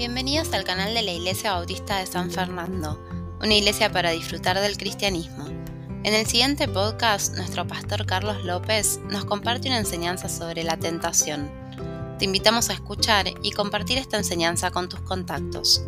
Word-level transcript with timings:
Bienvenidos 0.00 0.54
al 0.54 0.64
canal 0.64 0.94
de 0.94 1.02
la 1.02 1.12
Iglesia 1.12 1.52
Bautista 1.52 1.98
de 1.98 2.06
San 2.06 2.30
Fernando, 2.30 2.98
una 3.38 3.54
iglesia 3.54 3.92
para 3.92 4.12
disfrutar 4.12 4.58
del 4.58 4.78
cristianismo. 4.78 5.44
En 6.04 6.14
el 6.14 6.24
siguiente 6.24 6.66
podcast, 6.68 7.36
nuestro 7.36 7.66
pastor 7.66 8.06
Carlos 8.06 8.42
López 8.42 8.98
nos 9.10 9.26
comparte 9.26 9.68
una 9.68 9.76
enseñanza 9.76 10.30
sobre 10.30 10.64
la 10.64 10.78
tentación. 10.78 11.50
Te 12.18 12.24
invitamos 12.24 12.70
a 12.70 12.72
escuchar 12.72 13.26
y 13.42 13.52
compartir 13.52 13.98
esta 13.98 14.16
enseñanza 14.16 14.70
con 14.70 14.88
tus 14.88 15.00
contactos. 15.00 15.84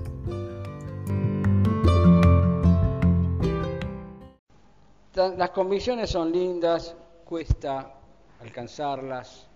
Las 5.14 5.50
convicciones 5.52 6.10
son 6.10 6.30
lindas, 6.30 6.94
cuesta 7.24 7.94
alcanzarlas, 8.42 9.46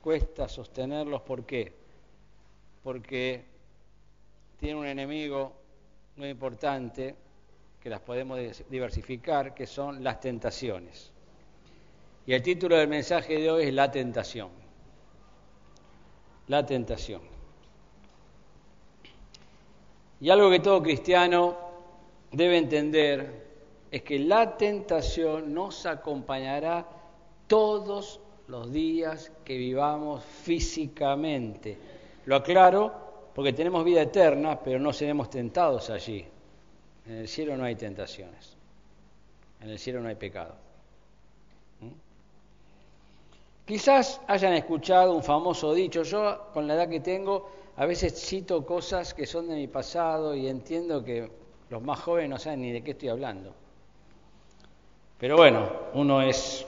cuesta 0.00 0.48
sostenerlos. 0.48 1.22
¿Por 1.22 1.44
qué? 1.44 1.74
Porque 2.84 3.55
tiene 4.58 4.78
un 4.78 4.86
enemigo 4.86 5.52
muy 6.16 6.28
importante 6.28 7.14
que 7.80 7.90
las 7.90 8.00
podemos 8.00 8.38
diversificar, 8.68 9.54
que 9.54 9.66
son 9.66 10.02
las 10.02 10.18
tentaciones. 10.20 11.12
Y 12.26 12.32
el 12.32 12.42
título 12.42 12.76
del 12.76 12.88
mensaje 12.88 13.38
de 13.38 13.50
hoy 13.50 13.64
es 13.64 13.74
La 13.74 13.90
tentación. 13.90 14.50
La 16.48 16.64
tentación. 16.64 17.22
Y 20.20 20.30
algo 20.30 20.50
que 20.50 20.60
todo 20.60 20.82
cristiano 20.82 21.56
debe 22.32 22.56
entender 22.56 23.46
es 23.90 24.02
que 24.02 24.18
la 24.18 24.56
tentación 24.56 25.52
nos 25.52 25.86
acompañará 25.86 26.86
todos 27.46 28.20
los 28.48 28.72
días 28.72 29.30
que 29.44 29.56
vivamos 29.56 30.24
físicamente. 30.24 31.78
Lo 32.24 32.36
aclaro 32.36 33.05
porque 33.36 33.52
tenemos 33.52 33.84
vida 33.84 34.00
eterna, 34.00 34.58
pero 34.58 34.78
no 34.78 34.94
seremos 34.94 35.28
tentados 35.28 35.90
allí. 35.90 36.24
En 37.04 37.16
el 37.16 37.28
cielo 37.28 37.54
no 37.54 37.64
hay 37.64 37.74
tentaciones. 37.74 38.56
En 39.60 39.68
el 39.68 39.78
cielo 39.78 40.00
no 40.00 40.08
hay 40.08 40.14
pecado. 40.14 40.54
¿Mm? 41.82 41.90
Quizás 43.66 44.22
hayan 44.26 44.54
escuchado 44.54 45.12
un 45.14 45.22
famoso 45.22 45.74
dicho. 45.74 46.02
Yo, 46.02 46.48
con 46.54 46.66
la 46.66 46.76
edad 46.76 46.88
que 46.88 47.00
tengo, 47.00 47.50
a 47.76 47.84
veces 47.84 48.18
cito 48.18 48.64
cosas 48.64 49.12
que 49.12 49.26
son 49.26 49.48
de 49.48 49.56
mi 49.56 49.68
pasado 49.68 50.34
y 50.34 50.48
entiendo 50.48 51.04
que 51.04 51.30
los 51.68 51.82
más 51.82 52.00
jóvenes 52.00 52.30
no 52.30 52.38
saben 52.38 52.62
ni 52.62 52.72
de 52.72 52.82
qué 52.82 52.92
estoy 52.92 53.10
hablando. 53.10 53.52
Pero 55.18 55.36
bueno, 55.36 55.68
uno 55.92 56.22
es 56.22 56.64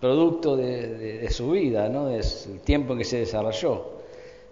producto 0.00 0.56
de, 0.56 1.30
su 1.30 1.52
vida, 1.52 1.88
¿no? 1.88 2.08
del 2.08 2.24
tiempo 2.64 2.94
en 2.94 2.98
que 2.98 3.04
se 3.04 3.18
desarrolló. 3.18 3.95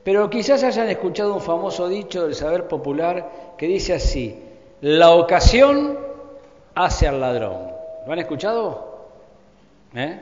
Pero 0.05 0.29
quizás 0.29 0.63
hayan 0.63 0.89
escuchado 0.89 1.35
un 1.35 1.41
famoso 1.41 1.89
dicho 1.89 2.25
del 2.25 2.35
saber 2.35 2.69
popular 2.69 3.55
que 3.57 3.67
dice 3.67 3.95
así, 3.95 4.39
la 4.83 5.13
ocasión 5.13 5.99
hace 6.75 7.09
al 7.09 7.21
ladrón. 7.21 7.73
¿Lo 8.07 8.13
han 8.13 8.19
escuchado? 8.19 9.09
¿Eh? 9.95 10.21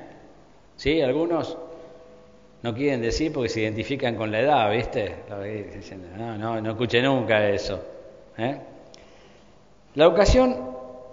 ¿Sí? 0.77 1.03
Algunos 1.03 1.58
no 2.62 2.72
quieren 2.72 3.03
decir 3.03 3.33
porque 3.33 3.48
se 3.48 3.62
identifican 3.62 4.14
con 4.14 4.30
la 4.30 4.41
edad, 4.41 4.70
¿viste? 4.70 5.25
No, 6.16 6.38
no, 6.38 6.60
no 6.60 6.70
escuché 6.70 7.03
nunca 7.03 7.48
eso. 7.48 7.80
¿eh? 8.38 8.56
La 9.97 10.06
ocasión 10.06 10.56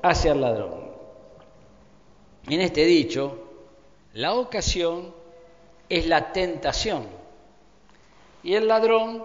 hace 0.03 0.29
al 0.29 0.41
ladrón 0.41 0.89
en 2.47 2.61
este 2.61 2.85
dicho, 2.85 3.37
la 4.13 4.33
ocasión 4.33 5.13
es 5.87 6.07
la 6.07 6.31
tentación 6.31 7.18
y 8.43 8.53
el 8.53 8.67
ladrón 8.67 9.23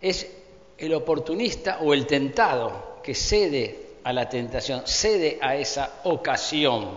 es 0.00 0.30
el 0.76 0.94
oportunista 0.94 1.78
o 1.82 1.94
el 1.94 2.06
tentado 2.06 2.98
que 3.02 3.14
cede 3.14 3.88
a 4.04 4.12
la 4.12 4.28
tentación, 4.28 4.82
cede 4.86 5.38
a 5.40 5.56
esa 5.56 6.00
ocasión. 6.04 6.88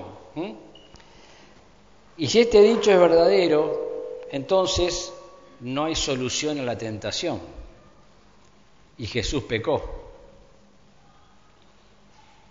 Y 2.18 2.28
si 2.28 2.42
este 2.42 2.62
dicho 2.62 2.92
es 2.92 3.00
verdadero, 3.00 4.26
entonces 4.32 5.12
no 5.62 5.86
hay 5.86 5.96
solución 5.96 6.60
a 6.60 6.64
la 6.64 6.78
tentación. 6.78 7.40
Y 8.98 9.08
Jesús 9.08 9.44
pecó. 9.44 10.00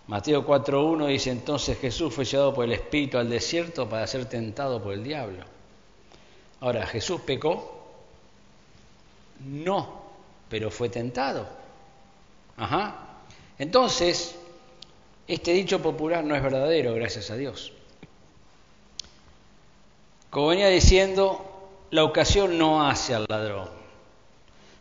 Mateo 0.08 0.44
4.1 0.44 1.06
dice 1.06 1.30
entonces 1.30 1.78
Jesús 1.78 2.12
fue 2.12 2.24
llevado 2.24 2.52
por 2.52 2.64
el 2.64 2.72
Espíritu 2.72 3.16
al 3.18 3.30
desierto 3.30 3.88
para 3.88 4.06
ser 4.08 4.24
tentado 4.24 4.82
por 4.82 4.92
el 4.92 5.04
diablo. 5.04 5.44
Ahora, 6.58 6.84
¿Jesús 6.86 7.20
pecó? 7.20 7.79
No, 9.44 10.02
pero 10.48 10.70
fue 10.70 10.88
tentado. 10.88 11.46
Ajá. 12.56 12.96
Entonces, 13.58 14.36
este 15.26 15.52
dicho 15.52 15.80
popular 15.80 16.24
no 16.24 16.34
es 16.34 16.42
verdadero, 16.42 16.94
gracias 16.94 17.30
a 17.30 17.36
Dios. 17.36 17.72
Como 20.30 20.48
venía 20.48 20.68
diciendo, 20.68 21.68
la 21.90 22.04
ocasión 22.04 22.58
no 22.58 22.88
hace 22.88 23.14
al 23.14 23.26
ladrón, 23.28 23.68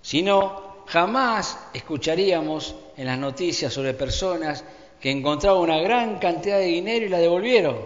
sino 0.01 0.83
jamás 0.87 1.57
escucharíamos 1.73 2.75
en 2.97 3.05
las 3.07 3.17
noticias 3.17 3.73
sobre 3.73 3.93
personas 3.93 4.63
que 4.99 5.11
encontraba 5.11 5.59
una 5.59 5.79
gran 5.79 6.19
cantidad 6.19 6.57
de 6.57 6.65
dinero 6.65 7.05
y 7.05 7.09
la 7.09 7.19
devolvieron. 7.19 7.77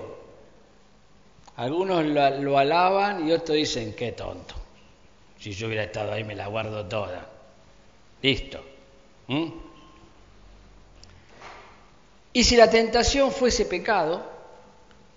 Algunos 1.56 2.04
lo, 2.06 2.58
alaban 2.58 3.28
y 3.28 3.32
otros 3.32 3.58
dicen, 3.58 3.94
qué 3.94 4.12
tonto. 4.14 4.56
Si 5.44 5.52
yo 5.52 5.68
hubiera 5.68 5.84
estado 5.84 6.14
ahí 6.14 6.24
me 6.24 6.36
la 6.36 6.48
guardo 6.48 6.86
toda. 6.86 7.28
Listo. 8.22 8.64
¿Mm? 9.28 9.48
Y 12.32 12.44
si 12.46 12.56
la 12.56 12.70
tentación 12.70 13.30
fuese 13.30 13.66
pecado, 13.66 14.24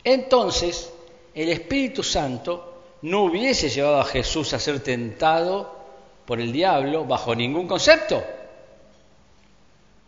entonces 0.03 0.92
el 1.32 1.48
Espíritu 1.50 2.03
Santo 2.03 2.82
no 3.03 3.22
hubiese 3.22 3.69
llevado 3.69 4.00
a 4.00 4.04
Jesús 4.04 4.53
a 4.53 4.59
ser 4.59 4.81
tentado 4.81 5.76
por 6.26 6.41
el 6.41 6.50
diablo 6.50 7.04
bajo 7.04 7.32
ningún 7.32 7.69
concepto 7.69 8.20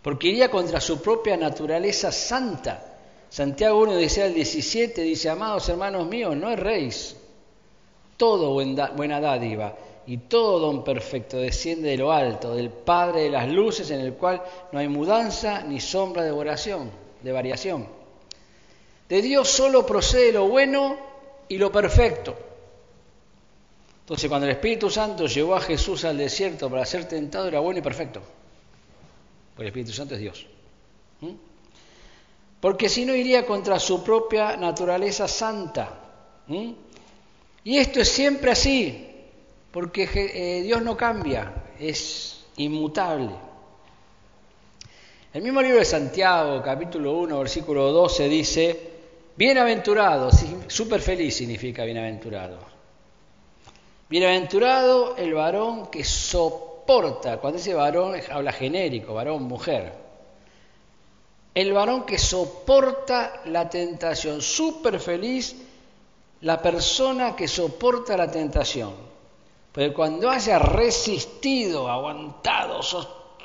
porque 0.03 0.27
iría 0.27 0.51
contra 0.51 0.81
su 0.81 1.01
propia 1.01 1.37
naturaleza 1.37 2.11
santa. 2.11 2.97
Santiago 3.31 3.79
1 3.83 3.97
dice 3.99 4.25
al 4.25 4.35
17, 4.35 5.01
dice, 5.03 5.31
amados 5.31 5.69
hermanos 5.69 6.09
míos, 6.09 6.37
no 6.37 6.51
erréis, 6.51 7.15
todo 8.17 8.53
buena 8.97 9.21
dádiva 9.21 9.77
y 10.09 10.17
todo 10.17 10.59
don 10.59 10.83
perfecto 10.83 11.37
desciende 11.37 11.91
de 11.91 11.99
lo 11.99 12.11
alto, 12.11 12.55
del 12.55 12.71
Padre 12.71 13.23
de 13.23 13.31
las 13.31 13.49
luces, 13.49 13.91
en 13.93 14.01
el 14.01 14.15
cual 14.15 14.43
no 14.73 14.81
hay 14.81 14.89
mudanza 14.89 15.63
ni 15.63 15.79
sombra 15.79 16.25
de 16.25 16.33
oración, 16.33 16.91
de 17.23 17.31
variación. 17.31 17.87
De 19.09 19.23
Dios 19.23 19.49
solo 19.49 19.87
procede 19.87 20.33
lo 20.33 20.49
bueno 20.49 20.97
y 21.49 21.59
lo 21.59 21.71
perfecto. 21.71 22.35
Entonces, 24.01 24.29
cuando 24.29 24.47
el 24.47 24.55
Espíritu 24.55 24.91
Santo 24.91 25.27
llevó 25.27 25.55
a 25.55 25.61
Jesús 25.61 26.05
al 26.05 26.19
desierto 26.19 26.69
para 26.69 26.85
ser 26.85 27.07
tentado, 27.07 27.47
era 27.47 27.61
bueno 27.61 27.79
y 27.79 27.83
perfecto 27.83 28.21
porque 29.59 29.71
el 29.71 29.71
Espíritu 29.71 29.93
Santo 29.93 30.15
es 30.15 30.21
Dios. 30.21 30.47
¿Mm? 31.21 31.33
Porque 32.61 32.89
si 32.89 33.05
no 33.05 33.13
iría 33.13 33.45
contra 33.45 33.81
su 33.81 34.05
propia 34.05 34.57
naturaleza 34.57 35.27
santa. 35.27 35.99
¿Mm? 36.47 36.71
Y 37.65 37.79
esto 37.79 37.99
es 37.99 38.09
siempre 38.09 38.53
así, 38.53 39.08
porque 39.71 40.09
eh, 40.13 40.63
Dios 40.63 40.83
no 40.83 40.97
cambia, 40.97 41.53
es 41.79 42.45
inmutable. 42.57 43.31
El 45.33 45.43
mismo 45.43 45.61
libro 45.61 45.79
de 45.79 45.85
Santiago, 45.85 46.63
capítulo 46.63 47.19
1, 47.19 47.39
versículo 47.39 47.93
12, 47.93 48.29
dice, 48.29 48.91
bienaventurado, 49.37 50.31
súper 50.67 51.01
feliz 51.01 51.37
significa 51.37 51.85
bienaventurado. 51.85 52.59
Bienaventurado 54.09 55.17
el 55.17 55.35
varón 55.35 55.89
que 55.89 56.03
soporta 56.03 57.37
cuando 57.37 57.59
dice 57.59 57.75
varón 57.75 58.19
habla 58.31 58.53
genérico, 58.53 59.13
varón, 59.13 59.43
mujer. 59.43 59.93
El 61.55 61.73
varón 61.75 62.05
que 62.07 62.17
soporta 62.17 63.43
la 63.47 63.69
tentación, 63.69 64.41
súper 64.41 64.99
feliz 64.99 65.55
la 66.41 66.63
persona 66.63 67.37
que 67.37 67.47
soporta 67.47 68.17
la 68.17 68.31
tentación. 68.31 68.95
Pero 69.73 69.95
cuando 69.95 70.31
haya 70.31 70.59
resistido, 70.59 71.89
aguantado, 71.89 72.81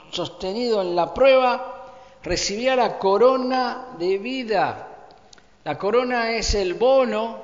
sostenido 0.09 0.81
en 0.81 0.95
la 0.95 1.13
prueba, 1.13 1.91
recibirá 2.23 2.75
la 2.75 2.97
corona 2.97 3.95
de 3.99 4.17
vida. 4.17 5.07
La 5.63 5.77
corona 5.77 6.31
es 6.31 6.55
el 6.55 6.73
bono 6.73 7.41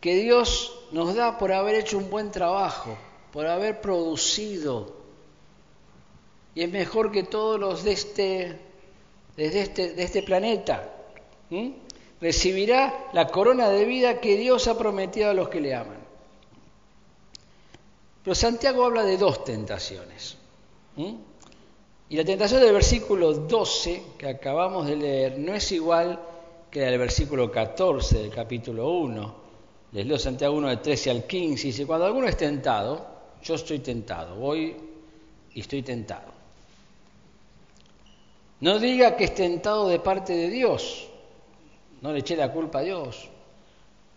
que 0.00 0.14
Dios 0.14 0.86
nos 0.92 1.14
da 1.14 1.36
por 1.38 1.52
haber 1.52 1.74
hecho 1.74 1.98
un 1.98 2.10
buen 2.10 2.30
trabajo, 2.30 2.96
por 3.32 3.46
haber 3.46 3.80
producido, 3.80 4.96
y 6.56 6.62
es 6.62 6.70
mejor 6.70 7.12
que 7.12 7.22
todos 7.22 7.60
los 7.60 7.84
de 7.84 7.92
este, 7.92 8.58
este, 9.36 10.02
este 10.02 10.22
planeta. 10.22 10.90
Recibirá 12.18 13.08
la 13.12 13.28
corona 13.28 13.68
de 13.68 13.84
vida 13.84 14.22
que 14.22 14.38
Dios 14.38 14.66
ha 14.66 14.78
prometido 14.78 15.28
a 15.28 15.34
los 15.34 15.50
que 15.50 15.60
le 15.60 15.74
aman. 15.74 15.95
Pero 18.26 18.34
Santiago 18.34 18.84
habla 18.84 19.04
de 19.04 19.16
dos 19.18 19.44
tentaciones. 19.44 20.36
Y 20.96 22.16
la 22.16 22.24
tentación 22.24 22.60
del 22.60 22.72
versículo 22.72 23.32
12 23.32 24.02
que 24.18 24.28
acabamos 24.28 24.88
de 24.88 24.96
leer 24.96 25.38
no 25.38 25.54
es 25.54 25.70
igual 25.70 26.20
que 26.68 26.80
la 26.80 26.86
del 26.86 26.98
versículo 26.98 27.52
14 27.52 28.18
del 28.18 28.32
capítulo 28.32 28.90
1. 28.90 29.34
Les 29.92 30.04
leo 30.04 30.18
Santiago 30.18 30.56
1 30.56 30.70
del 30.70 30.80
13 30.80 31.10
al 31.12 31.24
15. 31.24 31.68
Dice, 31.68 31.86
cuando 31.86 32.04
alguno 32.04 32.26
es 32.26 32.36
tentado, 32.36 33.06
yo 33.44 33.54
estoy 33.54 33.78
tentado, 33.78 34.34
voy 34.34 34.74
y 35.54 35.60
estoy 35.60 35.82
tentado. 35.82 36.32
No 38.58 38.80
diga 38.80 39.14
que 39.14 39.22
es 39.22 39.34
tentado 39.36 39.86
de 39.86 40.00
parte 40.00 40.32
de 40.32 40.50
Dios, 40.50 41.06
no 42.00 42.12
le 42.12 42.18
eché 42.18 42.34
la 42.34 42.50
culpa 42.50 42.80
a 42.80 42.82
Dios, 42.82 43.28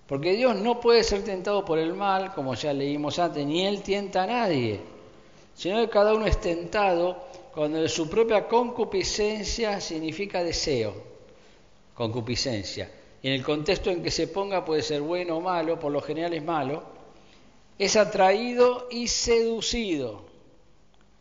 porque 0.10 0.34
Dios 0.34 0.56
no 0.56 0.80
puede 0.80 1.04
ser 1.04 1.24
tentado 1.24 1.64
por 1.64 1.78
el 1.78 1.94
mal, 1.94 2.34
como 2.34 2.56
ya 2.56 2.74
leímos 2.74 3.20
antes, 3.20 3.46
ni 3.46 3.68
Él 3.68 3.84
tienta 3.84 4.24
a 4.24 4.28
nadie, 4.28 4.80
sino 5.54 5.80
que 5.80 5.88
cada 5.88 6.16
uno 6.16 6.26
es 6.26 6.42
tentado 6.42 7.16
cuando 7.54 7.88
su 7.88 8.10
propia 8.10 8.48
concupiscencia 8.48 9.80
significa 9.80 10.44
deseo, 10.44 10.96
concupiscencia. 11.94 12.90
Y 13.22 13.28
en 13.28 13.36
el 13.36 13.44
contexto 13.44 13.92
en 13.92 14.02
que 14.02 14.10
se 14.10 14.28
ponga 14.28 14.66
puede 14.66 14.82
ser 14.82 15.02
bueno 15.02 15.38
o 15.38 15.42
malo, 15.42 15.80
por 15.80 15.92
lo 15.92 16.02
general 16.02 16.34
es 16.34 16.44
malo, 16.44 16.82
es 17.78 17.96
atraído 17.96 18.88
y 18.90 19.08
seducido. 19.10 20.24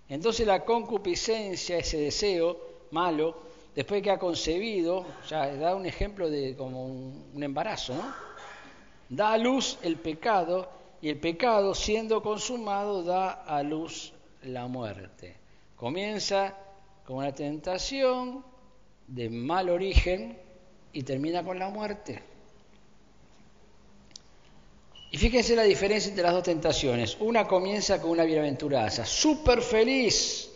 Entonces 0.08 0.46
la 0.46 0.64
concupiscencia, 0.64 1.76
ese 1.76 1.98
deseo 1.98 2.58
malo, 2.92 3.36
después 3.76 4.02
que 4.02 4.10
ha 4.10 4.18
concebido, 4.18 5.04
ya 5.28 5.54
da 5.56 5.74
un 5.74 5.84
ejemplo 5.84 6.30
de 6.30 6.56
como 6.56 6.86
un, 6.86 7.42
embarazo, 7.42 7.94
¿no? 7.94 8.27
Da 9.08 9.32
a 9.32 9.38
luz 9.38 9.78
el 9.82 9.96
pecado 9.96 10.68
y 11.00 11.08
el 11.08 11.18
pecado 11.18 11.74
siendo 11.74 12.22
consumado 12.22 13.02
da 13.02 13.44
a 13.44 13.62
luz 13.62 14.12
la 14.42 14.66
muerte. 14.66 15.36
Comienza 15.76 16.54
con 17.04 17.16
una 17.16 17.32
tentación 17.32 18.44
de 19.06 19.30
mal 19.30 19.70
origen 19.70 20.38
y 20.92 21.02
termina 21.02 21.42
con 21.42 21.58
la 21.58 21.68
muerte. 21.70 22.22
Y 25.10 25.16
fíjense 25.16 25.56
la 25.56 25.62
diferencia 25.62 26.10
entre 26.10 26.24
las 26.24 26.34
dos 26.34 26.42
tentaciones. 26.42 27.16
Una 27.20 27.46
comienza 27.46 28.00
con 28.00 28.10
una 28.10 28.24
bienaventuranza, 28.24 29.06
súper 29.06 29.62
feliz 29.62 30.50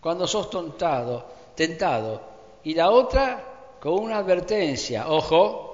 cuando 0.00 0.28
sos 0.28 0.48
tontado, 0.48 1.26
tentado. 1.56 2.22
Y 2.62 2.74
la 2.74 2.90
otra 2.90 3.76
con 3.80 3.94
una 3.94 4.18
advertencia, 4.18 5.08
ojo, 5.10 5.69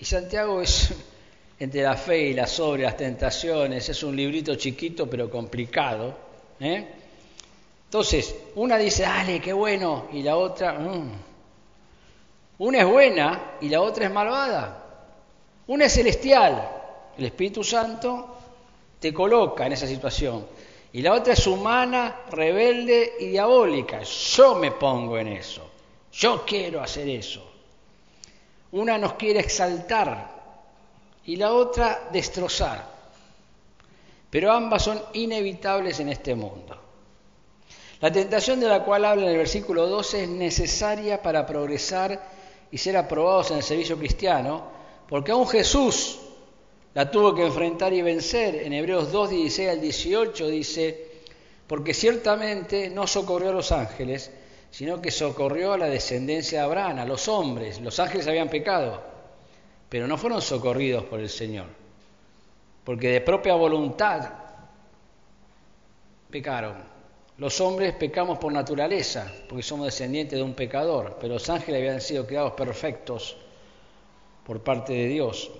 y 0.00 0.04
Santiago 0.04 0.62
es 0.62 0.92
entre 1.58 1.82
la 1.82 1.94
fe 1.94 2.28
y 2.28 2.32
las 2.32 2.58
obras, 2.58 2.84
las 2.84 2.96
tentaciones, 2.96 3.88
es 3.88 4.02
un 4.02 4.16
librito 4.16 4.54
chiquito 4.54 5.08
pero 5.08 5.30
complicado. 5.30 6.16
¿eh? 6.58 6.86
Entonces, 7.84 8.34
una 8.54 8.78
dice, 8.78 9.02
dale, 9.02 9.40
qué 9.40 9.52
bueno, 9.52 10.08
y 10.12 10.22
la 10.22 10.36
otra, 10.36 10.72
mm". 10.72 11.10
una 12.58 12.78
es 12.78 12.86
buena 12.86 13.56
y 13.60 13.68
la 13.68 13.82
otra 13.82 14.06
es 14.06 14.12
malvada. 14.12 14.86
Una 15.66 15.84
es 15.84 15.92
celestial, 15.92 16.68
el 17.18 17.26
Espíritu 17.26 17.62
Santo 17.62 18.38
te 18.98 19.12
coloca 19.12 19.66
en 19.66 19.72
esa 19.72 19.86
situación. 19.86 20.46
Y 20.92 21.02
la 21.02 21.12
otra 21.12 21.34
es 21.34 21.46
humana, 21.46 22.22
rebelde 22.30 23.12
y 23.20 23.26
diabólica. 23.28 24.02
Yo 24.02 24.56
me 24.56 24.72
pongo 24.72 25.18
en 25.18 25.28
eso. 25.28 25.70
Yo 26.12 26.44
quiero 26.44 26.80
hacer 26.80 27.08
eso. 27.08 27.49
Una 28.72 28.98
nos 28.98 29.14
quiere 29.14 29.40
exaltar 29.40 30.40
y 31.24 31.36
la 31.36 31.52
otra 31.52 32.08
destrozar. 32.12 32.84
Pero 34.30 34.52
ambas 34.52 34.84
son 34.84 35.00
inevitables 35.14 35.98
en 36.00 36.08
este 36.08 36.34
mundo. 36.34 36.76
La 38.00 38.10
tentación 38.10 38.60
de 38.60 38.68
la 38.68 38.82
cual 38.82 39.04
habla 39.04 39.24
en 39.24 39.32
el 39.32 39.36
versículo 39.36 39.86
12 39.86 40.24
es 40.24 40.28
necesaria 40.28 41.20
para 41.20 41.44
progresar 41.44 42.20
y 42.70 42.78
ser 42.78 42.96
aprobados 42.96 43.50
en 43.50 43.58
el 43.58 43.62
servicio 43.62 43.98
cristiano, 43.98 44.62
porque 45.08 45.32
aún 45.32 45.46
Jesús 45.46 46.18
la 46.94 47.10
tuvo 47.10 47.34
que 47.34 47.44
enfrentar 47.44 47.92
y 47.92 48.00
vencer. 48.00 48.54
En 48.54 48.72
Hebreos 48.72 49.12
2, 49.12 49.30
16 49.30 49.68
al 49.68 49.80
18 49.80 50.48
dice, 50.48 51.10
porque 51.66 51.92
ciertamente 51.92 52.88
no 52.88 53.06
socorrió 53.06 53.50
a 53.50 53.54
los 53.54 53.70
ángeles, 53.70 54.30
sino 54.70 55.00
que 55.00 55.10
socorrió 55.10 55.72
a 55.72 55.78
la 55.78 55.86
descendencia 55.86 56.60
de 56.60 56.64
Abraham, 56.64 56.98
a 57.00 57.04
los 57.04 57.28
hombres. 57.28 57.80
Los 57.80 57.98
ángeles 57.98 58.26
habían 58.26 58.48
pecado, 58.48 59.02
pero 59.88 60.06
no 60.06 60.16
fueron 60.16 60.40
socorridos 60.40 61.04
por 61.04 61.20
el 61.20 61.28
Señor, 61.28 61.66
porque 62.84 63.08
de 63.08 63.20
propia 63.20 63.54
voluntad 63.54 64.30
pecaron. 66.30 66.90
Los 67.38 67.60
hombres 67.60 67.94
pecamos 67.94 68.38
por 68.38 68.52
naturaleza, 68.52 69.32
porque 69.48 69.62
somos 69.62 69.86
descendientes 69.86 70.38
de 70.38 70.42
un 70.42 70.54
pecador, 70.54 71.16
pero 71.20 71.34
los 71.34 71.48
ángeles 71.48 71.80
habían 71.80 72.00
sido 72.00 72.26
creados 72.26 72.52
perfectos 72.52 73.36
por 74.44 74.62
parte 74.62 74.92
de 74.92 75.06
Dios. 75.06 75.50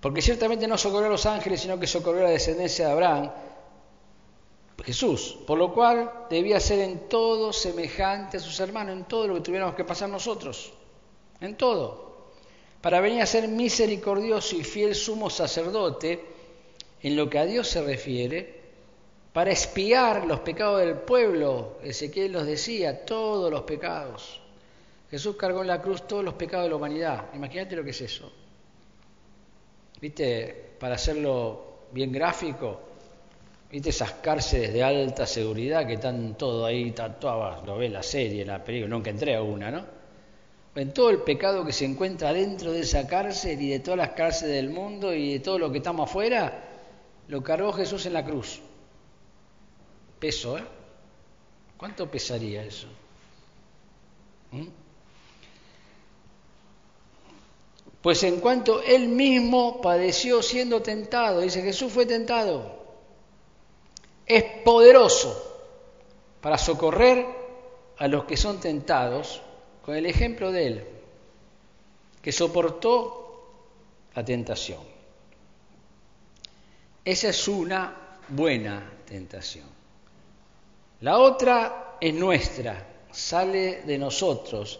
Porque 0.00 0.22
ciertamente 0.22 0.68
no 0.68 0.78
socorrió 0.78 1.08
a 1.08 1.10
los 1.10 1.26
ángeles, 1.26 1.60
sino 1.60 1.78
que 1.78 1.88
socorrió 1.88 2.20
a 2.20 2.24
la 2.24 2.30
descendencia 2.30 2.86
de 2.86 2.92
Abraham, 2.92 3.32
Jesús, 4.88 5.36
por 5.46 5.58
lo 5.58 5.74
cual 5.74 6.10
debía 6.30 6.58
ser 6.58 6.78
en 6.78 7.10
todo 7.10 7.52
semejante 7.52 8.38
a 8.38 8.40
sus 8.40 8.58
hermanos, 8.58 8.96
en 8.96 9.04
todo 9.04 9.28
lo 9.28 9.34
que 9.34 9.42
tuviéramos 9.42 9.74
que 9.74 9.84
pasar 9.84 10.08
nosotros, 10.08 10.72
en 11.42 11.58
todo, 11.58 12.30
para 12.80 12.98
venir 12.98 13.20
a 13.20 13.26
ser 13.26 13.48
misericordioso 13.48 14.56
y 14.56 14.64
fiel 14.64 14.94
sumo 14.94 15.28
sacerdote 15.28 16.24
en 17.02 17.16
lo 17.16 17.28
que 17.28 17.38
a 17.38 17.44
Dios 17.44 17.68
se 17.68 17.82
refiere, 17.82 18.62
para 19.34 19.50
espiar 19.50 20.24
los 20.24 20.40
pecados 20.40 20.80
del 20.80 20.94
pueblo, 20.94 21.76
Ezequiel 21.82 22.32
los 22.32 22.46
decía, 22.46 23.04
todos 23.04 23.50
los 23.50 23.64
pecados. 23.64 24.40
Jesús 25.10 25.36
cargó 25.36 25.60
en 25.60 25.66
la 25.66 25.82
cruz 25.82 26.08
todos 26.08 26.24
los 26.24 26.32
pecados 26.32 26.64
de 26.64 26.70
la 26.70 26.76
humanidad. 26.76 27.26
Imagínate 27.34 27.76
lo 27.76 27.84
que 27.84 27.90
es 27.90 28.00
eso. 28.00 28.32
¿Viste? 30.00 30.76
Para 30.80 30.94
hacerlo 30.94 31.80
bien 31.92 32.10
gráfico, 32.10 32.87
¿Viste 33.70 33.90
esas 33.90 34.12
cárceles 34.12 34.72
de 34.72 34.82
alta 34.82 35.26
seguridad 35.26 35.86
que 35.86 35.94
están 35.94 36.36
todo 36.38 36.64
ahí 36.64 36.90
tatuadas? 36.92 37.66
Lo 37.66 37.76
ve 37.76 37.90
la 37.90 38.02
serie, 38.02 38.44
la 38.44 38.64
película, 38.64 38.88
nunca 38.88 39.10
entré 39.10 39.36
a 39.36 39.42
una, 39.42 39.70
¿no? 39.70 39.84
En 40.74 40.94
todo 40.94 41.10
el 41.10 41.18
pecado 41.18 41.66
que 41.66 41.72
se 41.72 41.84
encuentra 41.84 42.32
dentro 42.32 42.72
de 42.72 42.80
esa 42.80 43.06
cárcel 43.06 43.60
y 43.60 43.70
de 43.70 43.80
todas 43.80 43.98
las 43.98 44.10
cárceles 44.10 44.54
del 44.54 44.70
mundo 44.70 45.12
y 45.12 45.34
de 45.34 45.40
todo 45.40 45.58
lo 45.58 45.70
que 45.70 45.78
estamos 45.78 46.08
afuera, 46.08 46.64
lo 47.26 47.42
cargó 47.42 47.72
Jesús 47.72 48.06
en 48.06 48.14
la 48.14 48.24
cruz. 48.24 48.60
Peso, 50.18 50.56
¿eh? 50.56 50.64
¿Cuánto 51.76 52.10
pesaría 52.10 52.64
eso? 52.64 52.86
¿Mm? 54.52 54.66
Pues 58.00 58.22
en 58.22 58.40
cuanto 58.40 58.80
él 58.82 59.08
mismo 59.08 59.82
padeció 59.82 60.42
siendo 60.42 60.80
tentado, 60.80 61.40
dice 61.40 61.60
Jesús 61.60 61.92
fue 61.92 62.06
tentado 62.06 62.77
es 64.28 64.44
poderoso 64.62 65.44
para 66.40 66.58
socorrer 66.58 67.26
a 67.96 68.06
los 68.06 68.24
que 68.24 68.36
son 68.36 68.60
tentados 68.60 69.40
con 69.82 69.96
el 69.96 70.06
ejemplo 70.06 70.52
de 70.52 70.66
Él, 70.66 70.84
que 72.20 72.30
soportó 72.30 73.18
la 74.14 74.24
tentación. 74.24 74.80
Esa 77.04 77.30
es 77.30 77.48
una 77.48 78.18
buena 78.28 78.92
tentación. 79.06 79.66
La 81.00 81.18
otra 81.18 81.96
es 82.00 82.12
nuestra, 82.12 82.86
sale 83.10 83.82
de 83.82 83.98
nosotros 83.98 84.78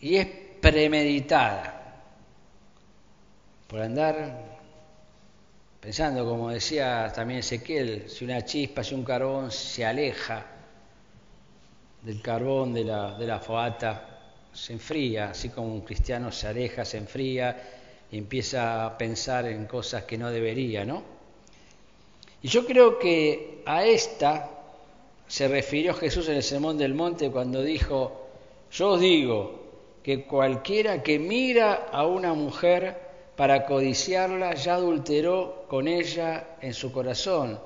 y 0.00 0.16
es 0.16 0.26
premeditada 0.60 2.02
por 3.66 3.82
andar 3.82 4.55
Pensando, 5.86 6.24
como 6.24 6.50
decía 6.50 7.12
también 7.14 7.38
Ezequiel, 7.38 8.10
si 8.10 8.24
una 8.24 8.44
chispa, 8.44 8.82
si 8.82 8.92
un 8.92 9.04
carbón 9.04 9.52
se 9.52 9.84
aleja 9.84 10.44
del 12.02 12.20
carbón 12.20 12.74
de 12.74 12.82
la, 12.82 13.16
de 13.16 13.24
la 13.24 13.38
fogata, 13.38 14.48
se 14.52 14.72
enfría, 14.72 15.30
así 15.30 15.50
como 15.50 15.72
un 15.72 15.82
cristiano 15.82 16.32
se 16.32 16.48
aleja, 16.48 16.84
se 16.84 16.98
enfría 16.98 17.56
y 18.10 18.18
empieza 18.18 18.84
a 18.84 18.98
pensar 18.98 19.46
en 19.46 19.66
cosas 19.66 20.02
que 20.02 20.18
no 20.18 20.28
debería, 20.32 20.84
¿no? 20.84 21.04
Y 22.42 22.48
yo 22.48 22.66
creo 22.66 22.98
que 22.98 23.62
a 23.64 23.84
esta 23.84 24.50
se 25.28 25.46
refirió 25.46 25.94
Jesús 25.94 26.28
en 26.28 26.34
el 26.34 26.42
Sermón 26.42 26.78
del 26.78 26.94
Monte 26.94 27.30
cuando 27.30 27.62
dijo, 27.62 28.26
yo 28.72 28.90
os 28.90 29.00
digo 29.00 29.66
que 30.02 30.24
cualquiera 30.24 31.04
que 31.04 31.20
mira 31.20 31.86
a 31.92 32.04
una 32.06 32.34
mujer 32.34 33.05
para 33.36 33.66
codiciarla, 33.66 34.54
ya 34.54 34.74
adulteró 34.74 35.66
con 35.68 35.88
ella 35.88 36.56
en 36.60 36.72
su 36.74 36.90
corazón. 36.90 37.58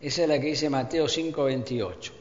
Esa 0.00 0.22
es 0.22 0.28
la 0.28 0.40
que 0.40 0.48
dice 0.48 0.68
Mateo 0.68 1.06
5:28. 1.08 2.12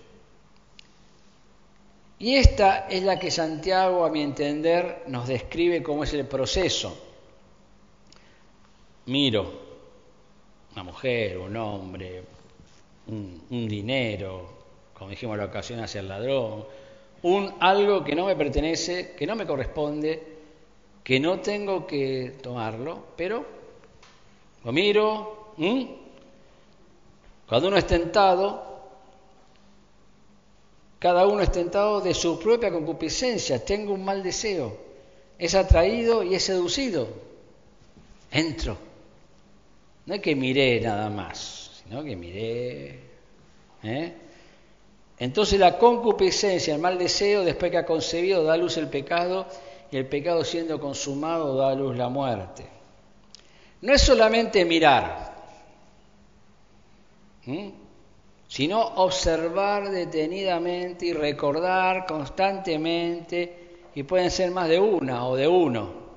Y 2.19 2.36
esta 2.36 2.88
es 2.89 3.03
la 3.03 3.19
que 3.19 3.29
Santiago, 3.29 4.05
a 4.05 4.10
mi 4.10 4.22
entender, 4.22 5.03
nos 5.07 5.27
describe 5.27 5.84
cómo 5.84 6.03
es 6.03 6.13
el 6.13 6.25
proceso. 6.25 6.98
Miro 9.05 9.67
una 10.77 10.84
mujer, 10.84 11.39
un 11.39 11.55
hombre, 11.57 12.24
un, 13.07 13.67
dinero, 13.67 14.48
como 14.93 15.10
dijimos 15.10 15.36
la 15.36 15.46
ocasión 15.46 15.79
hacia 15.79 16.01
el 16.01 16.07
ladrón, 16.07 16.65
un 17.24 17.55
algo 17.60 18.03
que 18.03 18.13
no 18.13 18.27
me 18.27 18.36
pertenece, 18.36 19.15
que 19.17 19.25
no 19.25 19.36
me 19.36 19.48
corresponde, 19.48 20.37
que 21.08 21.22
no 21.22 21.40
tengo 21.40 21.88
que 21.88 22.34
tomarlo, 22.42 23.02
pero 23.16 23.46
lo 24.66 24.74
miro. 24.74 25.54
Cuando 27.48 27.70
uno 27.70 27.78
es 27.78 27.88
tentado, 27.88 28.90
cada 31.00 31.26
uno 31.26 31.42
es 31.44 31.50
tentado 31.50 32.02
de 32.02 32.14
su 32.14 32.38
propia 32.38 32.74
concupiscencia. 32.74 33.64
Tengo 33.64 33.94
un 33.94 34.04
mal 34.04 34.22
deseo. 34.22 34.78
Es 35.40 35.56
atraído 35.56 36.24
y 36.24 36.36
es 36.36 36.44
seducido. 36.44 37.08
Entro. 38.30 38.78
No 40.08 40.14
es 40.14 40.20
que 40.20 40.36
miré 40.36 40.82
nada 40.82 41.10
más, 41.10 41.84
sino 41.86 42.04
que 42.04 42.18
miré. 42.18 43.00
¿eh? 43.82 44.14
Entonces 45.20 45.58
la 45.58 45.78
concupiscencia, 45.78 46.76
el 46.76 46.82
mal 46.82 46.98
deseo, 46.98 47.46
después 47.46 47.72
que 47.72 47.78
ha 47.78 47.86
concebido, 47.86 48.44
da 48.44 48.58
luz 48.58 48.76
el 48.76 48.90
pecado 48.90 49.48
y 49.91 49.98
el 49.98 50.08
pecado 50.08 50.44
siendo 50.44 50.79
consumado 50.79 51.56
da 51.56 51.70
a 51.70 51.75
luz 51.75 51.96
la 51.96 52.10
muerte. 52.10 52.65
No 53.82 53.94
es 53.94 54.01
solamente 54.01 54.65
mirar, 54.65 55.36
sino 58.48 58.82
observar 58.82 59.89
detenidamente 59.89 61.06
y 61.06 61.13
recordar 61.13 62.06
constantemente, 62.06 63.65
y 63.96 64.03
pueden 64.03 64.29
ser 64.29 64.51
más 64.51 64.67
de 64.67 64.79
una 64.79 65.25
o 65.25 65.36
de 65.36 65.48
uno. 65.48 66.08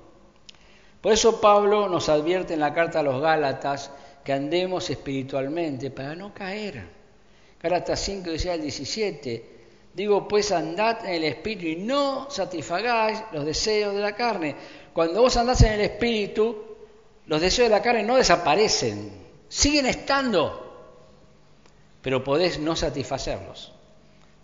Por 1.01 1.13
eso 1.13 1.41
Pablo 1.41 1.89
nos 1.89 2.09
advierte 2.09 2.55
en 2.55 2.61
la 2.61 2.75
carta 2.75 3.01
a 3.01 3.03
los 3.03 3.21
Gálatas 3.23 3.91
que 4.23 4.33
andemos 4.33 4.91
espiritualmente 4.91 5.91
para 5.91 6.15
no 6.15 6.35
caer. 6.35 6.85
Gálatas 7.63 8.01
5, 8.01 8.31
16 8.31 8.55
al 8.55 8.61
17 8.61 9.60
Digo, 9.93 10.29
pues 10.29 10.53
andad 10.53 11.05
en 11.05 11.15
el 11.15 11.25
Espíritu 11.25 11.67
y 11.67 11.77
no 11.77 12.31
satisfagáis 12.31 13.23
los 13.33 13.45
deseos 13.45 13.95
de 13.95 14.01
la 14.01 14.15
carne. 14.15 14.55
Cuando 14.93 15.21
vos 15.21 15.37
andás 15.37 15.63
en 15.63 15.73
el 15.73 15.81
Espíritu, 15.81 16.65
los 17.27 17.41
deseos 17.41 17.69
de 17.69 17.75
la 17.75 17.83
carne 17.83 18.05
no 18.05 18.17
desaparecen, 18.17 19.11
siguen 19.49 19.87
estando, 19.87 20.71
pero 22.03 22.23
podés 22.23 22.59
no 22.61 22.77
satisfacerlos. 22.77 23.73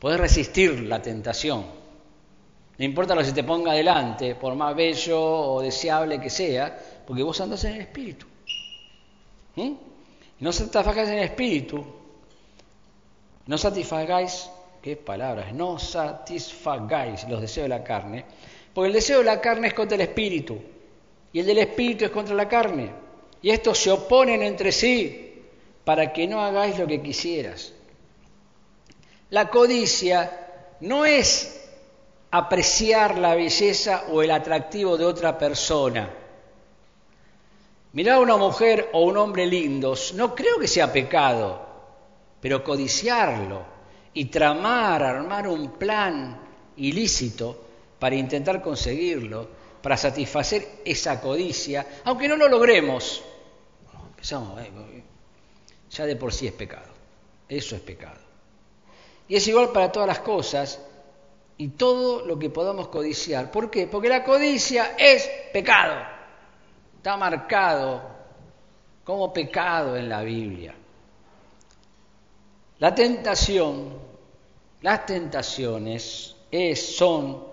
Podés 0.01 0.21
resistir 0.21 0.81
la 0.81 1.01
tentación. 1.01 1.65
No 2.79 2.85
importa 2.85 3.15
lo 3.15 3.23
que 3.23 3.29
se 3.29 3.33
te 3.33 3.45
ponga 3.45 3.73
adelante, 3.73 4.35
por 4.35 4.55
más 4.57 4.75
bello 4.77 5.21
o 5.21 5.63
deseable 5.63 6.21
que 6.21 6.29
sea, 6.29 6.79
porque 7.07 7.23
vos 7.23 7.41
andás 7.41 7.65
en 7.65 7.75
el 7.75 7.81
Espíritu. 7.83 8.27
¿Mm? 9.55 9.73
No 10.41 10.53
satisfagáis 10.53 11.09
en 11.09 11.19
el 11.19 11.25
Espíritu, 11.25 11.85
no 13.47 13.57
satisfagáis 13.57 14.51
qué 14.83 14.97
palabras, 14.97 15.53
no 15.53 15.79
satisfagáis 15.79 17.29
los 17.29 17.41
deseos 17.41 17.65
de 17.65 17.69
la 17.69 17.85
carne, 17.85 18.25
porque 18.73 18.89
el 18.89 18.95
deseo 18.95 19.19
de 19.19 19.25
la 19.25 19.41
carne 19.41 19.69
es 19.69 19.75
contra 19.75 19.95
el 19.95 20.03
espíritu 20.03 20.59
y 21.33 21.41
el 21.41 21.47
del 21.47 21.59
espíritu 21.59 22.05
es 22.05 22.11
contra 22.11 22.35
la 22.35 22.49
carne, 22.49 22.91
y 23.43 23.51
estos 23.51 23.79
se 23.79 23.91
oponen 23.91 24.43
entre 24.43 24.73
sí 24.73 25.43
para 25.85 26.13
que 26.13 26.27
no 26.27 26.41
hagáis 26.41 26.79
lo 26.79 26.87
que 26.87 27.03
quisieras. 27.03 27.73
La 29.31 29.51
codicia 29.51 30.31
no 30.81 31.05
es 31.05 31.69
apreciar 32.31 33.19
la 33.19 33.35
belleza 33.35 34.05
o 34.11 34.23
el 34.23 34.31
atractivo 34.31 34.97
de 34.97 35.05
otra 35.05 35.39
persona. 35.39 36.11
Mirar 37.93 38.17
a 38.17 38.21
una 38.21 38.37
mujer 38.37 38.91
o 38.93 39.03
un 39.03 39.17
hombre 39.17 39.47
lindos 39.47 40.13
no 40.15 40.35
creo 40.35 40.59
que 40.59 40.69
sea 40.69 40.93
pecado, 40.93 41.67
pero 42.41 42.63
codiciarlo 42.63 43.76
y 44.17 44.25
tramar, 44.27 45.03
armar 45.03 45.47
un 45.47 45.73
plan 45.73 46.41
ilícito 46.79 47.65
para 47.99 48.17
intentar 48.17 48.63
conseguirlo, 48.63 49.47
para 49.83 49.99
satisfacer 49.99 50.81
esa 50.87 51.21
codicia, 51.21 51.87
aunque 52.05 52.27
no 52.27 52.37
lo 52.37 52.49
logremos. 52.49 53.23
Ya 55.91 56.07
de 56.07 56.17
por 56.17 56.33
sí 56.33 56.47
es 56.47 56.55
pecado. 56.55 56.89
Eso 57.47 57.77
es 57.77 57.83
pecado. 57.83 58.19
Y 59.29 59.37
es 59.37 59.47
igual 59.49 59.71
para 59.71 59.93
todas 59.93 60.09
las 60.09 60.21
cosas 60.21 60.81
y 61.59 61.69
todo 61.69 62.25
lo 62.25 62.39
que 62.39 62.49
podamos 62.49 62.89
codiciar. 62.89 63.51
¿Por 63.51 63.71
qué? 63.71 63.87
Porque 63.87 64.09
la 64.09 64.25
codicia 64.25 64.95
es 64.97 65.29
pecado. 65.53 65.95
Está 66.97 67.19
marcado 67.19 68.03
como 69.05 69.31
pecado 69.31 69.95
en 69.95 70.09
la 70.09 70.23
Biblia. 70.23 70.75
La 72.79 72.95
tentación 72.95 74.06
las 74.83 75.07
tentaciones 75.07 76.37
es, 76.51 76.97
son 76.97 77.45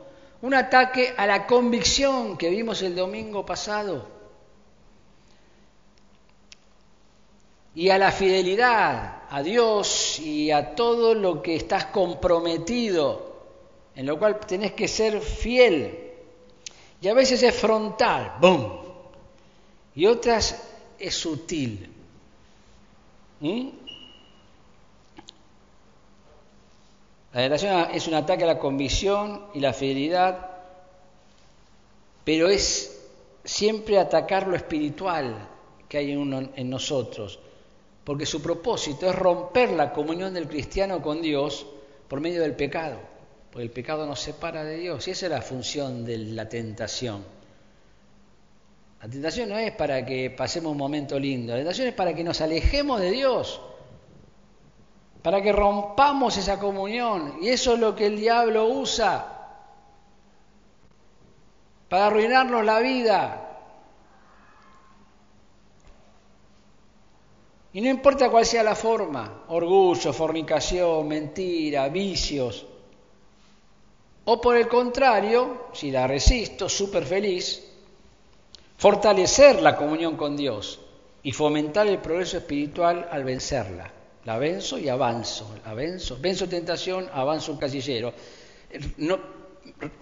un 0.42 0.54
ataque 0.54 1.14
a 1.16 1.26
la 1.26 1.48
convicción 1.48 2.38
que 2.38 2.50
vimos 2.50 2.82
el 2.82 2.96
domingo 2.96 3.46
pasado 3.46 4.14
y 7.76 7.90
a 7.90 7.98
la 7.98 8.12
fidelidad 8.12 9.24
a 9.30 9.42
Dios 9.42 10.20
y 10.20 10.52
a 10.52 10.76
todo 10.76 11.16
lo 11.16 11.42
que 11.42 11.56
estás 11.56 11.86
comprometido, 11.86 13.34
en 13.96 14.06
lo 14.06 14.20
cual 14.20 14.40
tenés 14.40 14.74
que 14.74 14.88
ser 14.88 15.20
fiel. 15.22 16.12
Y 17.02 17.08
a 17.08 17.14
veces 17.14 17.42
es 17.42 17.56
frontal, 17.56 18.36
¡boom! 18.40 18.80
Y 19.96 20.06
otras 20.06 20.62
es 21.00 21.16
sutil. 21.16 21.92
¿Mm? 23.40 23.70
La 27.34 27.42
tentación 27.42 27.88
es 27.92 28.08
un 28.08 28.14
ataque 28.14 28.44
a 28.44 28.48
la 28.48 28.60
convicción 28.60 29.48
y 29.56 29.60
la 29.60 29.74
fidelidad, 29.74 30.52
pero 32.24 32.48
es 32.48 33.02
siempre 33.44 33.98
atacar 33.98 34.48
lo 34.48 34.56
espiritual 34.56 35.50
que 35.90 35.98
hay 35.98 36.12
en, 36.12 36.52
en 36.56 36.70
nosotros, 36.70 37.40
porque 38.04 38.28
su 38.28 38.40
propósito 38.40 39.10
es 39.10 39.16
romper 39.16 39.72
la 39.72 39.92
comunión 39.92 40.32
del 40.36 40.48
cristiano 40.48 41.02
con 41.02 41.24
Dios 41.24 41.66
por 42.08 42.22
medio 42.22 42.40
del 42.40 42.54
pecado, 42.54 43.00
porque 43.52 43.64
el 43.64 43.72
pecado 43.72 44.06
nos 44.06 44.20
separa 44.20 44.64
de 44.64 44.78
Dios, 44.78 45.08
y 45.08 45.12
esa 45.12 45.26
es 45.26 45.32
la 45.32 45.42
función 45.42 46.06
de 46.06 46.20
la 46.20 46.48
tentación. 46.48 47.24
La 49.02 49.10
tentación 49.10 49.50
no 49.50 49.58
es 49.58 49.72
para 49.72 50.06
que 50.06 50.30
pasemos 50.30 50.72
un 50.72 50.78
momento 50.78 51.18
lindo, 51.18 51.54
la 51.54 51.60
tentación 51.60 51.88
es 51.88 51.96
para 51.96 52.14
que 52.14 52.24
nos 52.24 52.42
alejemos 52.42 53.02
de 53.02 53.10
Dios 53.10 53.60
para 55.24 55.42
que 55.42 55.54
rompamos 55.54 56.38
esa 56.38 56.60
comunión. 56.60 57.38
Y 57.42 57.50
eso 57.50 57.74
es 57.74 57.80
lo 57.80 57.96
que 57.96 58.08
el 58.08 58.18
diablo 58.18 58.68
usa 58.68 59.30
para 61.90 62.08
arruinarnos 62.08 62.64
la 62.66 62.80
vida. 62.80 63.40
Y 67.72 67.82
no 67.82 67.90
importa 67.90 68.30
cuál 68.30 68.46
sea 68.46 68.62
la 68.62 68.76
forma, 68.76 69.46
orgullo, 69.48 70.14
fornicación, 70.14 71.08
mentira, 71.08 71.88
vicios. 71.88 72.68
O 74.26 74.40
por 74.40 74.58
el 74.58 74.68
contrario, 74.68 75.68
si 75.74 75.90
la 75.90 76.06
resisto, 76.06 76.70
súper 76.70 77.06
feliz, 77.06 77.64
fortalecer 78.78 79.62
la 79.62 79.76
comunión 79.76 80.18
con 80.18 80.36
Dios 80.36 80.80
y 81.24 81.32
fomentar 81.32 81.88
el 81.88 82.00
progreso 82.00 82.38
espiritual 82.38 83.08
al 83.10 83.24
vencerla. 83.24 84.03
La 84.26 84.38
venzo 84.38 84.80
y 84.80 84.88
avanzo, 84.88 85.54
la 85.66 85.74
venzo, 85.74 86.18
venzo 86.20 86.48
tentación, 86.48 87.10
avanzo 87.12 87.52
un 87.52 87.58
casillero. 87.58 88.14
No, 88.98 89.20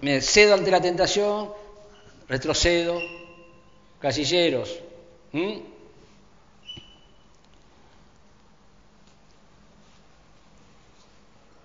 me 0.02 0.22
cedo 0.22 0.54
ante 0.54 0.70
la 0.70 0.80
tentación, 0.80 1.52
retrocedo, 2.28 3.00
casilleros. 4.00 4.80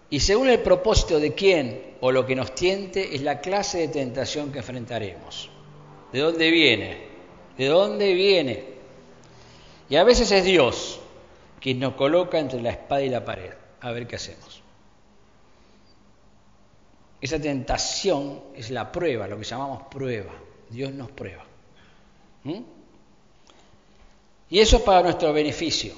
Y 0.09 0.21
según 0.21 0.49
el 0.49 0.61
propósito 0.61 1.19
de 1.19 1.35
quién 1.35 1.97
o 2.01 2.13
lo 2.13 2.25
que 2.25 2.37
nos 2.37 2.55
tiente, 2.55 3.15
es 3.15 3.23
la 3.23 3.41
clase 3.41 3.79
de 3.79 3.89
tentación 3.89 4.53
que 4.53 4.59
enfrentaremos. 4.59 5.51
¿De 6.13 6.21
dónde 6.21 6.51
viene? 6.51 7.07
¿De 7.59 7.67
dónde 7.67 8.15
viene? 8.15 8.65
Y 9.89 9.97
a 9.97 10.05
veces 10.05 10.31
es 10.31 10.45
Dios, 10.45 10.96
quien 11.61 11.81
nos 11.81 11.95
coloca 11.95 12.39
entre 12.39 12.61
la 12.61 12.71
espada 12.71 13.03
y 13.03 13.09
la 13.09 13.25
pared. 13.25 13.53
A 13.81 13.91
ver 13.93 14.07
qué 14.07 14.17
hacemos. 14.17 14.63
Esa 17.21 17.41
tentación 17.41 18.41
es 18.55 18.71
la 18.71 18.93
prueba, 18.93 19.27
lo 19.27 19.39
que 19.39 19.45
llamamos 19.45 19.83
prueba. 19.91 20.33
Dios 20.69 20.93
nos 20.93 21.11
prueba. 21.11 21.45
¿Mm? 22.45 22.61
Y 24.51 24.59
eso 24.61 24.77
es 24.77 24.83
para 24.83 25.03
nuestro 25.03 25.33
beneficio. 25.33 25.95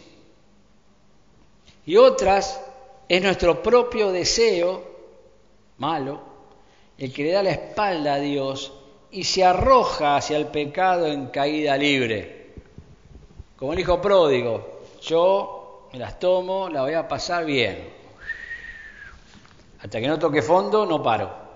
Y 1.85 1.97
otras 1.97 2.61
es 3.09 3.23
nuestro 3.23 3.62
propio 3.62 4.12
deseo 4.12 4.85
malo, 5.79 6.21
el 6.99 7.12
que 7.12 7.25
le 7.25 7.33
da 7.33 7.43
la 7.43 7.50
espalda 7.50 8.15
a 8.15 8.21
Dios 8.21 8.73
y 9.11 9.25
se 9.25 9.45
arroja 9.45 10.17
hacia 10.17 10.37
el 10.37 10.49
pecado 10.49 11.07
en 11.07 11.27
caída 11.29 11.77
libre. 11.77 12.53
Como 13.57 13.73
el 13.73 13.81
hijo 13.81 14.00
pródigo, 14.00 14.78
yo 15.09 15.88
me 15.93 15.99
las 15.99 16.19
tomo, 16.19 16.69
la 16.69 16.83
voy 16.83 16.93
a 16.93 17.09
pasar 17.09 17.45
bien. 17.45 17.88
Hasta 19.81 20.00
que 20.00 20.07
no 20.07 20.19
toque 20.19 20.43
fondo, 20.43 20.85
no 20.85 21.03
paro. 21.03 21.49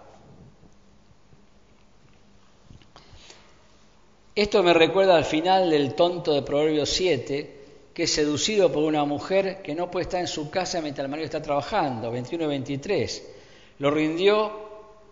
Esto 4.34 4.62
me 4.62 4.72
recuerda 4.72 5.16
al 5.16 5.26
final 5.26 5.68
del 5.68 5.94
tonto 5.94 6.32
de 6.32 6.40
Proverbios 6.40 6.88
7, 6.88 7.60
que 7.92 8.04
es 8.04 8.14
seducido 8.14 8.72
por 8.72 8.84
una 8.84 9.04
mujer 9.04 9.60
que 9.60 9.74
no 9.74 9.90
puede 9.90 10.04
estar 10.04 10.20
en 10.20 10.26
su 10.26 10.50
casa 10.50 10.80
mientras 10.80 11.04
el 11.04 11.10
marido 11.10 11.26
está 11.26 11.42
trabajando, 11.42 12.10
21 12.10 12.44
y 12.44 12.48
23. 12.48 13.28
Lo 13.78 13.90
rindió 13.90 14.50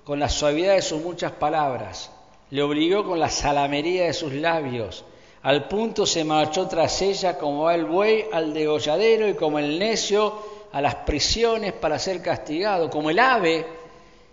con 0.04 0.18
la 0.18 0.30
suavidad 0.30 0.76
de 0.76 0.82
sus 0.82 1.02
muchas 1.02 1.32
palabras, 1.32 2.10
le 2.48 2.62
obligó 2.62 3.04
con 3.04 3.20
la 3.20 3.28
salamería 3.28 4.06
de 4.06 4.14
sus 4.14 4.32
labios, 4.32 5.04
al 5.42 5.68
punto 5.68 6.04
se 6.04 6.24
marchó 6.24 6.68
tras 6.68 7.00
ella 7.00 7.38
como 7.38 7.64
va 7.64 7.74
el 7.74 7.86
buey 7.86 8.26
al 8.30 8.52
degolladero 8.52 9.28
y 9.28 9.34
como 9.34 9.58
el 9.58 9.78
necio 9.78 10.60
a 10.72 10.80
las 10.80 10.96
prisiones 10.96 11.72
para 11.72 11.98
ser 11.98 12.20
castigado, 12.22 12.90
como 12.90 13.10
el 13.10 13.18
ave 13.18 13.66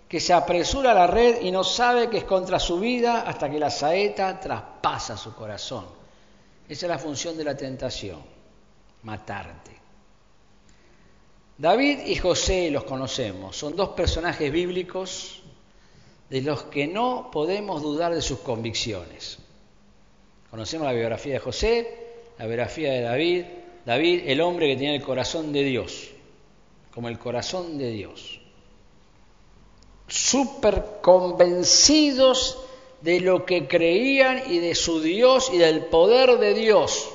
que 0.07 0.19
se 0.19 0.33
apresura 0.33 0.91
a 0.91 0.93
la 0.93 1.07
red 1.07 1.41
y 1.41 1.51
no 1.51 1.63
sabe 1.63 2.09
que 2.09 2.19
es 2.19 2.23
contra 2.23 2.59
su 2.59 2.79
vida 2.79 3.21
hasta 3.21 3.49
que 3.49 3.59
la 3.59 3.69
saeta 3.69 4.39
traspasa 4.39 5.17
su 5.17 5.33
corazón. 5.33 5.85
Esa 6.67 6.85
es 6.85 6.89
la 6.89 6.99
función 6.99 7.37
de 7.37 7.43
la 7.43 7.55
tentación, 7.55 8.21
matarte. 9.03 9.77
David 11.57 12.01
y 12.05 12.15
José 12.17 12.69
los 12.69 12.83
conocemos, 12.83 13.55
son 13.55 13.75
dos 13.75 13.89
personajes 13.89 14.51
bíblicos 14.51 15.41
de 16.29 16.41
los 16.41 16.63
que 16.63 16.87
no 16.87 17.29
podemos 17.31 17.81
dudar 17.81 18.13
de 18.13 18.21
sus 18.21 18.39
convicciones. 18.39 19.39
Conocemos 20.49 20.87
la 20.87 20.93
biografía 20.93 21.33
de 21.33 21.39
José, 21.39 21.97
la 22.37 22.45
biografía 22.45 22.91
de 22.93 23.01
David, 23.01 23.45
David 23.85 24.23
el 24.25 24.41
hombre 24.41 24.67
que 24.67 24.75
tiene 24.75 24.95
el 24.95 25.03
corazón 25.03 25.51
de 25.51 25.63
Dios, 25.63 26.09
como 26.93 27.09
el 27.09 27.19
corazón 27.19 27.77
de 27.77 27.91
Dios 27.91 28.39
súper 30.07 30.99
convencidos 31.01 32.57
de 33.01 33.19
lo 33.19 33.45
que 33.45 33.67
creían 33.67 34.51
y 34.51 34.59
de 34.59 34.73
su 34.73 35.01
Dios 35.01 35.51
y 35.53 35.57
del 35.57 35.85
poder 35.85 36.39
de 36.39 36.53
Dios, 36.53 37.09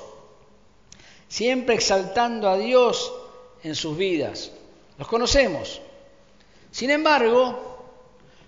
siempre 1.29 1.75
exaltando 1.75 2.49
a 2.49 2.57
Dios 2.57 3.13
en 3.63 3.75
sus 3.75 3.97
vidas. 3.97 4.53
Los 4.99 5.09
conocemos. 5.09 5.81
Sin 6.71 6.91
embargo, 6.91 7.79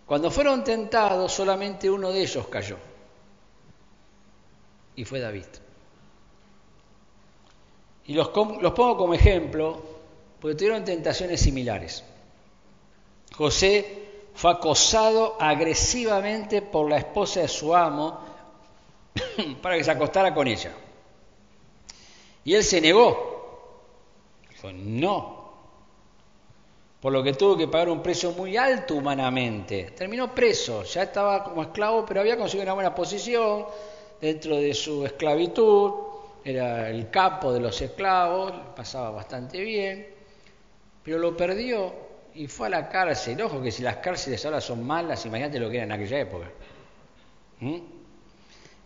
cuando 0.06 0.30
fueron 0.30 0.62
tentados, 0.62 1.32
solamente 1.32 1.90
uno 1.90 2.12
de 2.12 2.22
ellos 2.22 2.46
cayó. 2.48 2.76
Y 4.96 5.04
fue 5.04 5.20
David. 5.20 5.46
Y 8.06 8.14
los, 8.14 8.30
los 8.60 8.72
pongo 8.72 8.96
como 8.96 9.14
ejemplo 9.14 9.82
porque 10.40 10.56
tuvieron 10.56 10.84
tentaciones 10.84 11.40
similares. 11.40 12.04
José 13.34 14.04
fue 14.34 14.50
acosado 14.50 15.36
agresivamente 15.40 16.60
por 16.60 16.90
la 16.90 16.98
esposa 16.98 17.40
de 17.40 17.48
su 17.48 17.74
amo 17.74 18.20
para 19.62 19.76
que 19.76 19.84
se 19.84 19.90
acostara 19.90 20.34
con 20.34 20.46
ella. 20.46 20.72
Y 22.44 22.54
él 22.54 22.62
se 22.62 22.80
negó. 22.80 23.32
Dijo, 24.50 24.70
no. 24.72 25.44
Por 27.00 27.12
lo 27.12 27.22
que 27.22 27.32
tuvo 27.32 27.56
que 27.56 27.68
pagar 27.68 27.88
un 27.88 28.02
precio 28.02 28.32
muy 28.32 28.56
alto 28.56 28.96
humanamente. 28.96 29.92
Terminó 29.96 30.34
preso, 30.34 30.82
ya 30.84 31.04
estaba 31.04 31.44
como 31.44 31.62
esclavo, 31.62 32.04
pero 32.06 32.20
había 32.20 32.36
conseguido 32.36 32.64
una 32.64 32.74
buena 32.74 32.94
posición 32.94 33.66
dentro 34.24 34.56
de 34.56 34.72
su 34.72 35.04
esclavitud. 35.04 35.92
Era 36.42 36.88
el 36.88 37.10
capo 37.10 37.52
de 37.52 37.60
los 37.60 37.80
esclavos, 37.80 38.52
pasaba 38.74 39.10
bastante 39.10 39.60
bien, 39.60 40.06
pero 41.02 41.18
lo 41.18 41.36
perdió 41.36 41.92
y 42.34 42.46
fue 42.46 42.66
a 42.68 42.70
la 42.70 42.88
cárcel. 42.88 43.40
Ojo 43.42 43.62
que 43.62 43.70
si 43.70 43.82
las 43.82 43.96
cárceles 43.96 44.44
ahora 44.44 44.60
son 44.60 44.84
malas, 44.86 45.24
imagínate 45.26 45.58
lo 45.58 45.70
que 45.70 45.76
era 45.76 45.84
en 45.84 45.92
aquella 45.92 46.20
época. 46.20 46.50
¿Mm? 47.60 47.78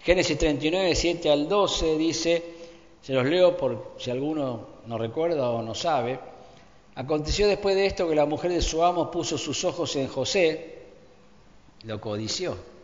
Génesis 0.01 0.39
39, 0.39 0.95
7 0.95 1.31
al 1.31 1.49
12 1.49 1.97
dice, 1.97 2.45
se 3.01 3.13
los 3.13 3.25
leo 3.25 3.57
por 3.57 3.95
si 3.99 4.11
alguno 4.11 4.69
no 4.87 4.99
recuerda 4.99 5.51
o 5.51 5.63
no 5.63 5.75
sabe, 5.75 6.19
aconteció 6.95 7.49
después 7.49 7.75
de 7.75 7.87
esto 7.87 8.09
que 8.09 8.15
la 8.15 8.27
mujer 8.27 8.53
de 8.53 8.63
su 8.63 8.85
amo 8.85 9.11
puso 9.11 9.39
sus 9.39 9.65
ojos 9.65 9.95
en 9.97 10.09
José, 10.09 10.79
lo 11.85 12.01
codició. 12.01 12.78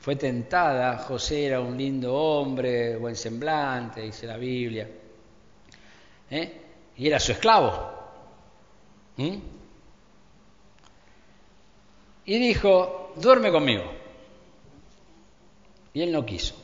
Fue 0.00 0.16
tentada, 0.16 0.96
José 0.96 1.46
era 1.46 1.60
un 1.60 1.76
lindo 1.76 2.14
hombre, 2.14 2.96
buen 2.96 3.14
semblante, 3.14 4.00
dice 4.00 4.26
la 4.26 4.38
Biblia, 4.38 4.88
¿eh? 6.30 6.60
y 6.96 7.06
era 7.06 7.20
su 7.20 7.32
esclavo. 7.32 8.00
Y 12.24 12.38
dijo, 12.38 13.12
duerme 13.16 13.52
conmigo. 13.52 13.84
Y 15.92 16.00
él 16.00 16.12
no 16.12 16.24
quiso. 16.24 16.54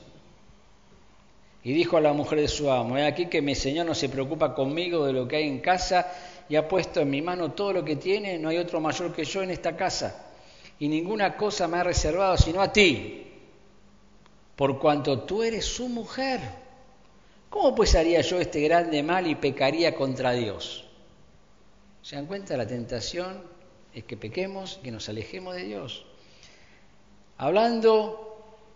Y 1.63 1.73
dijo 1.73 1.99
a 1.99 2.01
la 2.01 2.15
mujer 2.15 2.41
de 2.41 2.49
su 2.49 2.71
amo, 2.71 2.97
he 2.97 3.05
aquí 3.05 3.27
que 3.27 3.43
mi 3.43 3.55
señor 3.55 3.85
no 3.85 3.95
se 3.95 4.09
preocupa 4.09 4.55
conmigo 4.55 5.05
de 5.05 5.13
lo 5.13 5.29
que 5.29 5.37
hay 5.37 5.49
en 5.49 5.59
casa 5.59 6.11
y 6.49 6.57
ha 6.57 6.67
puesto 6.67 7.01
en 7.01 7.11
mi 7.11 7.21
mano 7.21 7.53
todo 7.53 7.73
lo 7.73 7.85
que 7.85 7.97
tiene, 7.97 8.39
no 8.39 8.49
hay 8.49 8.57
otro 8.57 8.81
mayor 8.81 9.13
que 9.13 9.25
yo 9.25 9.43
en 9.43 9.51
esta 9.51 9.77
casa. 9.77 10.33
Y 10.79 10.89
ninguna 10.89 11.37
cosa 11.37 11.67
me 11.67 11.79
ha 11.79 11.83
reservado 11.83 12.37
sino 12.39 12.63
a 12.63 12.73
ti, 12.73 13.26
por 14.57 14.79
cuanto 14.79 15.21
tú 15.21 15.43
eres 15.43 15.65
su 15.67 15.89
mujer. 15.89 16.41
¿Cómo 17.51 17.75
pues 17.75 17.95
haría 17.95 18.21
yo 18.23 18.41
este 18.41 18.61
grande 18.63 19.03
mal 19.03 19.27
y 19.27 19.35
pecaría 19.35 19.95
contra 19.95 20.33
Dios? 20.33 20.85
¿Se 22.03 22.17
dan 22.17 22.27
cuenta? 22.27 22.57
La 22.57 22.67
tentación 22.67 23.43
es 23.95 24.05
que 24.05 24.17
pequemos, 24.17 24.81
que 24.83 24.91
nos 24.91 25.09
alejemos 25.09 25.55
de 25.55 25.65
Dios. 25.65 26.07
Hablando 27.39 28.27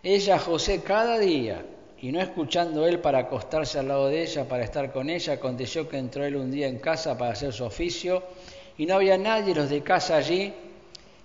ella 0.03 0.35
a 0.35 0.39
José 0.39 0.81
cada 0.81 1.17
día 1.19 1.65
y 1.99 2.11
no 2.11 2.19
escuchando 2.19 2.87
él 2.87 2.99
para 2.99 3.19
acostarse 3.19 3.77
al 3.77 3.87
lado 3.87 4.07
de 4.07 4.23
ella, 4.23 4.47
para 4.47 4.63
estar 4.63 4.91
con 4.91 5.09
ella, 5.09 5.33
aconteció 5.33 5.87
que 5.87 5.97
entró 5.97 6.25
él 6.25 6.35
un 6.35 6.51
día 6.51 6.67
en 6.67 6.79
casa 6.79 7.17
para 7.17 7.33
hacer 7.33 7.53
su 7.53 7.63
oficio 7.63 8.23
y 8.77 8.85
no 8.85 8.95
había 8.95 9.17
nadie 9.17 9.53
los 9.53 9.69
de 9.69 9.81
casa 9.81 10.17
allí. 10.17 10.53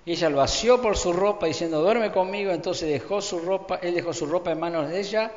Ella 0.07 0.31
lo 0.31 0.41
asió 0.41 0.81
por 0.81 0.97
su 0.97 1.13
ropa 1.13 1.47
diciendo, 1.47 1.83
duerme 1.83 2.13
conmigo, 2.13 2.53
entonces 2.53 2.89
dejó 2.89 3.21
su 3.21 3.41
ropa, 3.41 3.81
él 3.83 3.93
dejó 3.93 4.13
su 4.13 4.27
ropa 4.27 4.53
en 4.53 4.61
manos 4.61 4.89
de 4.89 5.01
ella 5.01 5.33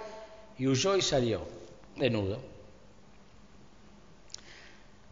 y 0.59 0.67
huyó 0.67 0.95
y 0.95 1.01
salió, 1.01 1.41
desnudo. 1.95 2.39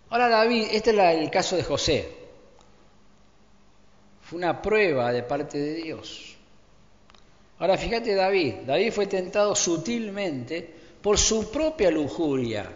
Ahora 0.10 0.30
David, 0.30 0.68
este 0.72 0.92
es 0.92 0.98
el 0.98 1.32
caso 1.32 1.56
de 1.56 1.64
José. 1.64 2.08
Fue 4.22 4.38
una 4.38 4.62
prueba 4.62 5.12
de 5.12 5.24
parte 5.24 5.58
de 5.58 5.74
Dios. 5.74 6.36
Ahora 7.58 7.78
fíjate 7.78 8.14
David, 8.14 8.54
David 8.68 8.92
fue 8.94 9.08
tentado 9.08 9.56
sutilmente 9.56 10.72
por 11.02 11.18
su 11.18 11.50
propia 11.50 11.90
lujuria. 11.90 12.72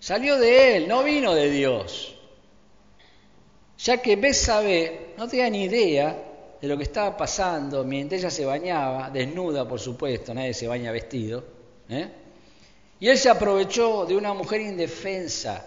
Salió 0.00 0.36
de 0.36 0.78
él, 0.78 0.88
no 0.88 1.04
vino 1.04 1.32
de 1.32 1.48
Dios. 1.48 2.16
Ya 3.84 3.96
que 4.00 4.14
Bessabé 4.14 5.14
no 5.18 5.26
tenía 5.26 5.50
ni 5.50 5.64
idea 5.64 6.16
de 6.60 6.68
lo 6.68 6.76
que 6.76 6.84
estaba 6.84 7.16
pasando 7.16 7.82
mientras 7.82 8.20
ella 8.20 8.30
se 8.30 8.44
bañaba, 8.44 9.10
desnuda 9.10 9.66
por 9.66 9.80
supuesto, 9.80 10.32
nadie 10.32 10.54
se 10.54 10.68
baña 10.68 10.92
vestido. 10.92 11.42
¿eh? 11.88 12.08
Y 13.00 13.08
él 13.08 13.18
se 13.18 13.28
aprovechó 13.28 14.06
de 14.06 14.14
una 14.14 14.32
mujer 14.34 14.60
indefensa 14.60 15.66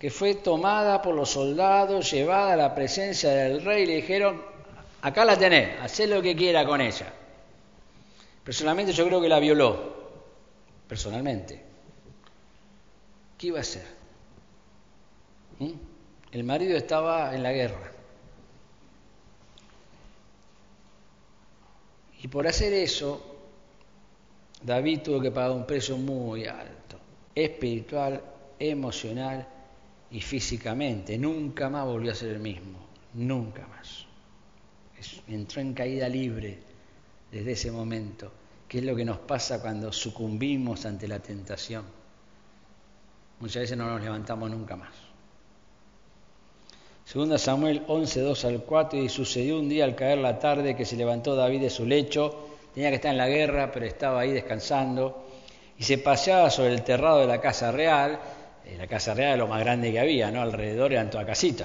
que 0.00 0.10
fue 0.10 0.34
tomada 0.34 1.00
por 1.00 1.14
los 1.14 1.30
soldados, 1.30 2.10
llevada 2.10 2.54
a 2.54 2.56
la 2.56 2.74
presencia 2.74 3.30
del 3.30 3.64
rey 3.64 3.84
y 3.84 3.86
le 3.86 3.94
dijeron, 3.96 4.42
acá 5.02 5.24
la 5.24 5.38
tenés, 5.38 5.80
haz 5.80 6.00
lo 6.08 6.20
que 6.20 6.34
quiera 6.34 6.66
con 6.66 6.80
ella. 6.80 7.12
Personalmente 8.42 8.92
yo 8.92 9.06
creo 9.06 9.20
que 9.20 9.28
la 9.28 9.38
violó, 9.38 10.10
personalmente. 10.88 11.62
¿Qué 13.36 13.46
iba 13.46 13.58
a 13.58 13.60
hacer? 13.60 13.86
¿Mm? 15.60 15.87
El 16.30 16.44
marido 16.44 16.76
estaba 16.76 17.34
en 17.34 17.42
la 17.42 17.52
guerra. 17.52 17.90
Y 22.22 22.28
por 22.28 22.46
hacer 22.46 22.72
eso, 22.72 23.36
David 24.62 25.00
tuvo 25.02 25.20
que 25.20 25.30
pagar 25.30 25.52
un 25.52 25.66
precio 25.66 25.96
muy 25.96 26.44
alto, 26.46 26.98
espiritual, 27.34 28.20
emocional 28.58 29.46
y 30.10 30.20
físicamente. 30.20 31.16
Nunca 31.16 31.70
más 31.70 31.86
volvió 31.86 32.12
a 32.12 32.14
ser 32.14 32.30
el 32.30 32.40
mismo, 32.40 32.78
nunca 33.14 33.66
más. 33.68 34.06
entró 35.28 35.60
en 35.60 35.74
caída 35.74 36.08
libre 36.08 36.58
desde 37.30 37.52
ese 37.52 37.70
momento, 37.70 38.32
que 38.66 38.78
es 38.78 38.84
lo 38.84 38.96
que 38.96 39.04
nos 39.04 39.18
pasa 39.18 39.62
cuando 39.62 39.92
sucumbimos 39.92 40.84
ante 40.84 41.06
la 41.06 41.20
tentación. 41.20 41.84
Muchas 43.40 43.62
veces 43.62 43.78
no 43.78 43.86
nos 43.86 44.02
levantamos 44.02 44.50
nunca 44.50 44.74
más. 44.74 45.07
Segunda 47.08 47.38
Samuel 47.38 47.84
11, 47.88 48.20
2 48.20 48.44
al 48.44 48.60
4, 48.64 48.98
y 48.98 49.08
sucedió 49.08 49.58
un 49.58 49.66
día 49.66 49.84
al 49.84 49.94
caer 49.94 50.18
la 50.18 50.38
tarde 50.38 50.76
que 50.76 50.84
se 50.84 50.94
levantó 50.94 51.34
David 51.34 51.62
de 51.62 51.70
su 51.70 51.86
lecho, 51.86 52.48
tenía 52.74 52.90
que 52.90 52.96
estar 52.96 53.10
en 53.10 53.16
la 53.16 53.26
guerra, 53.26 53.72
pero 53.72 53.86
estaba 53.86 54.20
ahí 54.20 54.30
descansando, 54.30 55.24
y 55.78 55.84
se 55.84 55.96
paseaba 55.96 56.50
sobre 56.50 56.74
el 56.74 56.82
terrado 56.82 57.20
de 57.20 57.26
la 57.26 57.40
casa 57.40 57.72
real, 57.72 58.18
eh, 58.66 58.76
la 58.76 58.86
casa 58.86 59.14
real 59.14 59.28
era 59.28 59.36
lo 59.38 59.46
más 59.46 59.60
grande 59.60 59.90
que 59.90 59.98
había, 59.98 60.30
¿no? 60.30 60.42
Alrededor 60.42 60.92
eran 60.92 61.08
toda 61.08 61.24
casita. 61.24 61.64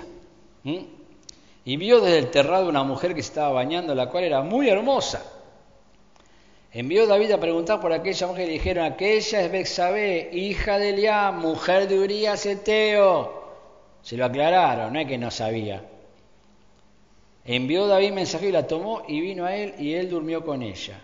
Y 0.64 1.76
vio 1.76 2.00
desde 2.00 2.20
el 2.20 2.32
terrado 2.32 2.70
una 2.70 2.84
mujer 2.84 3.14
que 3.14 3.22
se 3.22 3.28
estaba 3.28 3.50
bañando, 3.50 3.94
la 3.94 4.08
cual 4.08 4.24
era 4.24 4.44
muy 4.44 4.70
hermosa. 4.70 5.26
Envió 6.72 7.06
David 7.06 7.32
a 7.32 7.40
preguntar 7.42 7.82
por 7.82 7.92
aquella 7.92 8.28
mujer 8.28 8.46
y 8.46 8.48
le 8.48 8.54
dijeron, 8.54 8.86
aquella 8.86 9.42
es 9.42 9.52
Bexabé, 9.52 10.30
hija 10.32 10.80
de 10.80 10.92
Eliam, 10.92 11.42
mujer 11.42 11.90
de 11.90 12.00
Urias 12.00 12.46
Eteo. 12.46 13.43
Se 14.04 14.18
lo 14.18 14.26
aclararon, 14.26 14.94
no 14.94 15.00
es 15.00 15.08
que 15.08 15.18
no 15.18 15.32
sabía. 15.32 15.84
Envió 17.46 17.88
David 17.88 18.12
mensaje 18.12 18.50
y 18.50 18.52
la 18.52 18.68
tomó 18.68 19.04
y 19.08 19.22
vino 19.22 19.46
a 19.46 19.56
él 19.56 19.74
y 19.80 19.94
él 19.94 20.10
durmió 20.10 20.46
con 20.46 20.62
ella. 20.62 21.00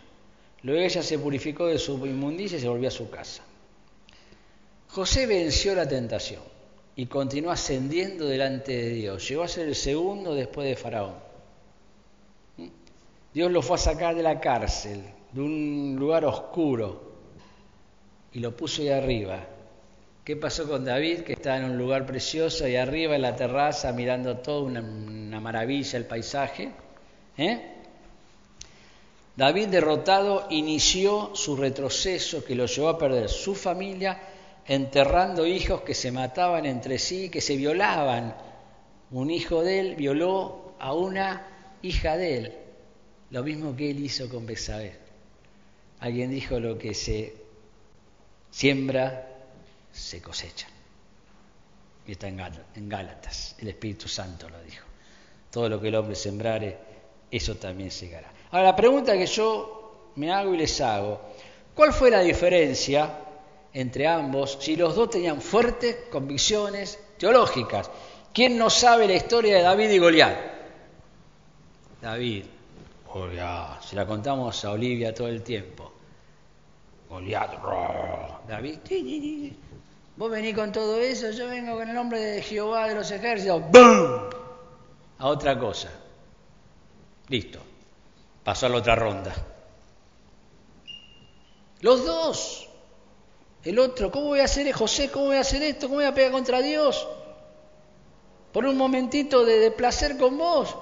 Luego 0.63 0.81
ella 0.81 1.01
se 1.01 1.17
purificó 1.17 1.67
de 1.67 1.79
su 1.79 2.05
inmundicia 2.05 2.57
y 2.57 2.61
se 2.61 2.67
volvió 2.67 2.89
a 2.89 2.91
su 2.91 3.09
casa. 3.09 3.43
José 4.89 5.25
venció 5.25 5.75
la 5.75 5.87
tentación 5.87 6.41
y 6.95 7.05
continuó 7.05 7.51
ascendiendo 7.51 8.25
delante 8.25 8.73
de 8.73 8.89
Dios. 8.89 9.27
Llegó 9.27 9.43
a 9.43 9.47
ser 9.47 9.69
el 9.69 9.75
segundo 9.75 10.35
después 10.35 10.67
de 10.67 10.75
Faraón. 10.75 11.15
Dios 13.33 13.51
lo 13.51 13.61
fue 13.61 13.75
a 13.75 13.79
sacar 13.79 14.15
de 14.15 14.23
la 14.23 14.39
cárcel, 14.39 15.03
de 15.31 15.41
un 15.41 15.95
lugar 15.97 16.25
oscuro, 16.25 17.13
y 18.33 18.39
lo 18.39 18.55
puso 18.55 18.81
ahí 18.81 18.89
arriba. 18.89 19.45
¿Qué 20.29 20.35
pasó 20.35 20.67
con 20.67 20.85
David, 20.85 21.21
que 21.21 21.33
estaba 21.33 21.57
en 21.57 21.63
un 21.63 21.75
lugar 21.79 22.05
precioso 22.05 22.67
y 22.67 22.75
arriba 22.75 23.15
en 23.15 23.23
la 23.23 23.35
terraza 23.35 23.91
mirando 23.93 24.37
todo, 24.37 24.65
una, 24.65 24.79
maravilla 25.39 25.97
el 25.97 26.05
paisaje? 26.05 26.69
¿Eh? 27.35 27.59
David 29.35 29.69
derrotado 29.69 30.45
inició 30.51 31.31
su 31.33 31.55
retroceso 31.57 32.45
que 32.45 32.53
lo 32.53 32.67
llevó 32.67 32.89
a 32.89 32.97
perder 32.99 33.27
su 33.27 33.55
familia 33.55 34.21
enterrando 34.67 35.47
hijos 35.47 35.81
que 35.81 35.95
se 35.95 36.11
mataban 36.11 36.67
entre 36.67 36.99
sí, 36.99 37.29
que 37.29 37.41
se 37.41 37.57
violaban. 37.57 38.35
Un 39.09 39.31
hijo 39.31 39.63
de 39.63 39.79
él 39.79 39.95
violó 39.95 40.75
a 40.77 40.93
una 40.93 41.47
hija 41.81 42.17
de 42.17 42.37
él, 42.37 42.53
lo 43.31 43.41
mismo 43.41 43.75
que 43.75 43.89
él 43.89 44.05
hizo 44.05 44.29
con 44.29 44.45
Besabé. 44.45 44.93
Alguien 45.99 46.29
dijo 46.29 46.59
lo 46.59 46.77
que 46.77 46.93
se 46.93 47.33
siembra, 48.51 49.28
se 49.91 50.21
cosecha. 50.21 50.67
Y 52.07 52.13
está 52.13 52.27
en 52.27 52.89
Gálatas, 52.89 53.55
el 53.59 53.67
Espíritu 53.67 54.07
Santo 54.07 54.49
lo 54.49 54.61
dijo. 54.63 54.85
Todo 55.51 55.69
lo 55.69 55.79
que 55.79 55.89
el 55.89 55.95
hombre 55.95 56.15
sembrare, 56.15 56.77
eso 57.29 57.55
también 57.55 57.91
segará. 57.91 58.31
Ahora, 58.51 58.65
la 58.65 58.75
pregunta 58.75 59.13
que 59.13 59.27
yo 59.27 60.11
me 60.15 60.31
hago 60.31 60.53
y 60.53 60.57
les 60.57 60.81
hago, 60.81 61.21
¿cuál 61.75 61.93
fue 61.93 62.09
la 62.09 62.21
diferencia 62.21 63.25
entre 63.73 64.07
ambos 64.07 64.57
si 64.61 64.75
los 64.75 64.95
dos 64.95 65.09
tenían 65.09 65.41
fuertes 65.41 65.95
convicciones 66.09 66.99
teológicas. 67.17 67.89
¿Quién 68.33 68.57
no 68.57 68.69
sabe 68.69 69.07
la 69.07 69.13
historia 69.13 69.57
de 69.57 69.63
David 69.63 69.89
y 69.89 69.97
Goliat? 69.99 70.37
David, 72.01 72.45
Goliat, 73.11 73.81
si 73.83 73.95
la 73.95 74.05
contamos 74.05 74.63
a 74.65 74.71
Olivia 74.71 75.13
todo 75.13 75.27
el 75.27 75.43
tiempo. 75.43 75.91
Goliat, 77.09 77.55
David, 78.47 78.77
vos 80.15 80.31
venís 80.31 80.55
con 80.55 80.71
todo 80.71 80.97
eso, 80.97 81.31
yo 81.31 81.47
vengo 81.47 81.75
con 81.75 81.89
el 81.89 81.95
nombre 81.95 82.19
de 82.19 82.41
Jehová 82.41 82.87
de 82.87 82.95
los 82.95 83.09
ejércitos, 83.09 83.63
¡bum! 83.71 84.29
A 85.17 85.27
otra 85.27 85.57
cosa. 85.57 85.89
Listo, 87.27 87.59
pasó 88.43 88.67
a 88.67 88.69
la 88.69 88.77
otra 88.77 88.95
ronda. 88.95 89.33
Los 91.81 92.05
dos 92.05 92.69
el 93.63 93.77
otro, 93.77 94.09
¿cómo 94.09 94.27
voy 94.27 94.39
a 94.39 94.45
hacer, 94.45 94.71
José, 94.71 95.11
cómo 95.11 95.25
voy 95.27 95.35
a 95.35 95.41
hacer 95.41 95.61
esto? 95.61 95.87
¿Cómo 95.87 95.95
voy 95.95 96.05
a 96.05 96.13
pegar 96.13 96.31
contra 96.31 96.61
Dios? 96.61 97.07
Por 98.53 98.65
un 98.65 98.77
momentito 98.77 99.43
de, 99.43 99.69
placer 99.71 100.17
con 100.17 100.37
vos. 100.37 100.75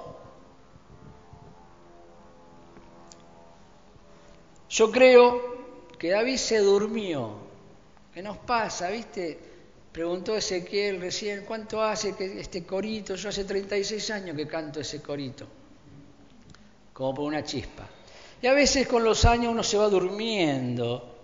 Yo 4.70 4.92
creo 4.92 5.57
que 5.98 6.10
David 6.10 6.36
se 6.36 6.58
durmió. 6.58 7.48
¿Qué 8.14 8.22
nos 8.22 8.38
pasa, 8.38 8.90
viste? 8.90 9.38
Preguntó 9.92 10.36
Ezequiel 10.36 11.00
recién, 11.00 11.44
¿cuánto 11.44 11.82
hace 11.82 12.14
que 12.14 12.40
este 12.40 12.64
corito? 12.64 13.14
Yo 13.14 13.28
hace 13.28 13.44
36 13.44 14.10
años 14.10 14.36
que 14.36 14.46
canto 14.46 14.80
ese 14.80 15.02
corito, 15.02 15.46
como 16.92 17.14
por 17.14 17.24
una 17.24 17.42
chispa. 17.42 17.88
Y 18.40 18.46
a 18.46 18.52
veces 18.52 18.86
con 18.86 19.02
los 19.02 19.24
años 19.24 19.50
uno 19.50 19.62
se 19.62 19.76
va 19.76 19.88
durmiendo 19.88 21.18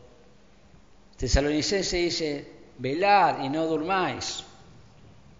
Tesalonicense 1.16 1.96
dice, 1.96 2.44
velad 2.78 3.44
y 3.44 3.48
no 3.48 3.66
durmáis. 3.66 4.44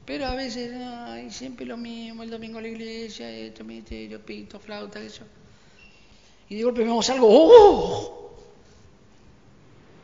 Pero 0.06 0.26
a 0.26 0.34
veces, 0.34 0.72
ay, 0.74 1.30
siempre 1.30 1.66
lo 1.66 1.76
mismo, 1.76 2.22
el 2.22 2.30
domingo 2.30 2.58
a 2.58 2.62
la 2.62 2.68
iglesia, 2.68 3.28
esto, 3.30 3.64
yo 3.64 4.20
pito, 4.24 4.60
flauta, 4.60 5.00
eso. 5.00 5.24
Y 6.48 6.56
de 6.56 6.62
golpe 6.62 6.84
vemos 6.84 7.08
algo, 7.10 7.26
¡oh! 7.30 8.23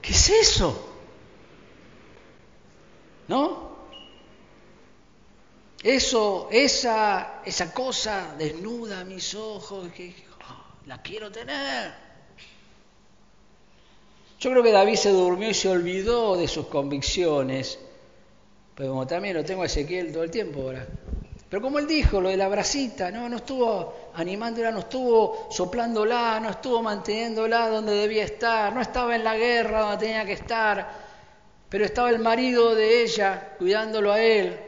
¿Qué 0.02 0.12
es 0.12 0.30
eso? 0.30 0.88
¿No? 3.28 3.70
Eso, 5.82 6.48
esa, 6.50 7.42
esa 7.44 7.72
cosa 7.72 8.34
desnuda 8.36 9.00
a 9.00 9.04
mis 9.04 9.34
ojos, 9.34 9.90
que 9.92 10.14
oh, 10.40 10.86
la 10.86 11.00
quiero 11.00 11.30
tener. 11.30 11.94
Yo 14.38 14.50
creo 14.50 14.62
que 14.62 14.72
David 14.72 14.96
se 14.96 15.10
durmió 15.10 15.50
y 15.50 15.54
se 15.54 15.68
olvidó 15.68 16.36
de 16.36 16.48
sus 16.48 16.66
convicciones, 16.66 17.78
pero 18.74 18.90
como 18.90 19.06
también 19.06 19.36
lo 19.36 19.44
tengo 19.44 19.62
a 19.62 19.66
Ezequiel 19.66 20.12
todo 20.12 20.22
el 20.22 20.30
tiempo 20.30 20.62
ahora. 20.62 20.86
Pero 21.50 21.62
como 21.62 21.80
él 21.80 21.88
dijo, 21.88 22.20
lo 22.20 22.28
de 22.28 22.36
la 22.36 22.46
bracita, 22.46 23.10
no, 23.10 23.28
no 23.28 23.38
estuvo 23.38 24.12
animándola, 24.14 24.70
no 24.70 24.78
estuvo 24.78 25.48
soplándola, 25.50 26.38
no 26.38 26.50
estuvo 26.50 26.80
manteniéndola 26.80 27.68
donde 27.68 27.92
debía 27.92 28.22
estar, 28.22 28.72
no 28.72 28.80
estaba 28.80 29.16
en 29.16 29.24
la 29.24 29.36
guerra 29.36 29.80
donde 29.80 30.06
tenía 30.06 30.24
que 30.24 30.34
estar, 30.34 30.88
pero 31.68 31.84
estaba 31.84 32.10
el 32.10 32.20
marido 32.20 32.76
de 32.76 33.02
ella 33.02 33.56
cuidándolo 33.58 34.12
a 34.12 34.22
él, 34.22 34.60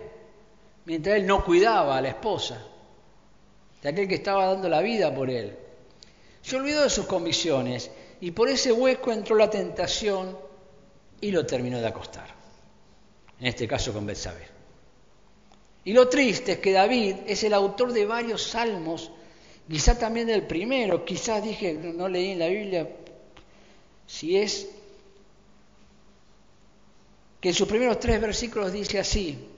mientras 0.85 1.19
él 1.19 1.27
no 1.27 1.45
cuidaba 1.45 1.99
a 1.99 2.01
la 2.01 2.09
esposa, 2.09 2.61
de 3.81 3.89
aquel 3.89 4.09
que 4.09 4.17
estaba 4.17 4.47
dando 4.47 4.69
la 4.69 4.81
vida 4.81 5.15
por 5.15 5.31
él. 5.31 5.57
Se 6.41 6.57
olvidó 6.57 6.83
de 6.83 6.91
sus 6.91 7.07
convicciones 7.07 7.93
y 8.21 8.33
por 8.33 8.49
ese 8.49 8.73
hueco 8.73 9.13
entró 9.13 9.37
la 9.37 9.49
tentación 9.49 10.37
y 11.21 11.31
lo 11.31 11.47
terminó 11.47 11.79
de 11.79 11.87
acostar. 11.87 12.27
En 13.39 13.47
este 13.47 13.69
caso 13.69 13.93
con 13.93 14.05
Betsabé. 14.05 14.52
Y 15.85 15.93
lo 15.93 16.09
triste 16.09 16.53
es 16.53 16.59
que 16.59 16.73
David 16.73 17.17
es 17.27 17.43
el 17.45 17.55
autor 17.55 17.93
de 17.93 18.07
varios 18.07 18.43
salmos, 18.43 19.11
quizá 19.69 19.99
también 19.99 20.27
del 20.27 20.47
primero, 20.47 21.05
quizás 21.05 21.43
dije, 21.43 21.73
no 21.75 22.09
leí 22.09 22.31
en 22.31 22.39
la 22.39 22.49
Biblia 22.49 22.89
si 24.07 24.37
es 24.37 24.69
que 27.41 27.49
en 27.49 27.55
sus 27.55 27.67
primeros 27.67 27.99
tres 27.99 28.21
versículos 28.21 28.73
dice 28.73 28.99
así, 28.99 29.49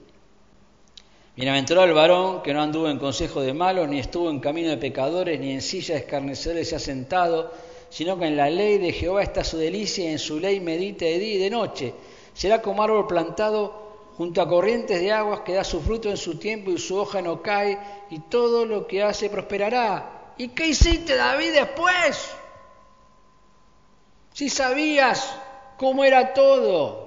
Bienaventurado 1.35 1.85
el 1.85 1.93
varón 1.93 2.41
que 2.41 2.53
no 2.53 2.61
anduvo 2.61 2.87
en 2.87 2.97
consejo 2.97 3.41
de 3.41 3.53
malos, 3.53 3.89
ni 3.89 3.99
estuvo 3.99 4.29
en 4.29 4.39
camino 4.39 4.69
de 4.69 4.77
pecadores, 4.77 5.37
ni 5.37 5.51
en 5.51 5.61
silla 5.61 5.95
de 5.95 5.99
escarnecedores 5.99 6.69
se 6.69 6.77
ha 6.77 6.79
sentado, 6.79 7.51
sino 7.89 8.17
que 8.17 8.27
en 8.27 8.37
la 8.37 8.49
ley 8.49 8.77
de 8.77 8.93
Jehová 8.93 9.21
está 9.21 9.43
su 9.43 9.57
delicia 9.57 10.05
y 10.05 10.13
en 10.13 10.19
su 10.19 10.39
ley 10.39 10.61
medita 10.61 11.03
de 11.03 11.19
día 11.19 11.35
y 11.35 11.37
de 11.37 11.49
noche. 11.49 11.93
Será 12.33 12.61
como 12.61 12.81
árbol 12.81 13.05
plantado 13.05 13.84
junto 14.17 14.41
a 14.41 14.47
corrientes 14.47 14.99
de 14.99 15.11
aguas 15.11 15.41
que 15.41 15.53
da 15.53 15.63
su 15.63 15.81
fruto 15.81 16.09
en 16.09 16.17
su 16.17 16.37
tiempo 16.37 16.71
y 16.71 16.77
su 16.77 16.97
hoja 16.97 17.21
no 17.21 17.41
cae 17.41 17.77
y 18.09 18.19
todo 18.19 18.65
lo 18.65 18.87
que 18.87 19.03
hace 19.03 19.29
prosperará. 19.29 20.33
¿Y 20.37 20.49
qué 20.49 20.67
hiciste 20.67 21.15
David 21.15 21.53
después? 21.53 22.31
Si 24.33 24.49
sabías 24.49 25.35
cómo 25.77 26.03
era 26.03 26.33
todo. 26.33 27.05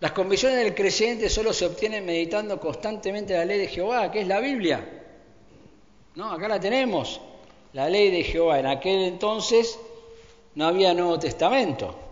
Las 0.00 0.12
convicciones 0.12 0.58
del 0.58 0.74
creyente 0.74 1.30
solo 1.30 1.54
se 1.54 1.64
obtienen 1.64 2.04
meditando 2.04 2.60
constantemente 2.60 3.34
la 3.34 3.46
ley 3.46 3.58
de 3.58 3.68
Jehová, 3.68 4.10
que 4.10 4.20
es 4.20 4.26
la 4.26 4.40
Biblia. 4.40 5.04
No, 6.14 6.32
acá 6.32 6.48
la 6.48 6.60
tenemos 6.60 7.20
la 7.72 7.88
ley 7.88 8.10
de 8.10 8.24
Jehová. 8.24 8.58
En 8.58 8.66
aquel 8.66 9.02
entonces 9.04 9.78
no 10.54 10.66
había 10.66 10.92
Nuevo 10.92 11.18
Testamento. 11.18 12.05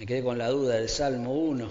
Me 0.00 0.06
quedé 0.06 0.22
con 0.22 0.38
la 0.38 0.48
duda 0.48 0.76
del 0.76 0.88
Salmo 0.88 1.34
1. 1.34 1.68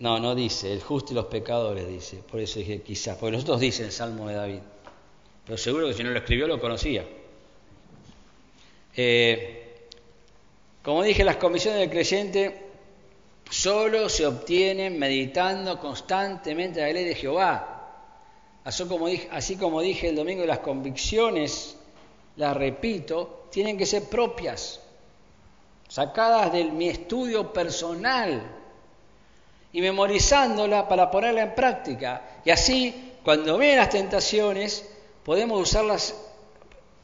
No, 0.00 0.18
no 0.18 0.34
dice, 0.34 0.70
el 0.70 0.82
justo 0.82 1.12
y 1.12 1.14
los 1.14 1.24
pecadores 1.24 1.88
dice. 1.88 2.18
Por 2.18 2.38
eso 2.38 2.58
dije 2.58 2.82
quizás, 2.82 3.16
porque 3.16 3.32
nosotros 3.32 3.58
dicen 3.58 3.86
el 3.86 3.92
Salmo 3.92 4.28
de 4.28 4.34
David. 4.34 4.60
Pero 5.46 5.56
seguro 5.56 5.88
que 5.88 5.94
si 5.94 6.04
no 6.04 6.10
lo 6.10 6.18
escribió 6.18 6.46
lo 6.46 6.60
conocía. 6.60 7.06
Eh, 8.94 9.88
como 10.82 11.02
dije, 11.02 11.24
las 11.24 11.36
comisiones 11.36 11.80
del 11.80 11.88
creyente 11.88 12.66
solo 13.48 14.10
se 14.10 14.26
obtienen 14.26 14.98
meditando 14.98 15.80
constantemente 15.80 16.82
la 16.82 16.92
ley 16.92 17.06
de 17.06 17.14
Jehová. 17.14 18.02
Así 18.64 18.84
como, 18.84 19.08
dije, 19.08 19.28
así 19.32 19.56
como 19.56 19.80
dije 19.80 20.10
el 20.10 20.16
domingo, 20.16 20.44
las 20.44 20.58
convicciones 20.58 21.78
las 22.36 22.54
repito, 22.54 23.48
tienen 23.50 23.78
que 23.78 23.86
ser 23.86 24.10
propias, 24.10 24.82
sacadas 25.96 26.52
de 26.52 26.64
mi 26.64 26.90
estudio 26.90 27.54
personal 27.54 28.42
y 29.72 29.80
memorizándola 29.80 30.86
para 30.86 31.10
ponerla 31.10 31.44
en 31.44 31.54
práctica. 31.54 32.40
Y 32.44 32.50
así, 32.50 33.14
cuando 33.24 33.56
ven 33.56 33.78
las 33.78 33.88
tentaciones, 33.88 34.86
podemos 35.24 35.58
usarlas, 35.58 36.14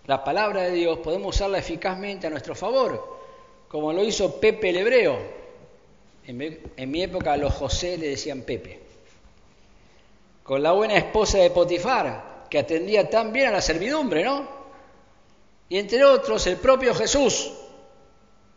la 0.04 0.22
palabra 0.22 0.64
de 0.64 0.72
Dios, 0.72 0.98
podemos 0.98 1.34
usarla 1.34 1.56
eficazmente 1.56 2.26
a 2.26 2.30
nuestro 2.30 2.54
favor, 2.54 3.18
como 3.66 3.94
lo 3.94 4.04
hizo 4.04 4.38
Pepe 4.38 4.68
el 4.68 4.76
Hebreo. 4.76 5.18
En 6.26 6.90
mi, 6.90 7.02
época 7.02 7.34
los 7.38 7.54
José 7.54 7.96
le 7.96 8.08
decían 8.08 8.42
Pepe. 8.42 8.78
Con 10.42 10.62
la 10.62 10.72
buena 10.72 10.98
esposa 10.98 11.38
de 11.38 11.48
Potifar, 11.48 12.44
que 12.50 12.58
atendía 12.58 13.08
tan 13.08 13.32
bien 13.32 13.48
a 13.48 13.52
la 13.52 13.62
servidumbre, 13.62 14.22
¿no? 14.22 14.46
Y 15.70 15.78
entre 15.78 16.04
otros 16.04 16.46
el 16.46 16.58
propio 16.58 16.94
Jesús, 16.94 17.52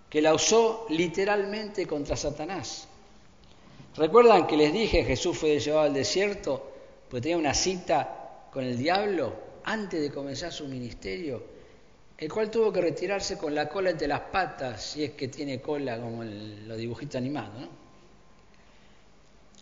que 0.10 0.22
la 0.22 0.34
usó 0.34 0.86
literalmente 0.89 1.86
contra 1.86 2.15
Satanás. 2.15 2.88
¿Recuerdan 3.96 4.46
que 4.46 4.58
les 4.58 4.74
dije 4.74 5.04
Jesús 5.04 5.38
fue 5.38 5.60
llevado 5.60 5.88
al 5.88 5.94
desierto 5.94 6.72
porque 7.10 7.22
tenía 7.22 7.38
una 7.38 7.54
cita 7.54 8.48
con 8.52 8.63
el 8.63 8.78
diablo 8.78 9.34
antes 9.63 10.02
de 10.02 10.12
comenzar 10.12 10.52
su 10.52 10.68
ministerio? 10.68 11.56
El 12.18 12.32
cual 12.32 12.50
tuvo 12.50 12.72
que 12.72 12.82
retirarse 12.82 13.38
con 13.38 13.54
la 13.54 13.68
cola 13.68 13.89
entre 13.89 14.08
las 14.08 14.22
patas, 14.22 14.82
si 14.84 15.04
es 15.04 15.12
que 15.12 15.28
tiene 15.28 15.62
cola 15.62 16.00
como 16.00 16.24
los 16.24 16.78
dibujitos 16.78 17.15
animados. 17.15 17.60
¿no? 17.60 17.68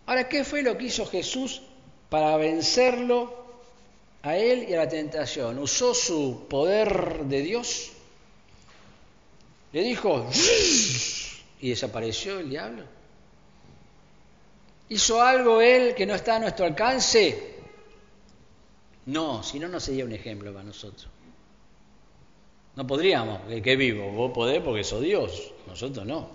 Ahora, 0.06 0.27
¿qué 0.27 0.43
fue 0.43 0.62
lo 0.62 0.77
que 0.77 0.86
hizo 0.86 1.06
Jesús 1.06 1.62
para 2.10 2.36
vencerlo 2.38 3.34
a 4.21 4.38
él 4.38 4.67
y 4.69 4.73
a 4.73 4.77
la 4.77 4.89
tentación? 4.89 5.58
¿Usó 5.60 5.93
su 5.93 6.45
poder 6.49 7.25
de 7.25 7.41
Dios? 7.41 7.92
Le 9.73 9.81
dijo, 9.81 10.29
y 11.59 11.69
desapareció 11.69 12.39
el 12.39 12.49
diablo. 12.49 12.83
¿Hizo 14.89 15.21
algo 15.21 15.62
él 15.62 15.95
que 15.95 16.05
no 16.05 16.13
está 16.13 16.36
a 16.36 16.39
nuestro 16.39 16.65
alcance? 16.65 17.55
No, 19.07 19.41
si 19.41 19.59
no, 19.59 19.67
no 19.67 19.79
sería 19.79 20.05
un 20.05 20.12
ejemplo 20.12 20.53
para 20.53 20.63
nosotros. 20.63 21.07
No 22.75 22.86
podríamos, 22.86 23.41
el 23.49 23.62
que 23.63 23.75
vivo, 23.75 24.12
vos 24.12 24.31
podés 24.31 24.62
porque 24.62 24.83
sos 24.83 25.01
Dios, 25.01 25.51
nosotros 25.67 26.05
no. 26.05 26.29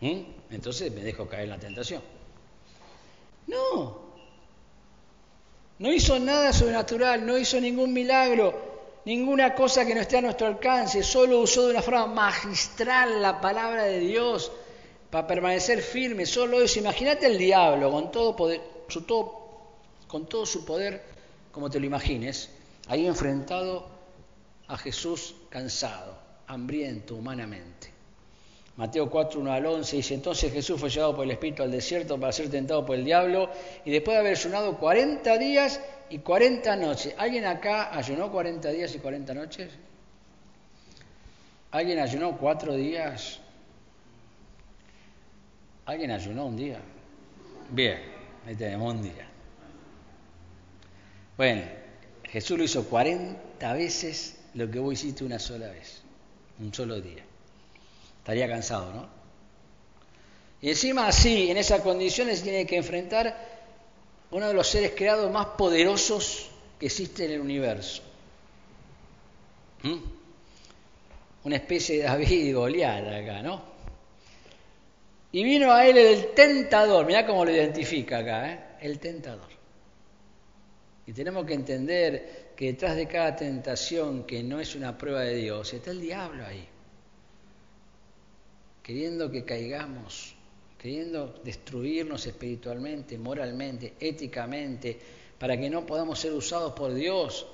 ¿Mm? 0.00 0.20
Entonces 0.50 0.92
me 0.92 1.02
dejo 1.02 1.26
caer 1.26 1.44
en 1.44 1.50
la 1.50 1.58
tentación. 1.58 2.02
No, 3.46 3.98
no 5.78 5.92
hizo 5.92 6.18
nada 6.18 6.52
sobrenatural, 6.52 7.24
no 7.24 7.38
hizo 7.38 7.58
ningún 7.58 7.94
milagro, 7.94 8.67
ninguna 9.04 9.54
cosa 9.54 9.84
que 9.84 9.94
no 9.94 10.00
esté 10.00 10.18
a 10.18 10.22
nuestro 10.22 10.46
alcance, 10.46 11.02
solo 11.02 11.40
usó 11.40 11.66
de 11.66 11.72
una 11.72 11.82
forma 11.82 12.06
magistral 12.06 13.20
la 13.22 13.40
palabra 13.40 13.84
de 13.84 14.00
Dios 14.00 14.52
para 15.10 15.26
permanecer 15.26 15.82
firme, 15.82 16.26
solo 16.26 16.60
eso. 16.60 16.78
Imagínate 16.78 17.26
el 17.26 17.38
diablo 17.38 17.90
con 17.90 18.10
todo, 18.10 18.36
poder, 18.36 18.60
su 18.88 19.04
con 20.06 20.26
todo 20.26 20.46
su 20.46 20.64
poder, 20.64 21.02
como 21.52 21.70
te 21.70 21.80
lo 21.80 21.86
imagines, 21.86 22.50
ahí 22.88 23.06
enfrentado 23.06 23.88
a 24.66 24.76
Jesús 24.76 25.34
cansado, 25.48 26.18
hambriento 26.46 27.14
humanamente. 27.14 27.97
Mateo 28.78 29.10
4, 29.10 29.40
1 29.40 29.52
al 29.52 29.66
11 29.66 29.96
dice, 29.96 30.14
entonces 30.14 30.52
Jesús 30.52 30.78
fue 30.78 30.88
llevado 30.88 31.16
por 31.16 31.24
el 31.24 31.32
Espíritu 31.32 31.64
al 31.64 31.70
desierto 31.72 32.18
para 32.18 32.30
ser 32.30 32.48
tentado 32.48 32.86
por 32.86 32.94
el 32.94 33.04
diablo 33.04 33.50
y 33.84 33.90
después 33.90 34.14
de 34.14 34.20
haber 34.20 34.36
ayunado 34.36 34.78
40 34.78 35.36
días 35.36 35.80
y 36.10 36.18
40 36.18 36.76
noches. 36.76 37.12
¿Alguien 37.18 37.44
acá 37.44 37.92
ayunó 37.92 38.30
40 38.30 38.70
días 38.70 38.94
y 38.94 39.00
40 39.00 39.34
noches? 39.34 39.70
¿Alguien 41.72 41.98
ayunó 41.98 42.38
cuatro 42.38 42.76
días? 42.76 43.40
¿Alguien 45.84 46.12
ayunó 46.12 46.46
un 46.46 46.56
día? 46.56 46.78
Bien, 47.70 47.98
ahí 48.46 48.54
tenemos 48.54 48.94
un 48.94 49.02
día. 49.02 49.26
Bueno, 51.36 51.62
Jesús 52.22 52.56
lo 52.56 52.62
hizo 52.62 52.84
40 52.84 53.72
veces 53.72 54.38
lo 54.54 54.70
que 54.70 54.78
vos 54.78 54.92
hiciste 54.92 55.24
una 55.24 55.40
sola 55.40 55.66
vez, 55.66 56.00
un 56.60 56.72
solo 56.72 57.00
día. 57.00 57.27
Estaría 58.28 58.46
cansado, 58.46 58.92
¿no? 58.92 59.08
Y 60.60 60.68
encima 60.68 61.08
así, 61.08 61.50
en 61.50 61.56
esas 61.56 61.80
condiciones, 61.80 62.42
tiene 62.42 62.66
que 62.66 62.76
enfrentar 62.76 63.34
uno 64.30 64.48
de 64.48 64.52
los 64.52 64.68
seres 64.68 64.92
creados 64.94 65.32
más 65.32 65.46
poderosos 65.56 66.50
que 66.78 66.84
existe 66.84 67.24
en 67.24 67.30
el 67.30 67.40
universo. 67.40 68.02
¿Mm? 69.82 69.96
Una 71.44 71.56
especie 71.56 72.00
de 72.00 72.02
David 72.02 72.30
y 72.30 72.52
Goliat 72.52 73.06
acá, 73.06 73.40
¿no? 73.40 73.62
Y 75.32 75.42
vino 75.42 75.72
a 75.72 75.86
él 75.86 75.96
el 75.96 76.34
tentador, 76.34 77.06
mirá 77.06 77.24
cómo 77.24 77.46
lo 77.46 77.50
identifica 77.50 78.18
acá, 78.18 78.52
¿eh? 78.52 78.60
el 78.82 78.98
tentador. 78.98 79.48
Y 81.06 81.14
tenemos 81.14 81.46
que 81.46 81.54
entender 81.54 82.52
que 82.54 82.66
detrás 82.66 82.94
de 82.94 83.08
cada 83.08 83.34
tentación 83.34 84.24
que 84.24 84.42
no 84.42 84.60
es 84.60 84.74
una 84.74 84.98
prueba 84.98 85.22
de 85.22 85.36
Dios, 85.36 85.72
está 85.72 85.92
el 85.92 86.02
diablo 86.02 86.44
ahí, 86.44 86.68
queriendo 88.88 89.30
que 89.30 89.44
caigamos 89.44 90.34
queriendo 90.78 91.34
destruirnos 91.44 92.24
espiritualmente, 92.24 93.18
moralmente, 93.18 93.94
éticamente, 94.00 94.98
para 95.38 95.58
que 95.58 95.68
no 95.68 95.84
podamos 95.84 96.18
ser 96.18 96.32
usados 96.32 96.72
por 96.72 96.94
Dios. 96.94 97.46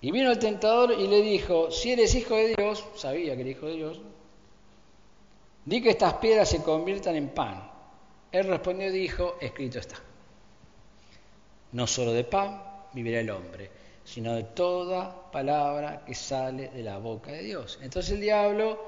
Y 0.00 0.10
vino 0.10 0.32
el 0.32 0.40
tentador 0.40 0.92
y 0.98 1.06
le 1.06 1.22
dijo, 1.22 1.70
si 1.70 1.92
eres 1.92 2.16
hijo 2.16 2.34
de 2.34 2.56
Dios, 2.56 2.84
sabía 2.96 3.36
que 3.36 3.42
era 3.42 3.50
hijo 3.50 3.66
de 3.66 3.76
Dios, 3.76 4.00
di 5.64 5.80
que 5.80 5.90
estas 5.90 6.14
piedras 6.14 6.48
se 6.48 6.62
conviertan 6.62 7.14
en 7.14 7.28
pan. 7.28 7.70
Él 8.32 8.48
respondió 8.48 8.88
y 8.88 8.92
dijo, 8.92 9.36
escrito 9.40 9.78
está. 9.78 9.96
No 11.72 11.86
solo 11.86 12.12
de 12.12 12.24
pan 12.24 12.60
vivirá 12.92 13.20
el 13.20 13.30
hombre, 13.30 13.70
sino 14.06 14.34
de 14.34 14.44
toda 14.44 15.30
palabra 15.32 16.04
que 16.06 16.14
sale 16.14 16.68
de 16.68 16.82
la 16.84 16.98
boca 16.98 17.32
de 17.32 17.42
Dios. 17.42 17.80
Entonces 17.82 18.12
el 18.12 18.20
diablo 18.20 18.78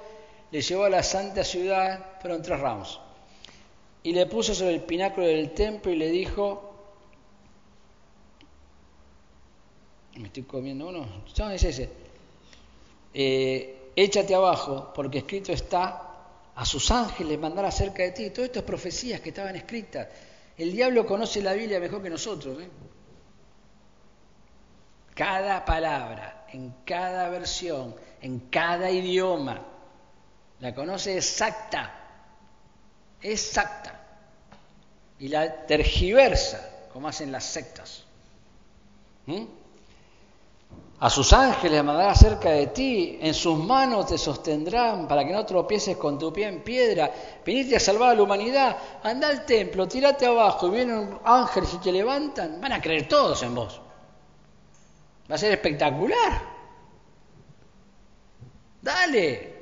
le 0.53 0.63
llevó 0.63 0.85
a 0.85 0.91
la 0.91 1.03
santa 1.03 1.43
ciudad, 1.43 2.21
fueron 2.21 2.41
tres 2.41 2.61
ramos, 2.61 3.01
y 4.05 4.13
le 4.13 4.27
puso 4.27 4.55
sobre 4.55 4.75
el 4.75 4.83
pináculo 4.83 5.27
del 5.27 5.51
templo 5.51 5.91
y 5.91 5.97
le 5.97 6.09
dijo, 6.09 6.73
me 10.15 10.29
estoy 10.29 10.45
comiendo 10.45 10.89
uno, 10.89 11.05
no, 11.37 11.51
es 11.51 11.65
ese, 11.65 11.91
eh, 13.13 13.91
échate 13.97 14.37
abajo, 14.37 14.93
porque 14.95 15.19
escrito 15.19 15.53
está, 15.53 16.05
a 16.55 16.65
sus 16.65 16.93
ángeles 16.93 17.39
mandar 17.41 17.65
acerca 17.65 18.05
de 18.05 18.13
ti, 18.13 18.31
todo 18.31 18.45
esto 18.45 18.61
es 18.61 18.65
profecías 18.65 19.21
que 19.21 19.31
estaban 19.31 19.57
escritas. 19.57 20.07
El 20.57 20.73
diablo 20.73 21.05
conoce 21.05 21.43
la 21.43 21.55
Biblia 21.55 21.79
mejor 21.79 22.03
que 22.03 22.11
nosotros. 22.11 22.61
¿eh? 22.63 22.69
Cada 25.19 25.65
palabra, 25.65 26.45
en 26.53 26.73
cada 26.85 27.29
versión, 27.29 27.93
en 28.23 28.39
cada 28.51 28.89
idioma, 28.89 29.61
la 30.61 30.73
conoce 30.73 31.17
exacta, 31.17 31.93
exacta, 33.21 34.01
y 35.19 35.27
la 35.27 35.67
tergiversa, 35.67 36.71
como 36.93 37.09
hacen 37.09 37.33
las 37.33 37.43
sectas. 37.43 38.05
¿Mm? 39.27 39.43
A 41.01 41.11
sus 41.11 41.33
ángeles 41.33 41.83
mandará 41.83 42.15
cerca 42.15 42.51
de 42.51 42.69
ti, 42.69 43.19
en 43.21 43.35
sus 43.35 43.59
manos 43.59 44.07
te 44.07 44.19
sostendrán 44.19 45.09
para 45.09 45.25
que 45.27 45.33
no 45.33 45.45
tropieces 45.45 45.97
con 45.97 46.17
tu 46.17 46.33
pie 46.33 46.47
en 46.47 46.63
piedra. 46.63 47.13
Viniste 47.45 47.75
a 47.75 47.81
salvar 47.81 48.11
a 48.11 48.15
la 48.15 48.23
humanidad, 48.23 48.77
anda 49.03 49.27
al 49.27 49.45
templo, 49.45 49.89
tírate 49.89 50.27
abajo 50.27 50.69
y 50.69 50.71
vienen 50.71 51.19
ángeles 51.25 51.75
y 51.75 51.79
te 51.79 51.91
levantan. 51.91 52.61
Van 52.61 52.71
a 52.71 52.81
creer 52.81 53.09
todos 53.09 53.43
en 53.43 53.57
vos. 53.57 53.81
Va 55.31 55.35
a 55.35 55.38
ser 55.38 55.53
espectacular. 55.53 56.43
Dale, 58.81 59.59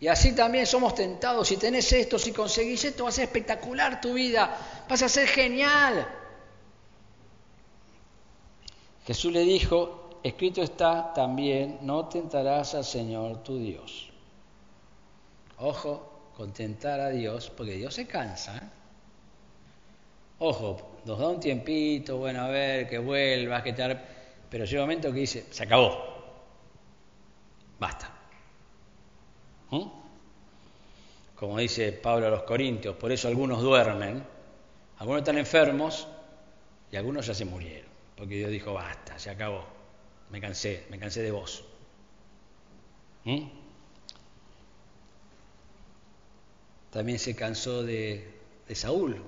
y 0.00 0.06
así 0.06 0.32
también 0.32 0.66
somos 0.66 0.94
tentados. 0.94 1.48
Si 1.48 1.56
tenés 1.56 1.92
esto, 1.92 2.18
si 2.18 2.32
conseguís 2.32 2.84
esto, 2.84 3.04
va 3.04 3.08
a 3.08 3.12
ser 3.12 3.24
espectacular 3.24 4.00
tu 4.00 4.14
vida. 4.14 4.84
Vas 4.88 5.02
a 5.02 5.08
ser 5.08 5.26
genial. 5.26 6.06
Jesús 9.06 9.32
le 9.32 9.40
dijo, 9.40 10.20
escrito 10.22 10.62
está 10.62 11.12
también, 11.14 11.78
no 11.82 12.08
tentarás 12.08 12.74
al 12.74 12.84
Señor 12.84 13.42
tu 13.42 13.58
Dios. 13.58 14.10
Ojo, 15.58 16.30
contentar 16.36 17.00
a 17.00 17.08
Dios, 17.08 17.50
porque 17.50 17.72
Dios 17.72 17.94
se 17.94 18.06
cansa. 18.06 18.56
¿eh? 18.58 18.68
Ojo, 20.40 21.00
nos 21.04 21.18
da 21.18 21.28
un 21.28 21.40
tiempito, 21.40 22.18
bueno, 22.18 22.42
a 22.42 22.48
ver, 22.48 22.88
que 22.88 22.98
vuelvas, 22.98 23.62
que 23.62 23.72
te... 23.72 24.17
Pero 24.50 24.64
llega 24.64 24.82
un 24.82 24.88
momento 24.88 25.12
que 25.12 25.20
dice, 25.20 25.46
se 25.50 25.62
acabó. 25.62 26.08
Basta. 27.78 28.10
¿Mm? 29.70 29.82
Como 31.36 31.58
dice 31.58 31.92
Pablo 31.92 32.26
a 32.26 32.30
los 32.30 32.42
Corintios, 32.42 32.96
por 32.96 33.12
eso 33.12 33.28
algunos 33.28 33.62
duermen, 33.62 34.24
algunos 34.98 35.20
están 35.20 35.38
enfermos 35.38 36.08
y 36.90 36.96
algunos 36.96 37.26
ya 37.26 37.34
se 37.34 37.44
murieron, 37.44 37.90
porque 38.16 38.36
Dios 38.36 38.50
dijo, 38.50 38.72
basta, 38.72 39.18
se 39.18 39.30
acabó. 39.30 39.64
me 40.30 40.40
cansé, 40.40 40.86
me 40.90 40.98
cansé 40.98 41.22
de 41.22 41.30
vos. 41.30 41.64
¿Mm? 43.24 43.46
También 46.90 47.18
se 47.18 47.36
cansó 47.36 47.82
de, 47.82 48.34
de 48.66 48.74
Saúl 48.74 49.22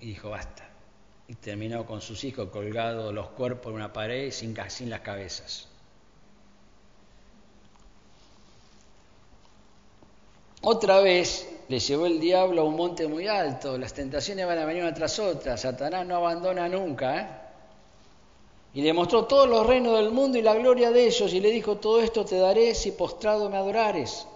y 0.00 0.06
dijo, 0.06 0.30
basta. 0.30 0.65
Y 1.28 1.34
terminó 1.34 1.84
con 1.86 2.00
sus 2.00 2.22
hijos 2.24 2.50
colgados 2.50 3.12
los 3.12 3.28
cuerpos 3.28 3.70
en 3.70 3.76
una 3.76 3.92
pared 3.92 4.30
sin, 4.30 4.56
sin 4.68 4.90
las 4.90 5.00
cabezas. 5.00 5.68
Otra 10.62 11.00
vez 11.00 11.48
le 11.68 11.78
llevó 11.78 12.06
el 12.06 12.18
diablo 12.18 12.62
a 12.62 12.64
un 12.64 12.76
monte 12.76 13.06
muy 13.06 13.28
alto, 13.28 13.78
las 13.78 13.92
tentaciones 13.92 14.46
van 14.46 14.58
a 14.58 14.64
venir 14.64 14.82
una 14.82 14.94
tras 14.94 15.18
otra, 15.18 15.56
Satanás 15.56 16.06
no 16.06 16.16
abandona 16.16 16.68
nunca, 16.68 17.20
¿eh? 17.20 17.28
Y 18.74 18.82
le 18.82 18.92
mostró 18.92 19.24
todos 19.24 19.48
los 19.48 19.64
reinos 19.64 19.96
del 19.96 20.10
mundo 20.10 20.36
y 20.36 20.42
la 20.42 20.54
gloria 20.54 20.90
de 20.90 21.06
ellos 21.06 21.32
y 21.32 21.40
le 21.40 21.50
dijo, 21.50 21.76
todo 21.76 22.00
esto 22.00 22.24
te 22.24 22.38
daré 22.38 22.74
si 22.74 22.90
postrado 22.90 23.48
me 23.48 23.56
adorares. 23.56 24.26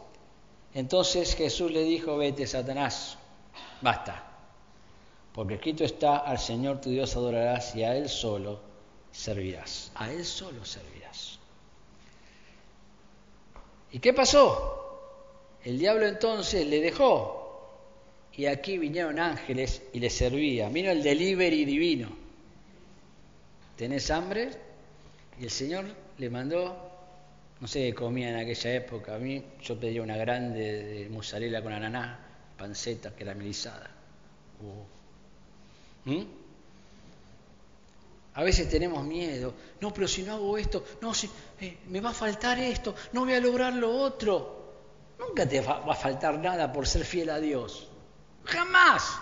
Entonces 0.72 1.35
Jesús 1.35 1.70
le 1.70 1.83
dijo, 1.83 2.16
vete 2.16 2.46
Satanás, 2.46 3.18
basta, 3.83 4.29
porque 5.34 5.54
escrito 5.54 5.84
está, 5.84 6.18
al 6.18 6.38
Señor 6.38 6.80
tu 6.80 6.90
Dios 6.90 7.14
adorarás 7.16 7.74
y 7.76 7.84
a 7.84 7.96
Él 7.96 8.08
solo 8.08 8.60
servirás, 9.12 9.92
a 9.94 10.12
Él 10.12 10.24
solo 10.24 10.64
servirás. 10.64 11.38
¿Y 13.92 13.98
qué 13.98 14.12
pasó? 14.12 14.76
El 15.64 15.78
diablo 15.78 16.06
entonces 16.06 16.66
le 16.66 16.80
dejó 16.80 17.40
y 18.32 18.46
aquí 18.46 18.78
vinieron 18.78 19.18
ángeles 19.18 19.82
y 19.92 20.00
le 20.00 20.10
servían. 20.10 20.72
Vino 20.72 20.90
el 20.90 21.02
delivery 21.02 21.64
divino. 21.64 22.08
¿Tenés 23.76 24.10
hambre? 24.10 24.50
Y 25.38 25.44
el 25.44 25.50
Señor 25.50 25.84
le 26.18 26.30
mandó 26.30 26.90
no 27.60 27.66
sé 27.68 27.80
qué 27.80 27.94
comía 27.94 28.30
en 28.30 28.36
aquella 28.36 28.74
época. 28.74 29.16
A 29.16 29.18
mí 29.18 29.42
yo 29.62 29.78
pedía 29.78 30.02
una 30.02 30.16
grande 30.16 30.82
de 30.82 31.08
mozzarella 31.10 31.62
con 31.62 31.72
ananá, 31.72 32.18
panceta 32.56 33.14
caramelizada. 33.14 33.90
Uh. 34.62 34.99
¿Mm? 36.04 36.22
A 38.34 38.42
veces 38.42 38.68
tenemos 38.68 39.04
miedo. 39.04 39.54
No, 39.80 39.92
pero 39.92 40.06
si 40.06 40.22
no 40.22 40.34
hago 40.34 40.56
esto, 40.56 40.84
no, 41.00 41.12
si, 41.12 41.28
eh, 41.60 41.78
me 41.88 42.00
va 42.00 42.10
a 42.10 42.14
faltar 42.14 42.58
esto, 42.58 42.94
no 43.12 43.24
voy 43.24 43.34
a 43.34 43.40
lograr 43.40 43.74
lo 43.74 43.90
otro. 43.90 44.58
Nunca 45.18 45.46
te 45.46 45.60
va 45.60 45.82
a 45.86 45.94
faltar 45.94 46.38
nada 46.38 46.72
por 46.72 46.86
ser 46.86 47.04
fiel 47.04 47.30
a 47.30 47.38
Dios. 47.38 47.88
Jamás. 48.44 49.18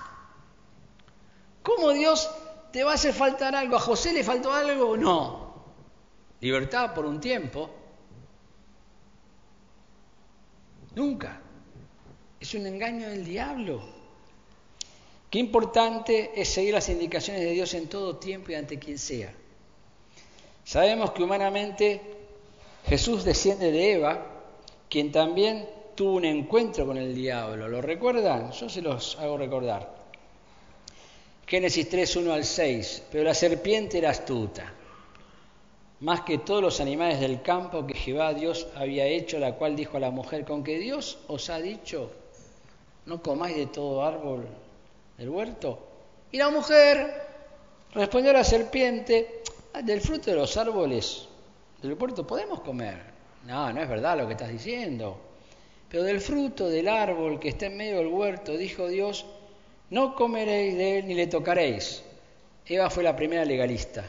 ¿Cómo 1.63 1.91
Dios 1.91 2.31
te 2.73 2.85
va 2.85 2.93
a 2.93 2.95
hacer 2.95 3.13
faltar 3.13 3.55
algo? 3.55 3.77
¿A 3.77 3.81
José 3.81 4.13
le 4.13 4.23
faltó 4.23 4.53
algo? 4.53 4.97
No. 4.97 5.49
Libertad 6.41 6.95
por 6.95 7.05
un 7.05 7.21
tiempo, 7.21 7.71
Nunca. 10.99 11.41
Es 12.41 12.55
un 12.55 12.67
engaño 12.67 13.09
del 13.09 13.25
diablo. 13.25 13.98
Qué 15.31 15.39
importante 15.39 16.33
es 16.35 16.49
seguir 16.49 16.75
las 16.75 16.89
indicaciones 16.89 17.43
de 17.43 17.51
Dios 17.51 17.75
en 17.75 17.89
todo 17.89 18.17
tiempo 18.17 18.51
y 18.51 18.55
ante 18.55 18.79
quien 18.79 18.99
sea. 18.99 19.33
Sabemos 20.65 21.11
que 21.11 21.23
humanamente 21.23 22.01
Jesús 22.87 23.25
desciende 23.25 23.71
de 23.71 23.93
Eva, 23.93 24.27
quien 24.89 25.13
también 25.13 25.69
tuvo 25.95 26.13
un 26.13 26.25
encuentro 26.25 26.87
con 26.87 26.97
el 26.97 27.15
diablo. 27.15 27.69
¿Lo 27.69 27.83
recuerdan? 27.83 28.53
Yo 28.53 28.69
se 28.69 28.81
los 28.81 29.19
hago 29.19 29.37
recordar. 29.37 29.97
Génesis 31.47 31.89
3, 31.89 32.17
1 32.17 32.33
al 32.33 32.45
6. 32.45 33.03
Pero 33.11 33.25
la 33.25 33.35
serpiente 33.35 33.99
era 33.99 34.11
astuta 34.11 34.75
más 36.01 36.21
que 36.21 36.39
todos 36.39 36.63
los 36.63 36.81
animales 36.81 37.19
del 37.21 37.43
campo 37.43 37.87
que 37.87 37.95
Jehová 37.95 38.33
Dios 38.33 38.69
había 38.77 39.07
hecho, 39.07 39.39
la 39.39 39.55
cual 39.57 39.75
dijo 39.75 39.97
a 39.97 40.01
la 40.01 40.11
mujer, 40.11 40.45
con 40.45 40.63
que 40.63 40.79
Dios 40.79 41.19
os 41.27 41.51
ha 41.51 41.59
dicho, 41.59 42.13
no 43.07 43.21
comáis 43.21 43.57
de 43.57 43.67
todo 43.67 44.05
árbol 44.05 44.47
del 45.19 45.29
huerto. 45.29 45.79
Y 46.33 46.39
la 46.39 46.49
mujer 46.49 47.27
respondió 47.93 48.31
a 48.31 48.35
la 48.35 48.45
serpiente, 48.45 49.43
ah, 49.75 49.83
del 49.83 50.01
fruto 50.01 50.31
de 50.31 50.37
los 50.37 50.57
árboles 50.57 51.29
del 51.83 51.93
huerto 51.93 52.27
podemos 52.27 52.61
comer. 52.63 52.99
No, 53.47 53.73
no 53.73 53.83
es 53.83 53.89
verdad 53.89 54.17
lo 54.17 54.27
que 54.27 54.33
estás 54.33 54.49
diciendo. 54.49 55.21
Pero 55.91 56.03
del 56.05 56.21
fruto 56.21 56.69
del 56.69 56.89
árbol 56.89 57.39
que 57.39 57.51
está 57.51 57.67
en 57.67 57.77
medio 57.77 57.99
del 57.99 58.09
huerto, 58.09 58.57
dijo 58.57 58.89
Dios, 58.89 59.27
no 59.91 60.15
comeréis 60.15 60.77
de 60.77 60.99
él 60.99 61.07
ni 61.07 61.15
le 61.15 61.27
tocaréis. 61.27 62.03
Eva 62.67 62.89
fue 62.89 63.03
la 63.03 63.15
primera 63.15 63.45
legalista 63.45 64.05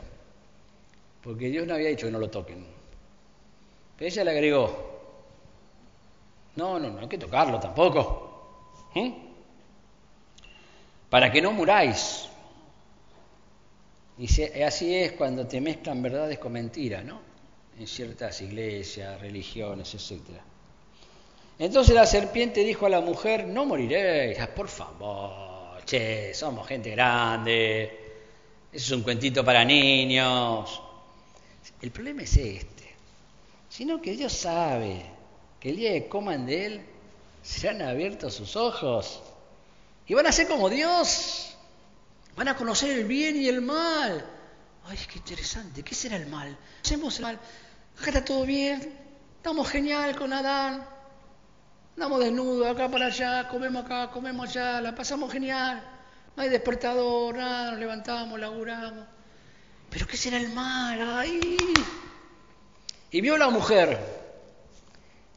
porque 1.23 1.47
Dios 1.49 1.67
no 1.67 1.73
había 1.73 1.89
dicho 1.89 2.07
que 2.07 2.11
no 2.11 2.19
lo 2.19 2.29
toquen. 2.29 2.65
Pero 3.97 4.07
ella 4.07 4.23
le 4.23 4.31
agregó, 4.31 4.69
no, 6.55 6.79
no, 6.79 6.89
no 6.89 6.99
hay 7.01 7.07
que 7.07 7.17
tocarlo 7.17 7.59
tampoco. 7.59 8.89
¿eh? 8.95 9.13
Para 11.09 11.31
que 11.31 11.41
no 11.41 11.51
muráis. 11.51 12.27
Y 14.17 14.61
así 14.61 14.93
es 14.95 15.13
cuando 15.13 15.47
te 15.47 15.61
mezclan 15.61 16.01
verdades 16.01 16.37
con 16.39 16.51
mentiras, 16.51 17.05
¿no? 17.05 17.21
En 17.79 17.87
ciertas 17.87 18.41
iglesias, 18.41 19.19
religiones, 19.21 19.93
etc. 19.93 20.21
Entonces 21.57 21.95
la 21.95 22.05
serpiente 22.05 22.63
dijo 22.63 22.85
a 22.85 22.89
la 22.89 23.01
mujer, 23.01 23.47
no 23.47 23.65
moriréis, 23.65 24.37
ah, 24.39 24.49
por 24.53 24.67
favor, 24.67 25.83
che, 25.85 26.33
somos 26.33 26.67
gente 26.67 26.91
grande, 26.91 27.83
eso 28.71 28.85
es 28.85 28.91
un 28.91 29.03
cuentito 29.03 29.43
para 29.43 29.63
niños. 29.63 30.81
El 31.81 31.91
problema 31.91 32.23
es 32.23 32.35
este, 32.35 32.95
sino 33.69 34.01
que 34.01 34.11
Dios 34.13 34.33
sabe 34.33 35.01
que 35.59 35.69
el 35.69 35.77
día 35.77 35.93
que 35.93 36.07
coman 36.07 36.45
de 36.45 36.65
Él, 36.65 36.81
serán 37.41 37.81
abiertos 37.81 38.33
sus 38.33 38.55
ojos 38.55 39.21
y 40.09 40.15
van 40.15 40.25
a 40.25 40.31
ser 40.31 40.47
como 40.47 40.69
Dios, 40.69 41.55
van 42.35 42.47
a 42.47 42.55
conocer 42.55 42.89
el 42.89 43.05
bien 43.05 43.35
y 43.35 43.47
el 43.47 43.61
mal. 43.61 44.25
Ay, 44.87 44.97
qué 45.07 45.19
interesante, 45.19 45.83
¿qué 45.83 45.93
será 45.93 46.15
el 46.15 46.25
mal? 46.25 46.57
Hacemos 46.83 47.17
el 47.17 47.25
mal, 47.25 47.39
acá 47.95 48.07
está 48.07 48.25
todo 48.25 48.43
bien, 48.43 48.91
estamos 49.37 49.69
genial 49.69 50.15
con 50.17 50.33
Adán, 50.33 50.83
andamos 51.93 52.21
desnudos 52.21 52.67
acá 52.67 52.89
para 52.89 53.05
allá, 53.05 53.47
comemos 53.49 53.85
acá, 53.85 54.09
comemos 54.09 54.49
allá, 54.49 54.81
la 54.81 54.95
pasamos 54.95 55.31
genial, 55.31 55.79
no 56.35 56.41
hay 56.41 56.49
despertador, 56.49 57.37
nada, 57.37 57.69
nos 57.69 57.79
levantamos, 57.79 58.39
laburamos. 58.39 59.05
¿Pero 59.91 60.07
qué 60.07 60.17
será 60.17 60.37
el 60.37 60.49
mal? 60.53 60.99
¡Ay! 61.19 61.55
Y 63.11 63.21
vio 63.21 63.37
la 63.37 63.51
mujer 63.51 63.99